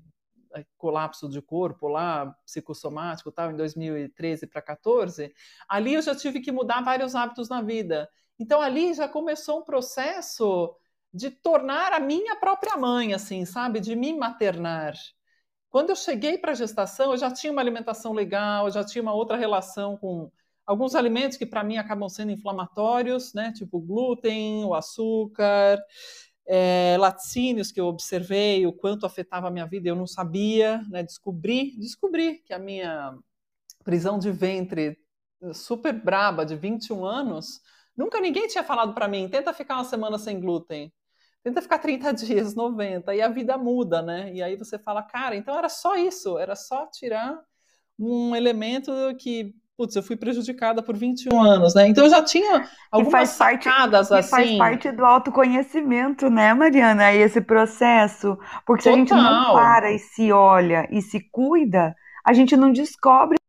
colapso 0.76 1.28
de 1.28 1.40
corpo 1.40 1.88
lá, 1.88 2.34
psicossomático, 2.44 3.30
tal, 3.30 3.51
em 3.51 3.57
2013 3.57 4.46
para 4.46 4.62
14, 4.62 5.32
ali 5.68 5.94
eu 5.94 6.03
já 6.03 6.14
tive 6.14 6.40
que 6.40 6.53
mudar 6.53 6.82
vários 6.82 7.14
hábitos 7.14 7.48
na 7.48 7.62
vida. 7.62 8.09
Então 8.38 8.61
ali 8.61 8.94
já 8.94 9.09
começou 9.09 9.61
um 9.61 9.64
processo 9.64 10.74
de 11.12 11.30
tornar 11.30 11.92
a 11.92 12.01
minha 12.01 12.36
própria 12.36 12.76
mãe, 12.76 13.12
assim, 13.12 13.44
sabe, 13.44 13.80
de 13.80 13.94
me 13.96 14.12
maternar. 14.12 14.94
Quando 15.68 15.90
eu 15.90 15.96
cheguei 15.96 16.38
para 16.38 16.53
a 16.53 16.55
gestação, 16.55 17.12
eu 17.12 17.16
já 17.16 17.30
tinha 17.30 17.53
uma 17.53 17.61
alimentação 17.61 18.12
legal, 18.12 18.66
eu 18.66 18.72
já 18.72 18.84
tinha 18.84 19.03
uma 19.03 19.14
outra 19.14 19.36
relação 19.36 19.96
com 19.96 20.30
alguns 20.66 20.94
alimentos 20.94 21.36
que 21.36 21.46
para 21.46 21.64
mim 21.64 21.76
acabam 21.76 22.09
sendo 22.09 22.32
inflamatórios, 22.32 23.34
né, 23.34 23.53
tipo 23.53 23.80
glúten, 23.80 24.64
o 24.64 24.74
açúcar, 24.74 25.80
é, 26.53 26.96
laticínios 26.98 27.70
que 27.70 27.80
eu 27.80 27.86
observei 27.86 28.66
o 28.66 28.72
quanto 28.72 29.07
afetava 29.07 29.46
a 29.46 29.51
minha 29.53 29.66
vida, 29.66 29.88
eu 29.88 29.94
não 29.94 30.07
sabia, 30.07 30.82
né, 30.90 31.01
descobri, 31.01 31.76
descobri 31.78 32.38
que 32.44 32.53
a 32.53 32.59
minha 32.59 33.16
prisão 33.84 34.18
de 34.18 34.32
ventre 34.32 34.98
super 35.55 35.92
braba 35.92 36.44
de 36.44 36.57
21 36.57 37.05
anos, 37.05 37.61
nunca 37.96 38.20
ninguém 38.20 38.48
tinha 38.48 38.64
falado 38.64 38.92
para 38.92 39.07
mim, 39.07 39.28
tenta 39.28 39.55
ficar 39.55 39.76
uma 39.76 39.84
semana 39.84 40.18
sem 40.18 40.40
glúten. 40.40 40.92
Tenta 41.44 41.62
ficar 41.62 41.78
30 41.78 42.12
dias, 42.14 42.55
90, 42.57 43.14
e 43.14 43.22
a 43.22 43.28
vida 43.28 43.57
muda, 43.57 44.03
né? 44.03 44.34
E 44.34 44.42
aí 44.42 44.57
você 44.57 44.76
fala, 44.76 45.05
cara, 45.05 45.36
então 45.36 45.57
era 45.57 45.68
só 45.68 45.96
isso, 45.96 46.36
era 46.36 46.57
só 46.57 46.84
tirar 46.86 47.40
um 47.96 48.34
elemento 48.34 48.92
que 49.20 49.55
putz, 49.80 49.96
eu 49.96 50.02
fui 50.02 50.14
prejudicada 50.14 50.82
por 50.82 50.94
21 50.94 51.40
anos, 51.40 51.74
né? 51.74 51.88
Então 51.88 52.04
eu 52.04 52.10
já 52.10 52.22
tinha 52.22 52.68
algumas 52.90 53.34
parte, 53.38 53.64
sacadas 53.64 54.12
assim. 54.12 54.28
faz 54.28 54.58
parte 54.58 54.92
do 54.92 55.06
autoconhecimento, 55.06 56.28
né, 56.28 56.52
Mariana? 56.52 57.14
Esse 57.14 57.40
processo. 57.40 58.38
Porque 58.66 58.82
se 58.82 58.90
Total. 58.90 58.94
a 58.94 58.98
gente 58.98 59.14
não 59.14 59.54
para 59.54 59.90
e 59.90 59.98
se 59.98 60.30
olha 60.30 60.86
e 60.90 61.00
se 61.00 61.18
cuida, 61.32 61.96
a 62.22 62.34
gente 62.34 62.58
não 62.58 62.70
descobre 62.70 63.39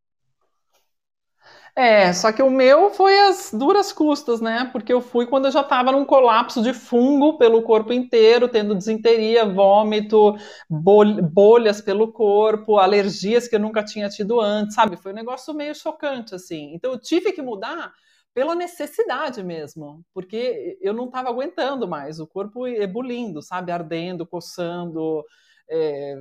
é, 1.76 2.12
só 2.14 2.32
que 2.32 2.44
o 2.44 2.50
meu 2.50 2.90
foi 2.92 3.18
as 3.30 3.52
duras 3.54 3.94
custas, 3.94 4.42
né? 4.42 4.70
Porque 4.72 4.92
eu 4.92 5.00
fui 5.02 5.26
quando 5.26 5.46
eu 5.46 5.52
já 5.52 5.62
estava 5.62 5.92
num 5.92 6.04
colapso 6.06 6.62
de 6.62 6.74
fungo 6.74 7.38
pelo 7.38 7.64
corpo 7.64 7.94
inteiro, 7.94 8.50
tendo 8.50 8.76
desinteria, 8.76 9.46
vômito, 9.46 10.36
bolhas 10.70 11.80
pelo 11.82 12.12
corpo, 12.12 12.78
alergias 12.78 13.48
que 13.48 13.56
eu 13.56 13.60
nunca 13.60 13.84
tinha 13.84 14.10
tido 14.10 14.40
antes, 14.42 14.76
sabe? 14.76 14.98
Foi 14.98 15.12
um 15.12 15.16
negócio 15.16 15.54
meio 15.54 15.74
chocante, 15.74 16.36
assim. 16.36 16.74
Então 16.74 16.92
eu 16.92 17.00
tive 17.00 17.32
que 17.32 17.42
mudar 17.42 17.94
pela 18.34 18.56
necessidade 18.56 19.44
mesmo, 19.44 20.04
porque 20.14 20.78
eu 20.82 20.94
não 20.94 21.06
estava 21.06 21.30
aguentando 21.30 21.88
mais, 21.88 22.20
o 22.20 22.28
corpo 22.28 22.68
ebulindo, 22.68 23.42
sabe? 23.42 23.72
Ardendo, 23.72 24.26
coçando. 24.28 25.24
É, 25.70 26.16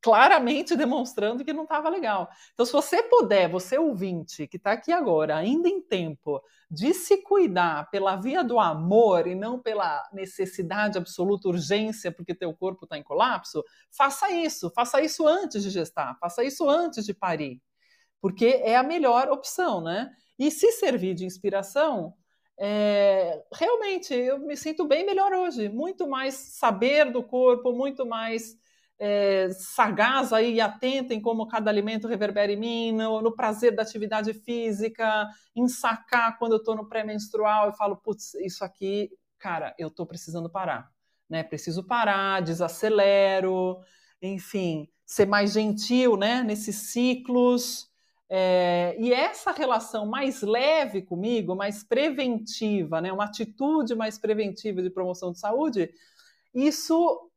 claramente 0.00 0.76
demonstrando 0.76 1.44
que 1.44 1.52
não 1.52 1.64
estava 1.64 1.88
legal. 1.88 2.28
Então, 2.52 2.64
se 2.64 2.72
você 2.72 3.02
puder, 3.02 3.48
você 3.48 3.78
ouvinte 3.78 4.46
que 4.46 4.56
está 4.56 4.72
aqui 4.72 4.92
agora, 4.92 5.36
ainda 5.36 5.68
em 5.68 5.80
tempo, 5.80 6.42
de 6.70 6.92
se 6.92 7.22
cuidar 7.22 7.90
pela 7.90 8.16
via 8.16 8.44
do 8.44 8.58
amor 8.58 9.26
e 9.26 9.34
não 9.34 9.58
pela 9.58 10.08
necessidade 10.12 10.98
absoluta, 10.98 11.48
urgência, 11.48 12.12
porque 12.12 12.34
teu 12.34 12.54
corpo 12.54 12.84
está 12.84 12.98
em 12.98 13.02
colapso, 13.02 13.64
faça 13.90 14.30
isso. 14.30 14.70
Faça 14.74 15.00
isso 15.00 15.26
antes 15.26 15.62
de 15.62 15.70
gestar, 15.70 16.16
faça 16.20 16.44
isso 16.44 16.68
antes 16.68 17.04
de 17.04 17.14
parir, 17.14 17.60
porque 18.20 18.60
é 18.62 18.76
a 18.76 18.82
melhor 18.82 19.28
opção, 19.30 19.80
né? 19.80 20.10
E 20.38 20.50
se 20.50 20.70
servir 20.72 21.14
de 21.14 21.24
inspiração, 21.24 22.14
é, 22.60 23.40
realmente 23.52 24.12
eu 24.12 24.38
me 24.40 24.56
sinto 24.56 24.84
bem 24.84 25.06
melhor 25.06 25.32
hoje, 25.32 25.68
muito 25.68 26.08
mais 26.08 26.34
saber 26.34 27.10
do 27.10 27.22
corpo, 27.22 27.72
muito 27.72 28.04
mais 28.04 28.56
é, 28.98 29.48
sagaz 29.50 30.32
aí 30.32 30.54
e 30.54 30.60
atenta 30.60 31.14
em 31.14 31.20
como 31.20 31.46
cada 31.46 31.70
alimento 31.70 32.08
reverbera 32.08 32.52
em 32.52 32.56
mim, 32.56 32.92
no, 32.92 33.22
no 33.22 33.34
prazer 33.34 33.74
da 33.74 33.82
atividade 33.82 34.34
física, 34.34 35.28
em 35.54 35.68
sacar 35.68 36.36
quando 36.38 36.52
eu 36.52 36.58
estou 36.58 36.74
no 36.74 36.88
pré-menstrual 36.88 37.70
e 37.70 37.76
falo, 37.76 37.96
putz, 37.96 38.34
isso 38.34 38.64
aqui, 38.64 39.10
cara, 39.38 39.74
eu 39.78 39.88
estou 39.88 40.04
precisando 40.04 40.50
parar, 40.50 40.90
né? 41.30 41.44
Preciso 41.44 41.84
parar, 41.84 42.42
desacelero, 42.42 43.78
enfim, 44.20 44.88
ser 45.06 45.26
mais 45.26 45.52
gentil, 45.52 46.16
né? 46.16 46.42
Nesses 46.42 46.76
ciclos. 46.92 47.88
É, 48.30 48.94
e 48.98 49.12
essa 49.12 49.52
relação 49.52 50.06
mais 50.06 50.42
leve 50.42 51.02
comigo, 51.02 51.54
mais 51.54 51.84
preventiva, 51.84 53.00
né? 53.00 53.12
Uma 53.12 53.24
atitude 53.24 53.94
mais 53.94 54.18
preventiva 54.18 54.82
de 54.82 54.90
promoção 54.90 55.30
de 55.30 55.38
saúde, 55.38 55.90
isso 56.52 57.27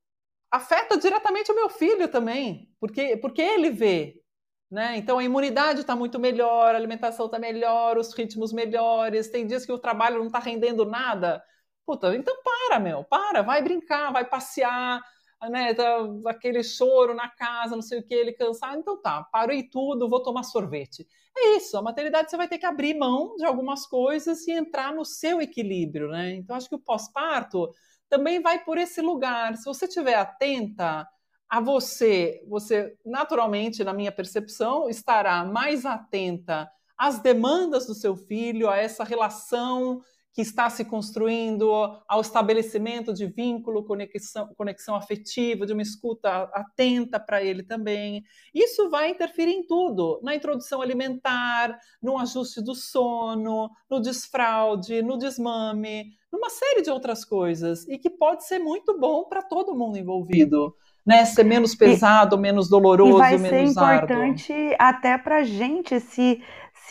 afeta 0.52 0.98
diretamente 0.98 1.52
o 1.52 1.56
meu 1.56 1.70
filho 1.70 2.08
também, 2.10 2.70
porque, 2.80 3.16
porque 3.18 3.42
ele 3.42 3.70
vê. 3.72 4.22
Né? 4.70 4.98
Então 4.98 5.18
a 5.18 5.24
imunidade 5.24 5.82
está 5.82 5.96
muito 5.96 6.18
melhor, 6.20 6.74
a 6.74 6.78
alimentação 6.78 7.26
está 7.26 7.38
melhor, 7.40 7.98
os 7.98 8.14
ritmos 8.14 8.54
melhores. 8.54 9.30
Tem 9.30 9.46
dias 9.46 9.66
que 9.66 9.72
o 9.72 9.80
trabalho 9.80 10.20
não 10.20 10.28
está 10.28 10.40
rendendo 10.40 10.86
nada. 10.86 11.44
Puta, 11.86 12.16
então 12.16 12.36
para, 12.44 12.80
meu, 12.80 13.04
para, 13.04 13.42
vai 13.42 13.62
brincar, 13.62 14.14
vai 14.14 14.24
passear, 14.24 15.02
né? 15.50 15.74
Tá, 15.74 15.98
aquele 16.28 16.64
choro 16.64 17.14
na 17.14 17.28
casa, 17.30 17.76
não 17.76 17.82
sei 17.82 18.00
o 18.00 18.04
que, 18.04 18.14
ele 18.14 18.32
cansado. 18.32 18.80
Então 18.80 19.02
tá, 19.02 19.24
parei 19.32 19.64
tudo, 19.64 20.08
vou 20.08 20.24
tomar 20.24 20.44
sorvete. 20.44 21.06
É 21.36 21.58
isso, 21.58 21.78
a 21.78 21.82
maternidade 21.82 22.30
você 22.30 22.38
vai 22.38 22.48
ter 22.48 22.58
que 22.58 22.66
abrir 22.66 22.94
mão 22.98 23.36
de 23.36 23.46
algumas 23.46 23.86
coisas 23.86 24.48
e 24.48 24.52
entrar 24.52 24.94
no 24.94 25.04
seu 25.04 25.42
equilíbrio, 25.42 26.10
né? 26.10 26.36
Então 26.36 26.56
acho 26.56 26.70
que 26.70 26.76
o 26.76 26.80
pós-parto 26.80 27.70
também 28.12 28.42
vai 28.42 28.60
por 28.60 28.78
esse 28.78 29.00
lugar. 29.02 29.56
Se 29.56 29.64
você 29.64 29.86
estiver 29.86 30.16
atenta 30.16 31.08
a 31.50 31.62
você, 31.62 32.44
você 32.46 32.94
naturalmente, 33.06 33.86
na 33.86 33.94
minha 33.94 34.12
percepção, 34.12 34.90
estará 34.90 35.46
mais 35.46 35.86
atenta 35.86 36.70
às 36.98 37.20
demandas 37.20 37.88
do 37.88 37.96
seu 37.96 38.18
filho, 38.18 38.70
a 38.70 38.76
essa 38.76 39.06
relação 39.06 40.02
que 40.34 40.42
está 40.42 40.70
se 40.70 40.86
construindo, 40.86 41.72
ao 42.08 42.22
estabelecimento 42.22 43.14
de 43.14 43.26
vínculo, 43.26 43.84
conexão, 43.84 44.48
conexão 44.56 44.96
afetiva, 44.96 45.66
de 45.66 45.74
uma 45.74 45.82
escuta 45.82 46.50
atenta 46.54 47.20
para 47.20 47.44
ele 47.44 47.64
também. 47.64 48.24
Isso 48.54 48.90
vai 48.90 49.10
interferir 49.10 49.52
em 49.52 49.68
tudo, 49.68 50.22
na 50.24 50.34
introdução 50.34 50.82
alimentar, 50.82 51.78
no 52.02 52.18
ajuste 52.18 52.62
do 52.62 52.74
sono, 52.74 53.70
no 53.90 54.00
desfraude, 54.00 55.02
no 55.02 55.18
desmame, 55.18 56.14
numa 56.32 56.50
série 56.50 56.82
de 56.82 56.90
outras 56.90 57.26
coisas, 57.26 57.86
e 57.90 57.98
que 57.98 58.10
pode 58.10 58.46
ser 58.46 58.60
muito 58.60 58.98
bom 58.98 59.26
para 59.26 59.42
todo 59.42 59.76
mundo 59.76 59.98
envolvido. 59.98 60.74
Né, 61.04 61.26
ser 61.26 61.44
menos 61.44 61.74
pesado, 61.74 62.36
e, 62.36 62.40
menos 62.40 62.70
doloroso, 62.70 63.18
e 63.18 63.20
vai 63.20 63.36
menos 63.36 63.50
ser 63.50 63.64
importante 63.64 64.54
árduo. 64.54 64.76
até 64.78 65.18
para 65.18 65.38
a 65.38 65.44
gente 65.44 66.00
se 66.00 66.40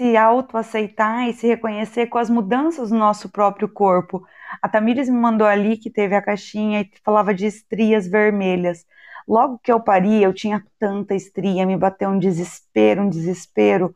se 0.00 0.16
autoaceitar 0.16 1.28
e 1.28 1.34
se 1.34 1.46
reconhecer 1.46 2.06
com 2.06 2.16
as 2.16 2.30
mudanças 2.30 2.90
no 2.90 2.98
nosso 2.98 3.28
próprio 3.28 3.68
corpo. 3.68 4.24
A 4.62 4.66
Tamires 4.66 5.10
me 5.10 5.18
mandou 5.18 5.46
ali 5.46 5.76
que 5.76 5.90
teve 5.90 6.14
a 6.14 6.22
caixinha 6.22 6.80
e 6.80 6.90
falava 7.04 7.34
de 7.34 7.44
estrias 7.44 8.06
vermelhas. 8.06 8.86
Logo 9.28 9.58
que 9.58 9.70
eu 9.70 9.78
pari, 9.78 10.22
eu 10.22 10.32
tinha 10.32 10.64
tanta 10.78 11.14
estria, 11.14 11.66
me 11.66 11.76
bateu 11.76 12.08
um 12.08 12.18
desespero, 12.18 13.02
um 13.02 13.10
desespero. 13.10 13.94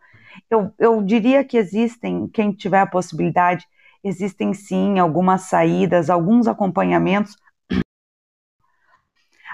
Eu, 0.51 0.71
eu 0.79 1.03
diria 1.03 1.43
que 1.43 1.57
existem, 1.57 2.29
quem 2.29 2.53
tiver 2.53 2.81
a 2.81 2.87
possibilidade, 2.87 3.65
existem 4.05 4.53
sim 4.53 4.99
algumas 4.99 5.49
saídas, 5.49 6.11
alguns 6.11 6.47
acompanhamentos 6.47 7.35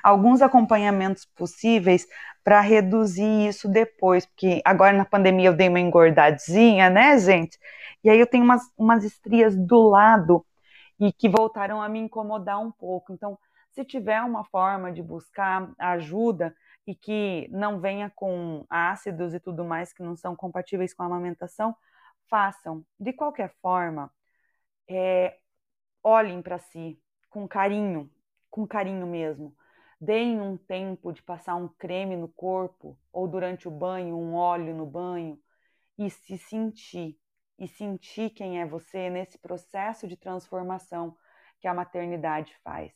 alguns 0.03 0.43
acompanhamentos 0.43 1.25
possíveis 1.25 2.07
para 2.43 2.61
reduzir 2.61 3.49
isso 3.49 3.69
depois, 3.69 4.27
porque 4.27 4.61
agora 4.65 4.97
na 4.97 5.05
pandemia 5.05 5.49
eu 5.49 5.57
dei 5.57 5.69
uma 5.69 5.81
engordadinha, 5.81 6.89
né, 6.89 7.19
gente? 7.19 7.59
E 8.03 8.11
aí 8.11 8.19
eu 8.19 8.27
tenho 8.27 8.45
umas, 8.45 8.63
umas 8.77 9.05
estrias 9.05 9.55
do 9.57 9.89
lado 9.89 10.45
e 10.99 11.13
que 11.13 11.29
voltaram 11.29 11.83
a 11.83 11.89
me 11.89 11.99
incomodar 11.99 12.61
um 12.61 12.71
pouco. 12.71 13.13
Então, 13.13 13.39
se 13.73 13.85
tiver 13.85 14.21
uma 14.23 14.45
forma 14.45 14.93
de 14.93 15.03
buscar 15.03 15.71
ajuda 15.79 16.55
e 16.87 16.95
que 16.95 17.49
não 17.53 17.81
venha 17.81 18.11
com 18.15 18.65
ácidos 18.69 19.35
e 19.35 19.41
tudo 19.41 19.65
mais 19.65 19.93
que 19.93 20.03
não 20.03 20.17
são 20.17 20.35
compatíveis 20.35 20.93
com 20.93 21.03
a 21.03 21.07
amamentação, 21.07 21.75
façam. 22.29 22.85
De 22.99 23.13
qualquer 23.13 23.55
forma, 23.61 24.11
é, 24.89 25.37
olhem 26.03 26.43
para 26.43 26.59
si 26.59 26.99
com 27.29 27.47
carinho, 27.47 28.11
com 28.51 28.67
carinho 28.67 29.07
mesmo. 29.07 29.55
Deem 30.01 30.41
um 30.41 30.57
tempo 30.57 31.13
de 31.13 31.23
passar 31.23 31.57
um 31.57 31.69
creme 31.69 32.17
no 32.17 32.29
corpo 32.29 32.99
ou 33.13 33.29
durante 33.29 33.69
o 33.69 33.71
banho, 33.71 34.17
um 34.17 34.35
óleo 34.35 34.75
no 34.75 34.87
banho 34.87 35.39
e 35.99 36.09
se 36.09 36.39
sentir 36.39 37.19
e 37.59 37.69
sentir 37.69 38.31
quem 38.31 38.61
é 38.61 38.65
você 38.65 39.11
nesse 39.11 39.39
processo 39.39 40.09
de 40.09 40.17
transformação 40.17 41.15
que 41.61 41.69
a 41.69 41.75
maternidade 41.75 42.57
faz. 42.65 42.91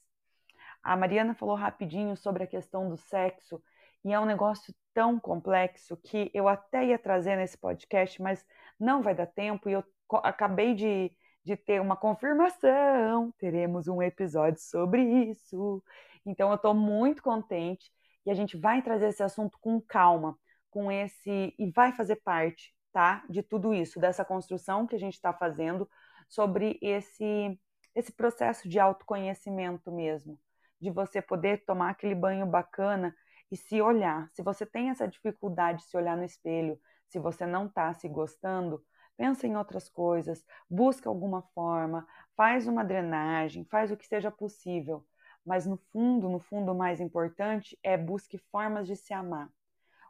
A 0.83 0.97
Mariana 0.97 1.35
falou 1.35 1.55
rapidinho 1.55 2.17
sobre 2.17 2.45
a 2.45 2.47
questão 2.47 2.89
do 2.89 2.97
sexo 2.97 3.63
e 4.03 4.13
é 4.13 4.19
um 4.19 4.25
negócio 4.25 4.75
tão 4.95 5.21
complexo 5.21 5.99
que 5.99 6.31
eu 6.33 6.49
até 6.49 6.87
ia 6.87 6.99
trazer 6.99 7.37
nesse 7.37 7.59
podcast, 7.59 8.21
mas 8.23 8.47
não 8.81 9.03
vai 9.03 9.15
dar 9.15 9.27
tempo 9.27 9.69
e 9.69 9.73
eu 9.73 9.85
acabei 10.23 10.75
de, 10.75 11.11
de 11.45 11.57
ter 11.57 11.81
uma 11.81 11.97
confirmação. 11.97 13.33
Teremos 13.39 13.87
um 13.87 14.03
episódio 14.03 14.61
sobre 14.61 15.03
isso. 15.03 15.83
Então 16.25 16.49
eu 16.49 16.57
estou 16.57 16.75
muito 16.75 17.23
contente 17.23 17.91
e 18.25 18.31
a 18.31 18.35
gente 18.35 18.57
vai 18.57 18.83
trazer 18.83 19.09
esse 19.09 19.23
assunto 19.23 19.59
com 19.61 19.81
calma, 19.81 20.39
com 20.71 20.91
esse 20.91 21.55
e 21.59 21.71
vai 21.71 21.93
fazer 21.93 22.17
parte, 22.17 22.75
tá, 22.93 23.25
de 23.29 23.43
tudo 23.43 23.75
isso, 23.75 24.01
dessa 24.01 24.25
construção 24.25 24.87
que 24.87 24.97
a 24.97 24.99
gente 24.99 25.15
está 25.15 25.33
fazendo 25.33 25.89
sobre 26.29 26.79
esse 26.81 27.59
esse 27.95 28.11
processo 28.11 28.69
de 28.69 28.81
autoconhecimento 28.81 29.93
mesmo, 29.93 30.37
de 30.81 30.91
você 30.91 31.23
poder 31.23 31.65
tomar 31.65 31.91
aquele 31.91 32.15
banho 32.15 32.45
bacana 32.45 33.15
e 33.53 33.57
se 33.57 33.81
olhar. 33.81 34.29
Se 34.33 34.43
você 34.43 34.67
tem 34.67 34.91
essa 34.91 35.07
dificuldade 35.07 35.79
de 35.79 35.85
se 35.85 35.97
olhar 35.97 36.17
no 36.17 36.25
espelho, 36.25 36.77
se 37.09 37.21
você 37.21 37.47
não 37.47 37.67
está 37.67 37.95
se 37.95 38.09
gostando, 38.09 38.83
pensa 39.17 39.47
em 39.47 39.57
outras 39.57 39.89
coisas, 39.89 40.45
busca 40.69 41.09
alguma 41.09 41.43
forma, 41.55 42.07
faz 42.37 42.67
uma 42.67 42.85
drenagem, 42.85 43.65
faz 43.65 43.91
o 43.91 43.97
que 43.97 44.07
seja 44.07 44.31
possível 44.31 45.05
mas 45.45 45.67
no 45.67 45.77
fundo, 45.77 46.29
no 46.29 46.39
fundo, 46.39 46.73
o 46.73 46.75
mais 46.75 47.01
importante 47.01 47.79
é 47.83 47.97
busque 47.97 48.39
formas 48.39 48.87
de 48.87 48.97
se 48.97 49.13
amar. 49.13 49.51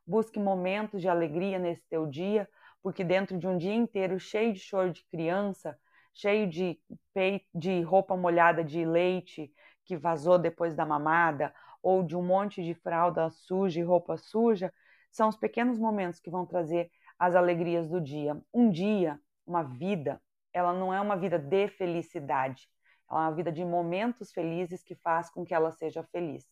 Busque 0.06 0.38
momentos 0.38 1.00
de 1.00 1.08
alegria 1.08 1.58
nesse 1.58 1.82
teu 1.88 2.06
dia, 2.06 2.48
porque 2.82 3.02
dentro 3.02 3.36
de 3.38 3.48
um 3.48 3.58
dia 3.58 3.74
inteiro 3.74 4.20
cheio 4.20 4.52
de 4.52 4.60
choro 4.60 4.92
de 4.92 5.02
criança, 5.06 5.76
cheio 6.12 6.48
de, 6.48 6.78
peito, 7.12 7.46
de 7.52 7.82
roupa 7.82 8.16
molhada 8.16 8.62
de 8.62 8.84
leite 8.84 9.52
que 9.84 9.96
vazou 9.96 10.38
depois 10.38 10.74
da 10.74 10.86
mamada, 10.86 11.52
ou 11.82 12.02
de 12.02 12.16
um 12.16 12.22
monte 12.22 12.62
de 12.62 12.72
fralda 12.72 13.28
suja 13.30 13.80
e 13.80 13.82
roupa 13.82 14.16
suja, 14.16 14.72
são 15.10 15.28
os 15.28 15.36
pequenos 15.36 15.78
momentos 15.78 16.20
que 16.20 16.30
vão 16.30 16.46
trazer 16.46 16.90
as 17.24 17.34
alegrias 17.34 17.88
do 17.88 18.00
dia. 18.00 18.40
Um 18.52 18.70
dia, 18.70 19.18
uma 19.46 19.62
vida, 19.62 20.20
ela 20.52 20.72
não 20.72 20.92
é 20.92 21.00
uma 21.00 21.16
vida 21.16 21.38
de 21.38 21.68
felicidade, 21.68 22.68
ela 23.10 23.24
é 23.24 23.28
uma 23.28 23.34
vida 23.34 23.50
de 23.50 23.64
momentos 23.64 24.30
felizes 24.30 24.82
que 24.82 24.94
faz 24.94 25.30
com 25.30 25.44
que 25.44 25.54
ela 25.54 25.72
seja 25.72 26.02
feliz. 26.04 26.46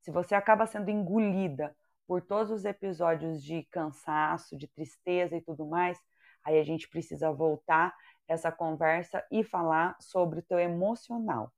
Se 0.00 0.10
você 0.10 0.34
acaba 0.34 0.66
sendo 0.66 0.90
engolida 0.90 1.76
por 2.06 2.22
todos 2.22 2.50
os 2.50 2.64
episódios 2.64 3.42
de 3.42 3.62
cansaço, 3.70 4.56
de 4.56 4.66
tristeza 4.66 5.36
e 5.36 5.40
tudo 5.40 5.64
mais, 5.64 5.98
aí 6.44 6.58
a 6.58 6.64
gente 6.64 6.88
precisa 6.88 7.30
voltar 7.30 7.94
essa 8.26 8.50
conversa 8.50 9.24
e 9.30 9.44
falar 9.44 9.96
sobre 10.00 10.40
o 10.40 10.42
teu 10.42 10.58
emocional. 10.58 11.52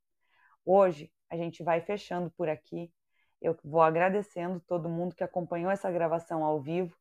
Hoje 0.64 1.10
a 1.30 1.36
gente 1.36 1.62
vai 1.62 1.80
fechando 1.80 2.30
por 2.32 2.48
aqui. 2.48 2.92
Eu 3.40 3.56
vou 3.64 3.80
agradecendo 3.80 4.60
todo 4.60 4.88
mundo 4.88 5.14
que 5.14 5.24
acompanhou 5.24 5.70
essa 5.70 5.90
gravação 5.90 6.44
ao 6.44 6.60
vivo, 6.60 6.94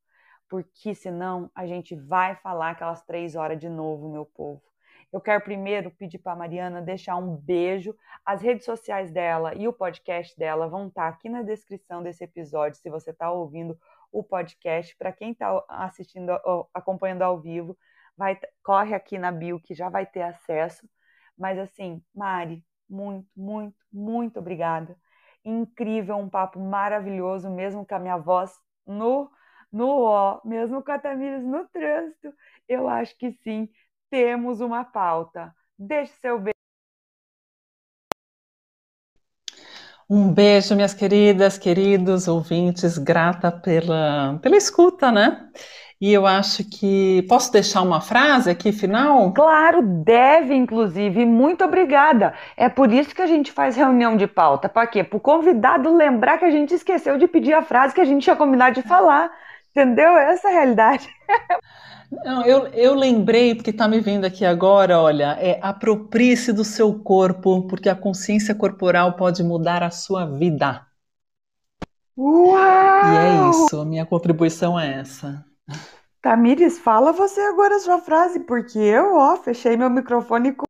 porque 0.51 0.93
senão 0.93 1.49
a 1.55 1.65
gente 1.65 1.95
vai 1.95 2.35
falar 2.35 2.71
aquelas 2.71 3.01
três 3.03 3.37
horas 3.37 3.57
de 3.57 3.69
novo, 3.69 4.11
meu 4.11 4.25
povo. 4.25 4.61
Eu 5.09 5.21
quero 5.21 5.41
primeiro 5.41 5.89
pedir 5.89 6.17
para 6.17 6.35
Mariana 6.35 6.81
deixar 6.81 7.15
um 7.15 7.37
beijo. 7.37 7.95
As 8.25 8.41
redes 8.41 8.65
sociais 8.65 9.09
dela 9.11 9.55
e 9.55 9.65
o 9.65 9.71
podcast 9.71 10.37
dela 10.37 10.67
vão 10.67 10.89
estar 10.89 11.03
tá 11.03 11.07
aqui 11.07 11.29
na 11.29 11.41
descrição 11.41 12.03
desse 12.03 12.25
episódio, 12.25 12.77
se 12.77 12.89
você 12.89 13.11
está 13.11 13.31
ouvindo 13.31 13.79
o 14.11 14.21
podcast. 14.21 14.93
Para 14.97 15.13
quem 15.13 15.31
está 15.31 15.63
assistindo, 15.69 16.29
acompanhando 16.73 17.21
ao 17.21 17.39
vivo, 17.39 17.77
vai 18.17 18.37
corre 18.61 18.93
aqui 18.93 19.17
na 19.17 19.31
bio 19.31 19.57
que 19.57 19.73
já 19.73 19.87
vai 19.87 20.05
ter 20.05 20.21
acesso. 20.21 20.85
Mas 21.37 21.57
assim, 21.57 22.03
Mari, 22.13 22.61
muito, 22.89 23.29
muito, 23.37 23.77
muito 23.89 24.39
obrigada. 24.39 24.97
Incrível, 25.45 26.17
um 26.17 26.29
papo 26.29 26.59
maravilhoso, 26.59 27.49
mesmo 27.49 27.85
com 27.85 27.95
a 27.95 27.99
minha 27.99 28.17
voz 28.17 28.53
no 28.85 29.31
no 29.71 30.01
ó, 30.01 30.41
mesmo 30.43 30.83
com 30.83 30.91
a 30.91 30.99
Tamires 30.99 31.43
no 31.43 31.65
trânsito. 31.67 32.33
Eu 32.67 32.87
acho 32.89 33.17
que 33.17 33.31
sim, 33.43 33.69
temos 34.09 34.61
uma 34.61 34.83
pauta. 34.83 35.53
Deixe 35.77 36.13
seu 36.21 36.39
beijo. 36.39 36.51
Um 40.09 40.33
beijo, 40.33 40.75
minhas 40.75 40.93
queridas, 40.93 41.57
queridos 41.57 42.27
ouvintes, 42.27 42.97
grata 42.97 43.49
pela, 43.49 44.37
pela 44.41 44.57
escuta, 44.57 45.09
né? 45.09 45.49
E 46.01 46.11
eu 46.11 46.25
acho 46.25 46.67
que. 46.69 47.21
Posso 47.29 47.51
deixar 47.51 47.81
uma 47.81 48.01
frase 48.01 48.49
aqui 48.49 48.73
final? 48.73 49.31
Claro, 49.33 49.81
deve, 49.81 50.53
inclusive. 50.53 51.25
Muito 51.25 51.63
obrigada. 51.63 52.33
É 52.57 52.67
por 52.67 52.91
isso 52.91 53.15
que 53.15 53.21
a 53.21 53.27
gente 53.27 53.51
faz 53.51 53.75
reunião 53.75 54.17
de 54.17 54.27
pauta. 54.27 54.67
Para 54.67 54.87
quê? 54.87 55.03
Para 55.03 55.17
o 55.17 55.19
convidado 55.19 55.95
lembrar 55.95 56.39
que 56.39 56.45
a 56.45 56.51
gente 56.51 56.73
esqueceu 56.73 57.17
de 57.17 57.27
pedir 57.27 57.53
a 57.53 57.61
frase 57.61 57.93
que 57.93 58.01
a 58.01 58.05
gente 58.05 58.23
tinha 58.23 58.35
combinado 58.35 58.81
de 58.81 58.87
falar. 58.87 59.31
Entendeu? 59.71 60.17
Essa 60.17 60.49
é 60.49 60.51
a 60.51 60.53
realidade. 60.53 61.09
Não, 62.11 62.45
eu, 62.45 62.67
eu 62.67 62.93
lembrei, 62.93 63.55
porque 63.55 63.69
está 63.69 63.87
me 63.87 64.01
vendo 64.01 64.25
aqui 64.25 64.43
agora, 64.43 64.99
olha, 64.99 65.37
é 65.39 65.57
aproprie-se 65.61 66.51
do 66.51 66.65
seu 66.65 66.99
corpo, 66.99 67.65
porque 67.69 67.87
a 67.87 67.95
consciência 67.95 68.53
corporal 68.53 69.13
pode 69.13 69.41
mudar 69.41 69.81
a 69.81 69.89
sua 69.89 70.25
vida. 70.25 70.85
Uau! 72.17 72.53
E 72.53 73.17
é 73.17 73.49
isso, 73.49 73.79
a 73.79 73.85
minha 73.85 74.05
contribuição 74.05 74.77
é 74.77 74.99
essa. 74.99 75.45
Tamires, 76.21 76.77
fala 76.77 77.13
você 77.13 77.39
agora 77.39 77.77
a 77.77 77.79
sua 77.79 77.97
frase, 77.99 78.41
porque 78.41 78.77
eu, 78.77 79.15
ó, 79.15 79.37
fechei 79.37 79.77
meu 79.77 79.89
microfone 79.89 80.51
com. 80.51 80.65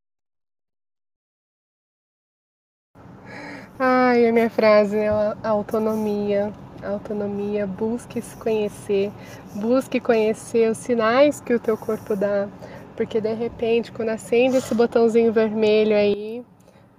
Ai, 3.80 4.28
a 4.28 4.32
minha 4.32 4.50
frase 4.50 4.96
é 4.96 5.10
a 5.10 5.50
autonomia 5.50 6.54
autonomia, 6.84 7.66
busque 7.68 8.22
se 8.22 8.36
conhecer, 8.38 9.12
busque 9.56 10.00
conhecer 10.00 10.70
os 10.70 10.78
sinais 10.78 11.40
que 11.42 11.54
o 11.54 11.60
teu 11.60 11.78
corpo 11.78 12.16
dá, 12.16 12.48
porque 12.96 13.22
de 13.22 13.34
repente, 13.34 13.92
quando 13.92 14.10
acende 14.10 14.58
esse 14.58 14.74
botãozinho 14.76 15.32
vermelho 15.32 15.96
aí, 15.96 16.46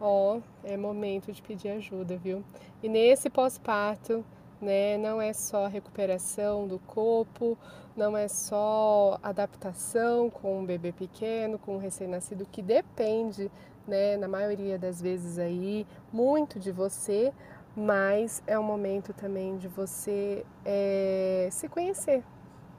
ó, 0.01 0.39
é 0.65 0.77
momento 0.77 1.33
de 1.33 1.43
pedir 1.43 1.69
ajuda, 1.71 2.17
viu? 2.17 2.43
E 2.83 2.89
nesse 2.89 3.31
pós-parto, 3.31 4.25
né? 4.61 4.97
Não 4.97 5.21
é 5.21 5.33
só 5.33 5.67
recuperação 5.67 6.67
do 6.67 6.79
corpo, 6.79 7.59
não 7.97 8.17
é 8.17 8.29
só 8.29 9.19
adaptação 9.23 10.31
com 10.31 10.61
um 10.61 10.65
bebê 10.65 10.93
pequeno, 10.93 11.59
com 11.59 11.75
um 11.75 11.79
recém-nascido, 11.79 12.47
que 12.51 12.63
depende, 12.63 13.51
né, 13.87 14.17
na 14.17 14.29
maioria 14.29 14.79
das 14.79 15.03
vezes 15.03 15.39
aí, 15.39 15.87
muito 16.13 16.59
de 16.59 16.71
você, 16.71 17.33
mas 17.77 18.43
é 18.47 18.59
um 18.59 18.63
momento 18.63 19.13
também 19.13 19.57
de 19.57 19.69
você 19.69 20.45
é, 20.65 21.49
se 21.51 21.69
conhecer. 21.69 22.23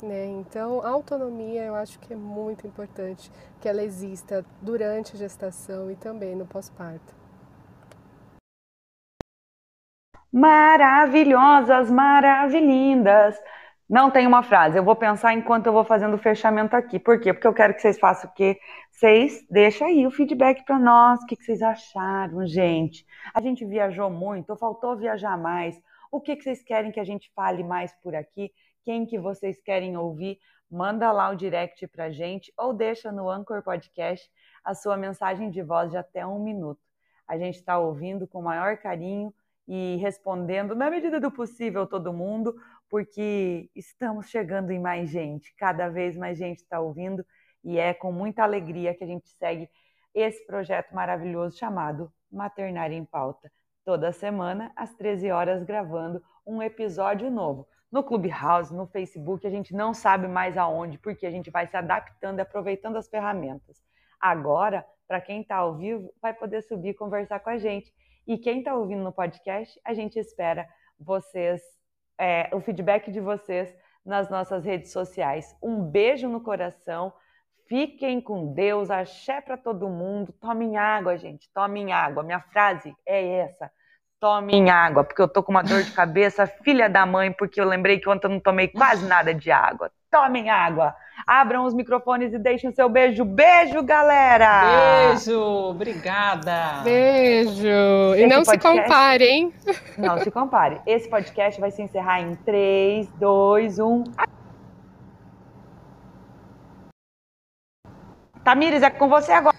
Né? 0.01 0.25
Então, 0.25 0.81
a 0.81 0.89
autonomia 0.89 1.63
eu 1.63 1.75
acho 1.75 1.97
que 1.99 2.13
é 2.13 2.15
muito 2.15 2.67
importante 2.67 3.31
que 3.61 3.69
ela 3.69 3.81
exista 3.81 4.45
durante 4.61 5.15
a 5.15 5.17
gestação 5.17 5.89
e 5.89 5.95
também 5.95 6.35
no 6.35 6.45
pós-parto. 6.45 7.15
Maravilhosas, 10.31 11.89
maravilhindas. 11.91 13.39
Não 13.93 14.09
tem 14.09 14.25
uma 14.25 14.41
frase, 14.41 14.75
eu 14.75 14.83
vou 14.83 14.95
pensar 14.95 15.35
enquanto 15.35 15.67
eu 15.67 15.71
vou 15.71 15.83
fazendo 15.83 16.15
o 16.15 16.17
fechamento 16.17 16.75
aqui. 16.75 16.97
Por 16.97 17.19
quê? 17.19 17.31
Porque 17.31 17.45
eu 17.45 17.53
quero 17.53 17.75
que 17.75 17.79
vocês 17.79 17.99
façam 17.99 18.27
o 18.27 18.33
quê? 18.33 18.59
Vocês 18.91 19.45
deixam 19.51 19.85
aí 19.85 20.07
o 20.07 20.09
feedback 20.09 20.65
para 20.65 20.79
nós, 20.79 21.21
o 21.21 21.27
que, 21.27 21.35
que 21.35 21.43
vocês 21.43 21.61
acharam, 21.61 22.43
gente. 22.47 23.05
A 23.35 23.39
gente 23.39 23.63
viajou 23.63 24.09
muito, 24.09 24.55
faltou 24.55 24.97
viajar 24.97 25.37
mais. 25.37 25.79
O 26.11 26.19
que, 26.19 26.35
que 26.35 26.41
vocês 26.41 26.63
querem 26.63 26.91
que 26.91 26.99
a 26.99 27.03
gente 27.03 27.31
fale 27.35 27.63
mais 27.63 27.93
por 28.01 28.15
aqui? 28.15 28.51
Quem 28.83 29.05
que 29.05 29.19
vocês 29.19 29.61
querem 29.61 29.95
ouvir? 29.95 30.39
Manda 30.71 31.11
lá 31.11 31.29
o 31.29 31.35
direct 31.35 31.85
para 31.85 32.09
gente 32.09 32.51
ou 32.57 32.73
deixa 32.73 33.11
no 33.11 33.29
Anchor 33.29 33.61
Podcast 33.61 34.27
a 34.65 34.73
sua 34.73 34.97
mensagem 34.97 35.51
de 35.51 35.61
voz 35.61 35.91
de 35.91 35.97
até 35.97 36.25
um 36.25 36.39
minuto. 36.39 36.81
A 37.27 37.37
gente 37.37 37.57
está 37.57 37.77
ouvindo 37.77 38.25
com 38.25 38.39
o 38.39 38.43
maior 38.43 38.75
carinho 38.75 39.31
e 39.67 39.97
respondendo 39.97 40.75
na 40.75 40.89
medida 40.89 41.19
do 41.19 41.31
possível 41.31 41.87
todo 41.87 42.11
mundo, 42.11 42.55
porque 42.93 43.71
estamos 43.75 44.29
chegando 44.29 44.69
em 44.69 44.79
mais 44.79 45.09
gente, 45.09 45.51
cada 45.55 45.89
vez 45.89 46.15
mais 46.15 46.37
gente 46.37 46.59
está 46.59 46.79
ouvindo 46.79 47.25
e 47.63 47.79
é 47.79 47.91
com 47.91 48.11
muita 48.11 48.43
alegria 48.43 48.93
que 48.93 49.03
a 49.03 49.07
gente 49.07 49.27
segue 49.29 49.67
esse 50.13 50.45
projeto 50.45 50.93
maravilhoso 50.93 51.57
chamado 51.57 52.13
Maternária 52.31 52.95
em 52.95 53.03
Pauta. 53.03 53.51
Toda 53.83 54.11
semana, 54.11 54.71
às 54.75 54.93
13 54.93 55.31
horas, 55.31 55.63
gravando 55.63 56.21
um 56.45 56.61
episódio 56.61 57.31
novo. 57.31 57.67
No 57.91 58.03
Clubhouse, 58.03 58.71
no 58.71 58.85
Facebook, 58.85 59.47
a 59.47 59.49
gente 59.49 59.73
não 59.73 59.91
sabe 59.91 60.27
mais 60.27 60.55
aonde, 60.55 60.99
porque 60.99 61.25
a 61.25 61.31
gente 61.31 61.49
vai 61.49 61.65
se 61.65 61.75
adaptando 61.75 62.37
e 62.37 62.41
aproveitando 62.43 62.97
as 62.97 63.09
ferramentas. 63.09 63.81
Agora, 64.21 64.85
para 65.07 65.19
quem 65.19 65.41
está 65.41 65.55
ao 65.55 65.75
vivo, 65.75 66.13
vai 66.21 66.31
poder 66.31 66.61
subir 66.61 66.89
e 66.89 66.93
conversar 66.93 67.39
com 67.39 67.49
a 67.49 67.57
gente. 67.57 67.91
E 68.27 68.37
quem 68.37 68.59
está 68.59 68.75
ouvindo 68.75 69.03
no 69.03 69.11
podcast, 69.11 69.81
a 69.83 69.95
gente 69.95 70.19
espera 70.19 70.69
vocês, 70.99 71.59
é, 72.17 72.49
o 72.53 72.59
feedback 72.59 73.11
de 73.11 73.19
vocês 73.19 73.73
nas 74.05 74.29
nossas 74.29 74.65
redes 74.65 74.91
sociais. 74.91 75.55
Um 75.61 75.81
beijo 75.81 76.27
no 76.27 76.41
coração. 76.41 77.13
Fiquem 77.67 78.19
com 78.19 78.53
Deus, 78.53 78.89
axé 78.91 79.41
para 79.41 79.57
todo 79.57 79.89
mundo. 79.89 80.33
Tomem 80.33 80.77
água, 80.77 81.17
gente. 81.17 81.49
Tomem 81.53 81.93
água. 81.93 82.23
Minha 82.23 82.41
frase 82.41 82.93
é 83.05 83.39
essa. 83.39 83.71
Tomem 84.19 84.69
água, 84.69 85.03
porque 85.03 85.21
eu 85.21 85.27
tô 85.27 85.43
com 85.43 85.51
uma 85.51 85.63
dor 85.63 85.83
de 85.83 85.91
cabeça, 85.91 86.47
filha 86.47 86.89
da 86.89 87.05
mãe, 87.05 87.31
porque 87.31 87.59
eu 87.59 87.65
lembrei 87.65 87.99
que 87.99 88.07
ontem 88.07 88.27
eu 88.27 88.31
não 88.31 88.39
tomei 88.39 88.69
quase 88.69 89.05
nada 89.05 89.33
de 89.33 89.51
água. 89.51 89.91
Tomem 90.13 90.47
água. 90.47 90.95
Abram 91.25 91.65
os 91.65 91.73
microfones 91.73 92.31
e 92.33 92.37
deixem 92.37 92.69
o 92.69 92.75
seu 92.75 92.87
beijo. 92.87 93.25
Beijo, 93.25 93.81
galera! 93.81 95.09
Beijo, 95.09 95.41
obrigada. 95.41 96.83
Beijo. 96.83 98.13
E 98.15 98.27
não 98.27 98.43
podcast... 98.43 98.51
se 98.51 98.59
compare, 98.59 99.25
hein? 99.25 99.53
Não 99.97 100.19
se 100.19 100.29
compare. 100.29 100.79
Esse 100.85 101.09
podcast 101.09 101.59
vai 101.59 101.71
se 101.71 101.81
encerrar 101.81 102.21
em 102.21 102.35
3, 102.35 103.09
2, 103.13 103.79
1. 103.79 104.03
Tamires, 108.43 108.83
é 108.83 108.91
com 108.91 109.09
você 109.09 109.31
agora. 109.31 109.57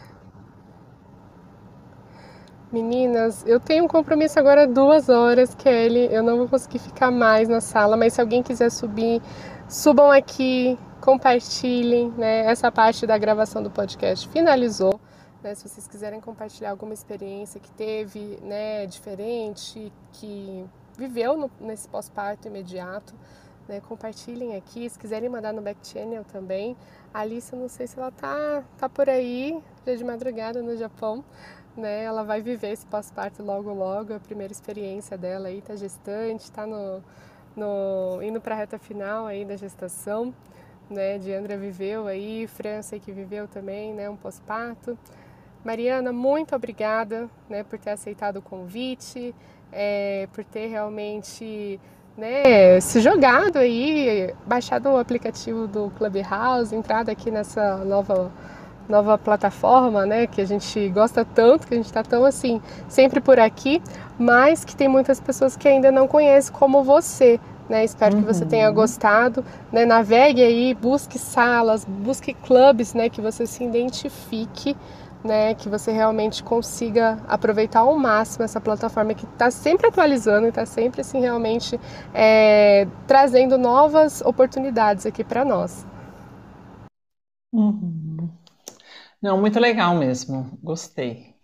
Meninas, 2.71 3.45
eu 3.47 3.61
tenho 3.61 3.85
um 3.85 3.89
compromisso 3.89 4.39
agora 4.39 4.67
duas 4.67 5.09
horas, 5.09 5.55
Kelly. 5.55 6.13
Eu 6.13 6.23
não 6.23 6.37
vou 6.37 6.49
conseguir 6.49 6.81
ficar 6.81 7.11
mais 7.11 7.49
na 7.49 7.61
sala, 7.61 7.97
mas 7.97 8.15
se 8.15 8.21
alguém 8.21 8.43
quiser 8.43 8.71
subir, 8.71 9.23
subam 9.69 10.11
aqui, 10.11 10.79
compartilhem, 11.01 12.11
né? 12.13 12.47
Essa 12.47 12.71
parte 12.71 13.07
da 13.07 13.17
gravação 13.17 13.63
do 13.63 13.71
podcast 13.71 14.29
finalizou. 14.29 15.01
Né? 15.43 15.55
Se 15.55 15.69
vocês 15.69 15.87
quiserem 15.87 16.21
compartilhar 16.21 16.71
alguma 16.71 16.95
experiência 16.95 17.61
que 17.61 17.71
teve, 17.73 18.39
né, 18.43 18.87
diferente, 18.87 19.93
que 20.13 20.65
viveu 20.97 21.37
no, 21.37 21.51
nesse 21.61 21.89
pós-parto 21.89 22.49
imediato, 22.49 23.15
né, 23.69 23.81
compartilhem 23.81 24.57
aqui. 24.57 24.89
Se 24.89 24.99
quiserem 24.99 25.29
mandar 25.29 25.53
no 25.53 25.61
back 25.61 25.87
channel 25.87 26.25
também. 26.25 26.77
A 27.13 27.21
Alice, 27.21 27.53
eu 27.53 27.59
não 27.59 27.69
sei 27.69 27.87
se 27.87 27.99
ela 27.99 28.11
tá, 28.11 28.63
tá 28.79 28.89
por 28.89 29.09
aí, 29.09 29.63
já 29.87 29.95
de 29.95 30.05
madrugada 30.05 30.63
no 30.63 30.77
Japão. 30.77 31.25
Né, 31.77 32.05
ela 32.05 32.23
vai 32.23 32.41
viver 32.41 32.71
esse 32.71 32.87
pós-parto 32.87 33.43
logo 33.43 33.73
logo, 33.75 34.15
a 34.15 34.21
primeira 34.21 34.53
experiência 34.53 35.19
dela 35.19 35.49
aí, 35.49 35.61
tá 35.61 35.75
gestante, 35.75 36.51
tá 36.53 36.65
no, 36.65 37.03
no 37.57 38.21
indo 38.23 38.41
para 38.41 38.55
a 38.55 38.59
reta 38.59 38.79
final 38.79 39.27
aí 39.27 39.45
da 39.45 39.57
gestação 39.57 40.35
né? 40.91 41.19
Diandra 41.19 41.57
viveu 41.57 42.07
aí, 42.07 42.47
França 42.47 42.99
que 42.99 43.13
viveu 43.13 43.49
também, 43.49 43.93
né? 43.93 44.09
Um 44.09 44.17
pós-parto. 44.17 44.99
Mariana, 45.65 46.13
muito 46.13 46.55
obrigada, 46.55 47.29
né? 47.49 47.63
Por 47.65 47.79
ter 47.79 47.91
aceitado 47.91 48.37
o 48.37 48.43
convite, 48.43 49.35
é, 49.73 50.29
por 50.33 50.45
ter 50.45 50.67
realmente 50.67 51.81
né, 52.17 52.79
se 52.81 53.01
jogado 53.01 53.59
aí, 53.59 54.33
baixado 54.47 54.89
o 54.89 54.99
aplicativo 54.99 55.67
do 55.67 55.91
Clubhouse, 55.97 56.75
entrado 56.75 57.09
aqui 57.09 57.29
nessa 57.29 57.79
nova 57.79 58.31
nova 58.89 59.17
plataforma, 59.17 60.05
né, 60.05 60.27
que 60.27 60.41
a 60.41 60.47
gente 60.47 60.89
gosta 60.89 61.25
tanto, 61.25 61.67
que 61.67 61.75
a 61.75 61.77
gente 61.77 61.87
está 61.87 62.03
tão 62.03 62.25
assim, 62.25 62.61
sempre 62.89 63.21
por 63.21 63.39
aqui, 63.39 63.83
mas 64.19 64.65
que 64.65 64.77
tem 64.77 64.89
muitas 64.89 65.21
pessoas 65.21 65.57
que 65.57 65.67
ainda 65.67 65.91
não 65.91 66.07
conhecem 66.07 66.53
como 66.53 66.83
você, 66.83 67.41
né? 67.69 67.85
Espero 67.85 68.17
uhum. 68.17 68.23
que 68.23 68.27
você 68.27 68.45
tenha 68.45 68.69
uhum. 68.69 68.75
gostado. 68.75 69.45
Né? 69.73 69.85
Navegue 69.85 70.43
aí, 70.43 70.75
busque 70.75 71.19
salas, 71.19 71.85
busque 71.85 72.35
clubes, 72.35 72.95
né? 72.95 73.09
Que 73.09 73.21
você 73.21 73.47
se 73.47 73.65
identifique, 73.65 74.77
né? 75.25 75.55
Que 75.55 75.69
você 75.69 75.91
realmente 75.91 76.43
consiga 76.43 77.19
aproveitar 77.27 77.81
ao 77.81 77.97
máximo 77.97 78.45
essa 78.45 78.61
plataforma 78.61 79.15
que 79.15 79.25
está 79.25 79.51
sempre 79.51 79.87
atualizando 79.87 80.47
e 80.47 80.51
está 80.51 80.67
sempre 80.67 81.01
assim 81.01 81.21
realmente 81.21 81.81
é, 82.13 82.87
trazendo 83.07 83.57
novas 83.57 84.21
oportunidades 84.21 85.07
aqui 85.07 85.25
para 85.25 85.45
nós. 85.45 85.87
Uhum. 87.53 88.04
Não, 89.25 89.41
muito 89.41 89.59
legal 89.59 89.95
mesmo. 89.95 90.59
Gostei. 90.63 91.35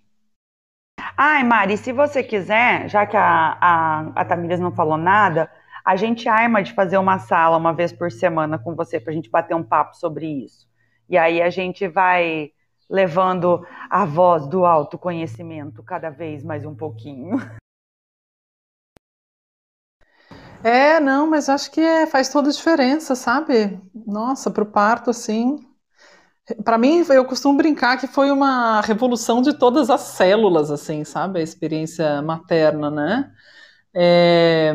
Ai, 1.16 1.42
Mari, 1.42 1.78
se 1.78 1.94
você 1.94 2.22
quiser, 2.22 2.90
já 2.90 3.06
que 3.06 3.16
a, 3.16 3.56
a, 3.58 4.00
a 4.16 4.24
Tamires 4.26 4.60
não 4.60 4.70
falou 4.70 4.98
nada, 4.98 5.50
a 5.82 5.96
gente 5.96 6.28
arma 6.28 6.62
de 6.62 6.74
fazer 6.74 6.98
uma 6.98 7.18
sala 7.18 7.56
uma 7.56 7.72
vez 7.72 7.90
por 7.90 8.12
semana 8.12 8.58
com 8.58 8.74
você 8.74 9.00
para 9.00 9.12
a 9.12 9.14
gente 9.14 9.30
bater 9.30 9.54
um 9.54 9.62
papo 9.62 9.96
sobre 9.96 10.26
isso. 10.44 10.68
E 11.08 11.16
aí 11.16 11.40
a 11.40 11.48
gente 11.48 11.88
vai 11.88 12.50
levando 12.88 13.66
a 13.88 14.04
voz 14.04 14.46
do 14.46 14.66
autoconhecimento 14.66 15.82
cada 15.82 16.10
vez 16.10 16.44
mais 16.44 16.66
um 16.66 16.74
pouquinho. 16.74 17.38
É, 20.62 21.00
não, 21.00 21.26
mas 21.26 21.48
acho 21.48 21.70
que 21.70 21.80
é, 21.80 22.06
faz 22.06 22.28
toda 22.28 22.50
a 22.50 22.52
diferença, 22.52 23.14
sabe? 23.14 23.80
Nossa, 23.94 24.50
para 24.50 24.62
o 24.62 24.66
parto, 24.66 25.08
assim. 25.08 25.69
Para 26.64 26.78
mim, 26.78 27.04
eu 27.10 27.24
costumo 27.24 27.56
brincar 27.56 27.98
que 27.98 28.06
foi 28.06 28.30
uma 28.30 28.80
revolução 28.80 29.42
de 29.42 29.58
todas 29.58 29.90
as 29.90 30.00
células, 30.02 30.70
assim, 30.70 31.04
sabe? 31.04 31.40
A 31.40 31.42
experiência 31.42 32.22
materna, 32.22 32.90
né? 32.90 33.32
É, 33.94 34.72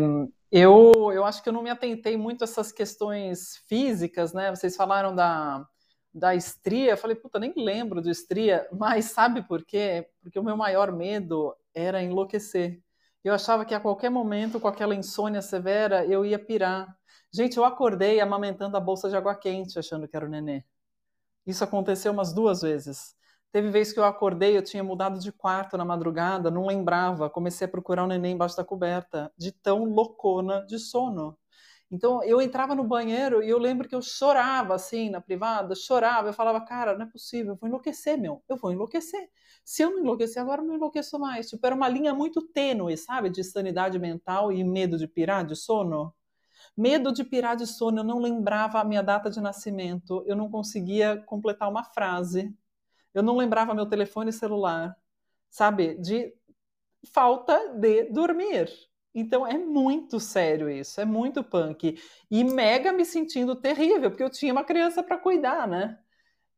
eu, 0.52 0.92
eu 1.14 1.26
acho 1.26 1.42
que 1.42 1.50
eu 1.50 1.54
não 1.54 1.64
me 1.64 1.70
atentei 1.70 2.18
muito 2.18 2.44
a 2.44 2.46
essas 2.46 2.72
questões 2.72 3.58
físicas, 3.68 4.34
né? 4.34 4.50
Vocês 4.50 4.76
falaram 4.76 5.16
da, 5.16 5.66
da 6.14 6.36
estria, 6.36 6.92
eu 6.92 6.98
falei, 6.98 7.16
puta, 7.16 7.40
nem 7.40 7.54
lembro 7.58 8.02
de 8.02 8.10
estria, 8.10 8.68
mas 8.72 9.06
sabe 9.06 9.42
por 9.42 9.66
quê? 9.66 10.08
Porque 10.22 10.40
o 10.40 10.44
meu 10.44 10.56
maior 10.56 10.92
medo 10.92 11.56
era 11.74 12.02
enlouquecer. 12.02 12.82
Eu 13.24 13.34
achava 13.34 13.66
que 13.66 13.74
a 13.74 13.80
qualquer 13.80 14.10
momento, 14.10 14.60
com 14.60 14.68
aquela 14.68 14.96
insônia 14.96 15.42
severa, 15.42 16.06
eu 16.06 16.26
ia 16.26 16.40
pirar. 16.40 16.88
Gente, 17.34 17.58
eu 17.58 17.66
acordei 17.66 18.20
amamentando 18.22 18.78
a 18.78 18.80
bolsa 18.80 19.10
de 19.10 19.16
água 19.18 19.36
quente, 19.36 19.80
achando 19.80 20.08
que 20.08 20.16
era 20.16 20.26
o 20.26 20.30
nenê. 20.30 20.64
Isso 21.46 21.64
aconteceu 21.64 22.12
umas 22.12 22.34
duas 22.34 22.62
vezes. 22.62 23.16
Teve 23.52 23.70
vez 23.70 23.94
que 23.94 24.00
eu 24.00 24.04
acordei, 24.04 24.58
eu 24.58 24.64
tinha 24.64 24.84
mudado 24.84 25.20
de 25.20 25.32
quarto 25.32 25.78
na 25.78 25.86
madrugada, 25.86 26.52
não 26.52 26.66
lembrava, 26.66 27.30
comecei 27.30 27.66
a 27.66 27.70
procurar 27.70 28.04
o 28.04 28.08
neném 28.08 28.34
embaixo 28.34 28.58
da 28.58 28.66
coberta, 28.66 29.32
de 29.38 29.52
tão 29.52 29.86
loucona 29.86 30.66
de 30.66 30.78
sono. 30.78 31.38
Então 31.90 32.24
eu 32.24 32.42
entrava 32.42 32.76
no 32.76 32.84
banheiro 32.84 33.44
e 33.44 33.50
eu 33.50 33.58
lembro 33.58 33.88
que 33.88 33.96
eu 33.96 34.02
chorava 34.02 34.74
assim 34.76 35.10
na 35.10 35.22
privada, 35.22 35.76
chorava, 35.76 36.30
eu 36.30 36.34
falava, 36.34 36.60
cara, 36.62 36.98
não 36.98 37.06
é 37.06 37.10
possível, 37.10 37.54
eu 37.54 37.58
vou 37.58 37.70
enlouquecer, 37.70 38.18
meu, 38.18 38.44
eu 38.50 38.58
vou 38.58 38.72
enlouquecer. 38.72 39.30
Se 39.64 39.84
eu 39.84 39.92
não 39.92 40.00
enlouqueci 40.00 40.38
agora, 40.40 40.62
eu 40.62 40.66
não 40.66 40.76
enlouqueço 40.76 41.18
mais. 41.20 41.50
Tipo, 41.50 41.66
era 41.66 41.76
uma 41.76 41.88
linha 41.90 42.14
muito 42.14 42.42
tênue, 42.42 42.98
sabe? 42.98 43.30
De 43.30 43.44
sanidade 43.44 43.98
mental 44.00 44.52
e 44.52 44.64
medo 44.64 44.98
de 44.98 45.08
pirar 45.08 45.46
de 45.46 45.56
sono. 45.56 46.14
Medo 46.78 47.12
de 47.12 47.24
pirar 47.24 47.56
de 47.56 47.66
sono, 47.66 48.00
eu 48.00 48.04
não 48.04 48.20
lembrava 48.20 48.80
a 48.80 48.84
minha 48.84 49.02
data 49.02 49.30
de 49.30 49.40
nascimento, 49.40 50.24
eu 50.28 50.36
não 50.36 50.50
conseguia 50.50 51.18
completar 51.26 51.70
uma 51.70 51.84
frase, 51.84 52.54
eu 53.14 53.24
não 53.24 53.38
lembrava 53.38 53.74
meu 53.74 53.86
telefone 53.86 54.34
celular, 54.34 54.96
sabe? 55.50 55.96
De 55.96 56.34
falta 57.14 57.74
de 57.76 58.06
dormir. 58.12 58.70
Então 59.14 59.48
é 59.48 59.58
muito 59.58 60.20
sério 60.20 60.70
isso, 60.70 61.00
é 61.00 61.06
muito 61.06 61.42
punk. 61.42 61.98
E 62.30 62.44
mega 62.44 62.92
me 62.92 63.06
sentindo 63.06 63.56
terrível, 63.56 64.10
porque 64.12 64.24
eu 64.24 64.30
tinha 64.30 64.52
uma 64.52 64.66
criança 64.66 65.02
para 65.02 65.18
cuidar, 65.18 65.66
né? 65.68 65.98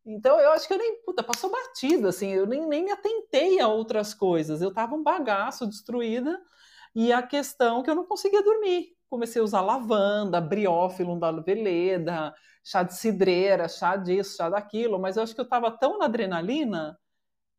Então 0.03 0.39
eu 0.39 0.51
acho 0.53 0.67
que 0.67 0.73
eu 0.73 0.77
nem, 0.79 1.03
puta, 1.03 1.21
passou 1.21 1.51
batido, 1.51 2.07
assim, 2.07 2.31
eu 2.31 2.47
nem, 2.47 2.65
nem 2.67 2.85
me 2.85 2.91
atentei 2.91 3.59
a 3.59 3.67
outras 3.67 4.13
coisas. 4.15 4.61
Eu 4.61 4.73
tava 4.73 4.95
um 4.95 5.03
bagaço, 5.03 5.67
destruída, 5.67 6.41
e 6.95 7.13
a 7.13 7.21
questão 7.21 7.81
é 7.81 7.83
que 7.83 7.89
eu 7.91 7.95
não 7.95 8.05
conseguia 8.05 8.41
dormir. 8.41 8.96
Comecei 9.09 9.41
a 9.41 9.45
usar 9.45 9.61
lavanda, 9.61 10.41
briófilo 10.41 11.19
da 11.19 11.31
veleda, 11.31 12.33
chá 12.63 12.83
de 12.83 12.95
cidreira, 12.95 13.67
chá 13.69 13.95
disso, 13.95 14.35
chá 14.37 14.49
daquilo, 14.49 14.99
mas 14.99 15.17
eu 15.17 15.23
acho 15.23 15.33
que 15.33 15.41
eu 15.41 15.47
tava 15.47 15.71
tão 15.71 15.97
na 15.97 16.05
adrenalina 16.05 16.97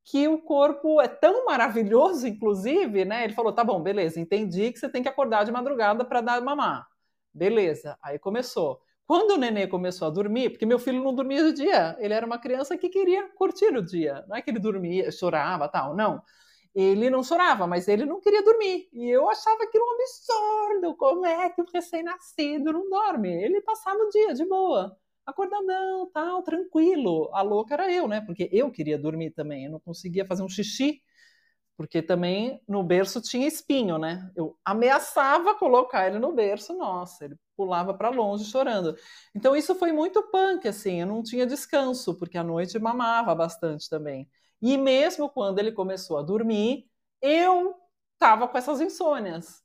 que 0.05 0.27
o 0.29 0.41
corpo 0.41 1.01
é 1.01 1.09
tão 1.09 1.45
maravilhoso, 1.47 2.27
inclusive, 2.27 3.05
né? 3.05 3.25
Ele 3.25 3.35
falou: 3.35 3.53
tá 3.53 3.63
bom, 3.65 3.83
beleza, 3.83 4.21
entendi 4.21 4.73
que 4.73 4.79
você 4.79 4.89
tem 4.89 5.03
que 5.03 5.09
acordar 5.09 5.45
de 5.45 5.53
madrugada 5.53 6.05
para 6.05 6.21
dar 6.21 6.41
mamar. 6.41 6.87
Beleza, 7.33 7.99
aí 8.03 8.19
começou. 8.19 8.81
Quando 9.07 9.33
o 9.33 9.37
nenê 9.39 9.67
começou 9.67 10.09
a 10.09 10.11
dormir, 10.11 10.51
porque 10.51 10.67
meu 10.67 10.79
filho 10.79 11.03
não 11.03 11.15
dormia 11.15 11.43
de 11.45 11.53
dia, 11.63 11.97
ele 11.99 12.13
era 12.15 12.27
uma 12.27 12.39
criança 12.39 12.77
que 12.77 12.89
queria 12.89 13.29
curtir 13.37 13.75
o 13.77 13.83
dia, 13.83 14.25
não 14.29 14.37
é 14.37 14.43
que 14.43 14.51
ele 14.51 14.59
dormia, 14.59 15.11
chorava, 15.11 15.69
tal, 15.69 15.95
não. 15.97 16.23
Ele 16.75 17.11
não 17.11 17.23
chorava, 17.23 17.67
mas 17.67 17.89
ele 17.89 18.05
não 18.05 18.21
queria 18.21 18.43
dormir. 18.43 18.89
E 18.93 19.09
eu 19.09 19.29
achava 19.29 19.63
aquilo 19.65 19.85
um 19.85 19.95
absurdo. 19.95 20.97
Como 20.97 21.27
é 21.27 21.51
que 21.51 21.61
o 21.63 21.67
recém-nascido 21.73 22.73
não 22.73 22.89
dorme? 22.89 23.31
Ele 23.31 23.61
passava 23.63 23.99
o 23.99 24.11
dia 24.11 24.35
de 24.35 24.45
boa 24.47 24.97
acordadão, 25.29 26.11
tal, 26.13 26.43
tranquilo. 26.43 27.31
A 27.35 27.43
louca 27.43 27.75
era 27.75 27.93
eu, 27.93 28.09
né? 28.09 28.21
Porque 28.23 28.49
eu 28.53 28.71
queria 28.71 28.99
dormir 28.99 29.31
também, 29.33 29.67
eu 29.67 29.71
não 29.71 29.81
conseguia 29.81 30.25
fazer 30.25 30.43
um 30.43 30.49
xixi, 30.49 31.03
porque 31.77 32.03
também 32.03 32.63
no 32.69 32.83
berço 32.83 33.21
tinha 33.21 33.47
espinho, 33.47 33.99
né? 33.99 34.31
Eu 34.37 34.59
ameaçava 34.65 35.55
colocar 35.55 36.09
ele 36.09 36.19
no 36.19 36.33
berço, 36.35 36.75
nossa, 36.77 37.25
ele 37.27 37.37
pulava 37.57 37.95
para 37.95 38.11
longe 38.11 38.45
chorando. 38.47 38.97
Então 39.35 39.55
isso 39.57 39.75
foi 39.75 39.93
muito 39.93 40.23
punk, 40.31 40.67
assim, 40.67 41.01
eu 41.01 41.07
não 41.07 41.23
tinha 41.23 41.47
descanso, 41.47 42.17
porque 42.19 42.39
à 42.39 42.43
noite 42.45 42.79
mamava 42.79 43.35
bastante 43.35 43.89
também. 43.89 44.29
E 44.61 44.77
mesmo 44.77 45.29
quando 45.29 45.59
ele 45.59 45.73
começou 45.73 46.19
a 46.19 46.23
dormir, 46.23 46.89
eu 47.23 47.75
tava 48.19 48.49
com 48.49 48.59
essas 48.59 48.81
insônias. 48.81 49.63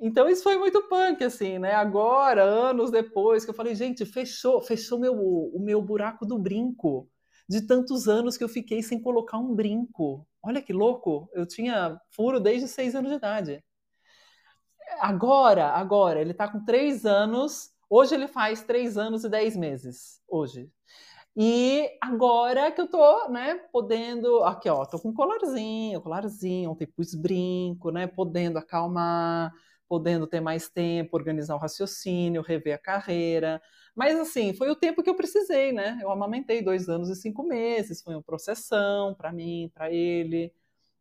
Então 0.00 0.28
isso 0.28 0.42
foi 0.42 0.58
muito 0.58 0.82
punk, 0.88 1.22
assim, 1.24 1.58
né? 1.58 1.74
Agora, 1.74 2.42
anos 2.42 2.90
depois, 2.90 3.44
que 3.44 3.50
eu 3.50 3.54
falei, 3.54 3.74
gente, 3.74 4.04
fechou, 4.04 4.60
fechou 4.60 4.98
meu, 4.98 5.14
o 5.14 5.58
meu 5.60 5.80
buraco 5.80 6.26
do 6.26 6.38
brinco. 6.38 7.08
De 7.48 7.66
tantos 7.66 8.08
anos 8.08 8.36
que 8.36 8.44
eu 8.44 8.48
fiquei 8.48 8.82
sem 8.82 9.00
colocar 9.00 9.38
um 9.38 9.54
brinco. 9.54 10.26
Olha 10.42 10.62
que 10.62 10.72
louco! 10.72 11.28
Eu 11.32 11.46
tinha 11.46 12.00
furo 12.10 12.40
desde 12.40 12.68
seis 12.68 12.94
anos 12.94 13.10
de 13.10 13.16
idade. 13.16 13.64
Agora, 15.00 15.68
agora, 15.70 16.20
ele 16.20 16.34
tá 16.34 16.48
com 16.48 16.64
três 16.64 17.04
anos. 17.04 17.70
Hoje 17.88 18.14
ele 18.14 18.28
faz 18.28 18.62
três 18.62 18.96
anos 18.96 19.24
e 19.24 19.28
dez 19.28 19.56
meses. 19.56 20.20
Hoje. 20.28 20.70
E 21.36 21.90
agora 22.00 22.70
que 22.70 22.80
eu 22.80 22.88
tô, 22.88 23.28
né, 23.28 23.56
podendo. 23.72 24.44
Aqui, 24.44 24.68
ó, 24.68 24.84
tô 24.86 24.98
com 25.00 25.12
colarzinho, 25.12 26.00
colarzinho, 26.00 26.70
ontem 26.70 26.86
pus 26.86 27.14
brinco, 27.14 27.90
né, 27.90 28.06
podendo 28.06 28.58
acalmar 28.58 29.52
podendo 29.88 30.26
ter 30.26 30.40
mais 30.40 30.68
tempo, 30.68 31.16
organizar 31.16 31.54
o 31.54 31.58
raciocínio, 31.58 32.42
rever 32.42 32.74
a 32.74 32.78
carreira. 32.78 33.62
Mas, 33.94 34.18
assim, 34.18 34.52
foi 34.54 34.70
o 34.70 34.76
tempo 34.76 35.02
que 35.02 35.10
eu 35.10 35.14
precisei, 35.14 35.72
né? 35.72 35.98
Eu 36.02 36.10
amamentei 36.10 36.62
dois 36.62 36.88
anos 36.88 37.08
e 37.10 37.16
cinco 37.16 37.42
meses, 37.44 38.02
foi 38.02 38.14
uma 38.14 38.22
processão 38.22 39.14
para 39.14 39.32
mim, 39.32 39.70
para 39.74 39.92
ele, 39.92 40.52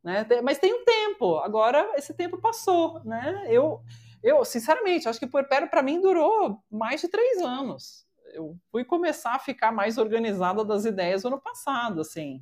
né? 0.03 0.27
Mas 0.43 0.59
tem 0.59 0.73
um 0.73 0.85
tempo, 0.85 1.37
agora 1.39 1.93
esse 1.97 2.13
tempo 2.13 2.39
passou, 2.39 3.03
né? 3.03 3.45
Eu, 3.49 3.81
eu 4.21 4.43
sinceramente, 4.45 5.07
acho 5.07 5.19
que 5.19 5.25
o 5.25 5.31
puerpério 5.31 5.69
para 5.69 5.81
mim 5.83 6.01
durou 6.01 6.59
mais 6.69 7.01
de 7.01 7.07
três 7.07 7.41
anos. 7.41 8.05
Eu 8.33 8.57
fui 8.71 8.83
começar 8.83 9.35
a 9.35 9.39
ficar 9.39 9.71
mais 9.71 9.97
organizada 9.99 10.65
das 10.65 10.85
ideias 10.85 11.23
no 11.23 11.29
ano 11.29 11.39
passado, 11.39 12.01
assim. 12.01 12.41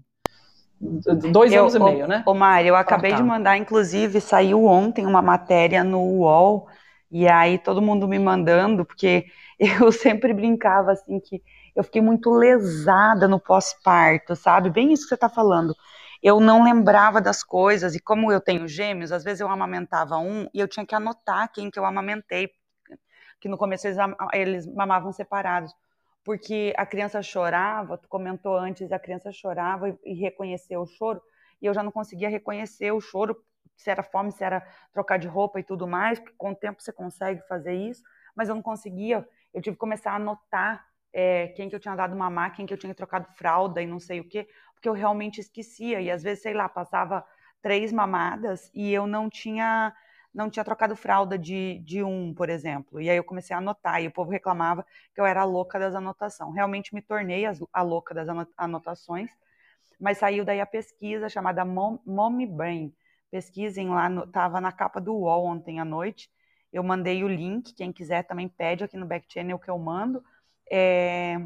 Dois 0.80 1.52
eu, 1.52 1.62
anos 1.62 1.76
e 1.76 1.80
meio, 1.80 2.08
né? 2.08 2.24
Ô, 2.26 2.34
Mari, 2.34 2.68
eu 2.68 2.76
acabei 2.76 3.12
ah, 3.12 3.16
tá. 3.16 3.22
de 3.22 3.28
mandar, 3.28 3.58
inclusive, 3.58 4.20
saiu 4.22 4.66
ontem 4.66 5.06
uma 5.06 5.22
matéria 5.22 5.84
no 5.84 6.00
UOL, 6.00 6.68
e 7.12 7.28
aí 7.28 7.60
todo 7.60 7.82
mundo 7.82 8.08
me 8.08 8.18
mandando, 8.18 8.86
porque 8.86 9.26
eu 9.60 9.92
sempre 9.92 10.34
brincava 10.34 10.94
assim 10.94 11.20
que 11.20 11.44
eu 11.76 11.84
fiquei 11.84 12.02
muito 12.02 12.32
lesada 12.32 13.28
no 13.28 13.40
pós-parto, 13.40 14.36
sabe? 14.36 14.70
Bem 14.70 14.92
isso 14.92 15.04
que 15.04 15.10
você 15.10 15.16
está 15.16 15.30
falando. 15.30 15.76
Eu 16.24 16.40
não 16.40 16.64
lembrava 16.64 17.20
das 17.20 17.44
coisas, 17.44 17.96
e 17.96 18.00
como 18.00 18.32
eu 18.32 18.40
tenho 18.40 18.68
gêmeos, 18.68 19.12
às 19.12 19.24
vezes 19.24 19.42
eu 19.42 19.50
amamentava 19.50 20.18
um 20.18 20.48
e 20.54 20.60
eu 20.60 20.68
tinha 20.68 20.86
que 20.86 20.96
anotar 20.96 21.52
quem 21.52 21.70
que 21.70 21.78
eu 21.78 21.86
amamentei, 21.86 22.50
que 23.42 23.50
no 23.50 23.58
começo 23.58 23.88
eles, 23.88 23.98
eles 24.34 24.68
mamavam 24.68 25.12
separados. 25.12 25.76
Porque 26.24 26.72
a 26.78 26.86
criança 26.86 27.22
chorava, 27.24 27.98
tu 27.98 28.08
comentou 28.08 28.56
antes, 28.56 28.92
a 28.92 29.00
criança 29.00 29.32
chorava 29.32 29.90
e, 29.90 29.98
e 30.06 30.14
reconheceu 30.14 30.82
o 30.82 30.86
choro, 30.86 31.20
e 31.60 31.66
eu 31.66 31.74
já 31.74 31.82
não 31.82 31.92
conseguia 31.92 32.30
reconhecer 32.30 32.92
o 32.92 33.02
choro, 33.02 33.36
se 33.76 33.90
era 33.90 34.04
fome, 34.04 34.32
se 34.32 34.44
era 34.44 34.62
trocar 34.94 35.18
de 35.18 35.28
roupa 35.28 35.60
e 35.60 35.64
tudo 35.64 35.88
mais, 35.88 36.20
porque 36.20 36.36
com 36.38 36.52
o 36.52 36.56
tempo 36.56 36.82
você 36.82 36.94
consegue 36.94 37.42
fazer 37.48 37.74
isso, 37.74 38.04
mas 38.36 38.48
eu 38.48 38.56
não 38.56 38.62
conseguia, 38.62 39.28
eu 39.52 39.62
tive 39.62 39.76
que 39.76 39.80
começar 39.80 40.12
a 40.12 40.16
anotar 40.16 40.86
é, 41.12 41.48
quem 41.50 41.68
que 41.68 41.76
eu 41.76 41.80
tinha 41.80 41.96
dado 41.96 42.16
mamar, 42.16 42.54
quem 42.54 42.68
que 42.68 42.74
eu 42.74 42.78
tinha 42.78 42.94
trocado 42.94 43.28
fralda 43.34 43.82
e 43.82 43.88
não 43.88 44.00
sei 44.00 44.20
o 44.20 44.30
quê, 44.30 44.48
porque 44.74 44.88
eu 44.88 44.94
realmente 44.94 45.42
esquecia, 45.42 46.00
e 46.00 46.12
às 46.12 46.22
vezes, 46.22 46.44
sei 46.44 46.54
lá, 46.54 46.70
passava 46.70 47.26
três 47.62 47.92
mamadas 47.92 48.70
e 48.74 48.94
eu 48.94 49.08
não 49.08 49.30
tinha 49.30 49.94
não 50.34 50.50
tinha 50.50 50.64
trocado 50.64 50.96
fralda 50.96 51.38
de, 51.38 51.80
de 51.80 52.04
um, 52.04 52.34
por 52.34 52.50
exemplo. 52.50 53.02
E 53.02 53.10
aí 53.10 53.18
eu 53.18 53.24
comecei 53.24 53.56
a 53.56 53.60
anotar, 53.60 54.02
e 54.02 54.08
o 54.08 54.12
povo 54.12 54.32
reclamava 54.32 54.86
que 55.14 55.20
eu 55.20 55.26
era 55.26 55.42
a 55.42 55.46
louca 55.46 55.78
das 55.78 55.94
anotações. 55.94 56.54
Realmente 56.56 56.94
me 56.94 57.02
tornei 57.02 57.44
a 57.46 57.82
louca 57.82 58.14
das 58.14 58.28
anotações, 58.58 59.30
mas 60.00 60.18
saiu 60.18 60.46
daí 60.46 60.62
a 60.62 60.66
pesquisa 60.66 61.30
chamada 61.30 61.66
Mommy 61.66 62.48
Brain. 62.48 62.94
Pesquisem 63.30 63.90
lá, 63.90 64.10
estava 64.26 64.60
na 64.60 64.72
capa 64.72 65.00
do 65.00 65.14
UOL 65.14 65.46
ontem 65.46 65.80
à 65.80 65.86
noite. 65.86 66.30
Eu 66.72 66.84
mandei 66.84 67.24
o 67.24 67.28
link, 67.28 67.74
quem 67.74 67.92
quiser 67.92 68.24
também 68.24 68.48
pede 68.48 68.84
aqui 68.84 68.98
no 68.98 69.06
back 69.06 69.26
channel 69.32 69.60
que 69.60 69.70
eu 69.70 69.78
mando. 69.78 70.24
É 70.70 71.38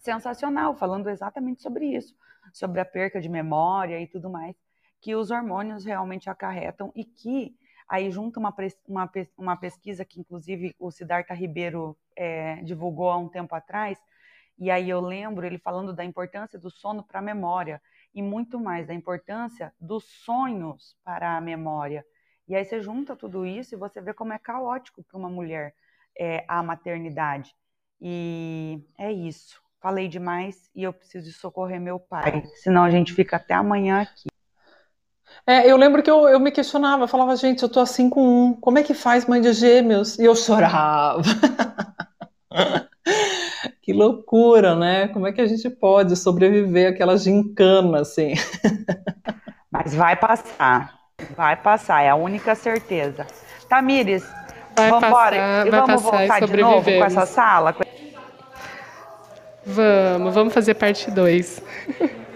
sensacional, 0.00 0.74
falando 0.74 1.08
exatamente 1.08 1.62
sobre 1.62 1.94
isso, 1.94 2.14
sobre 2.52 2.80
a 2.80 2.84
perca 2.84 3.20
de 3.20 3.28
memória 3.28 4.00
e 4.00 4.06
tudo 4.06 4.30
mais, 4.30 4.56
que 5.00 5.14
os 5.14 5.30
hormônios 5.30 5.84
realmente 5.84 6.28
acarretam 6.28 6.90
e 6.94 7.04
que 7.04 7.54
Aí 7.90 8.08
junto 8.08 8.38
uma, 8.38 8.54
uma, 8.86 9.10
uma 9.36 9.56
pesquisa 9.56 10.04
que, 10.04 10.20
inclusive, 10.20 10.76
o 10.78 10.92
Siddhartha 10.92 11.34
Ribeiro 11.34 11.98
é, 12.14 12.62
divulgou 12.62 13.10
há 13.10 13.18
um 13.18 13.28
tempo 13.28 13.52
atrás, 13.52 13.98
e 14.56 14.70
aí 14.70 14.88
eu 14.88 15.00
lembro 15.00 15.44
ele 15.44 15.58
falando 15.58 15.92
da 15.92 16.04
importância 16.04 16.56
do 16.56 16.70
sono 16.70 17.02
para 17.02 17.18
a 17.18 17.22
memória, 17.22 17.82
e 18.14 18.22
muito 18.22 18.60
mais 18.60 18.86
da 18.86 18.94
importância 18.94 19.74
dos 19.80 20.04
sonhos 20.04 20.96
para 21.02 21.36
a 21.36 21.40
memória. 21.40 22.06
E 22.46 22.54
aí 22.54 22.64
você 22.64 22.80
junta 22.80 23.16
tudo 23.16 23.44
isso 23.44 23.74
e 23.74 23.78
você 23.78 24.00
vê 24.00 24.14
como 24.14 24.32
é 24.32 24.38
caótico 24.38 25.02
para 25.02 25.18
uma 25.18 25.28
mulher 25.28 25.74
é, 26.16 26.44
a 26.46 26.62
maternidade. 26.62 27.56
E 28.00 28.80
é 28.96 29.10
isso. 29.10 29.60
Falei 29.80 30.06
demais 30.06 30.70
e 30.74 30.84
eu 30.84 30.92
preciso 30.92 31.32
socorrer 31.32 31.80
meu 31.80 31.98
pai, 31.98 32.44
senão 32.62 32.84
a 32.84 32.90
gente 32.90 33.14
fica 33.14 33.36
até 33.36 33.54
amanhã 33.54 34.02
aqui. 34.02 34.29
É, 35.50 35.68
eu 35.68 35.76
lembro 35.76 36.00
que 36.00 36.08
eu, 36.08 36.28
eu 36.28 36.38
me 36.38 36.52
questionava, 36.52 37.02
eu 37.02 37.08
falava, 37.08 37.34
gente, 37.34 37.64
eu 37.64 37.68
tô 37.68 37.80
assim 37.80 38.08
com 38.08 38.22
um, 38.22 38.54
como 38.54 38.78
é 38.78 38.84
que 38.84 38.94
faz 38.94 39.26
mãe 39.26 39.40
de 39.40 39.52
gêmeos? 39.52 40.16
E 40.16 40.24
eu 40.24 40.36
chorava. 40.36 41.22
que 43.82 43.92
loucura, 43.92 44.76
né? 44.76 45.08
Como 45.08 45.26
é 45.26 45.32
que 45.32 45.40
a 45.40 45.46
gente 45.46 45.68
pode 45.68 46.14
sobreviver 46.14 46.92
àquela 46.92 47.16
gincana, 47.16 48.02
assim? 48.02 48.34
Mas 49.72 49.92
vai 49.92 50.14
passar, 50.14 50.94
vai 51.36 51.56
passar, 51.56 52.00
é 52.00 52.10
a 52.10 52.14
única 52.14 52.54
certeza. 52.54 53.26
Tamires, 53.68 54.24
vamos 54.76 55.02
embora 55.02 55.66
e 55.66 55.70
vamos 55.70 56.00
voltar 56.00 56.46
de 56.46 56.56
novo 56.58 56.84
com 56.84 57.04
essa 57.04 57.26
sala? 57.26 57.74
Vamos, 59.66 60.32
vamos 60.32 60.54
fazer 60.54 60.74
parte 60.74 61.10
2. 61.10 61.60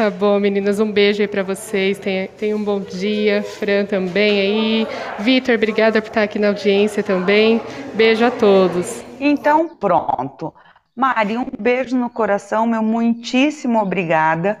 Tá 0.00 0.08
bom, 0.08 0.40
meninas, 0.40 0.80
um 0.80 0.90
beijo 0.90 1.20
aí 1.20 1.28
para 1.28 1.42
vocês. 1.42 1.98
Tenham, 1.98 2.26
tenham 2.38 2.58
um 2.58 2.64
bom 2.64 2.80
dia. 2.80 3.42
Fran 3.42 3.84
também 3.84 4.40
aí. 4.40 4.86
Vitor, 5.18 5.54
obrigada 5.56 6.00
por 6.00 6.08
estar 6.08 6.22
aqui 6.22 6.38
na 6.38 6.48
audiência 6.48 7.02
também. 7.02 7.60
Beijo 7.92 8.24
a 8.24 8.30
todos. 8.30 9.04
Então, 9.20 9.76
pronto. 9.76 10.54
Mari, 10.96 11.36
um 11.36 11.44
beijo 11.58 11.98
no 11.98 12.08
coração, 12.08 12.66
meu 12.66 12.82
muitíssimo 12.82 13.78
obrigada. 13.78 14.58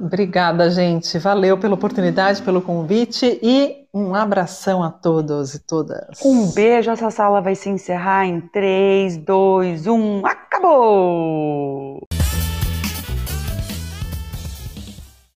Obrigada, 0.00 0.70
gente. 0.70 1.18
Valeu 1.18 1.58
pela 1.58 1.74
oportunidade, 1.74 2.40
pelo 2.40 2.62
convite 2.62 3.40
e 3.42 3.88
um 3.92 4.14
abração 4.14 4.84
a 4.84 4.90
todos 4.90 5.56
e 5.56 5.66
todas. 5.66 6.24
Um 6.24 6.52
beijo. 6.52 6.92
Essa 6.92 7.10
sala 7.10 7.40
vai 7.40 7.56
se 7.56 7.68
encerrar 7.68 8.24
em 8.24 8.40
3, 8.40 9.16
2, 9.16 9.88
1. 9.88 10.24
Acabou! 10.24 12.06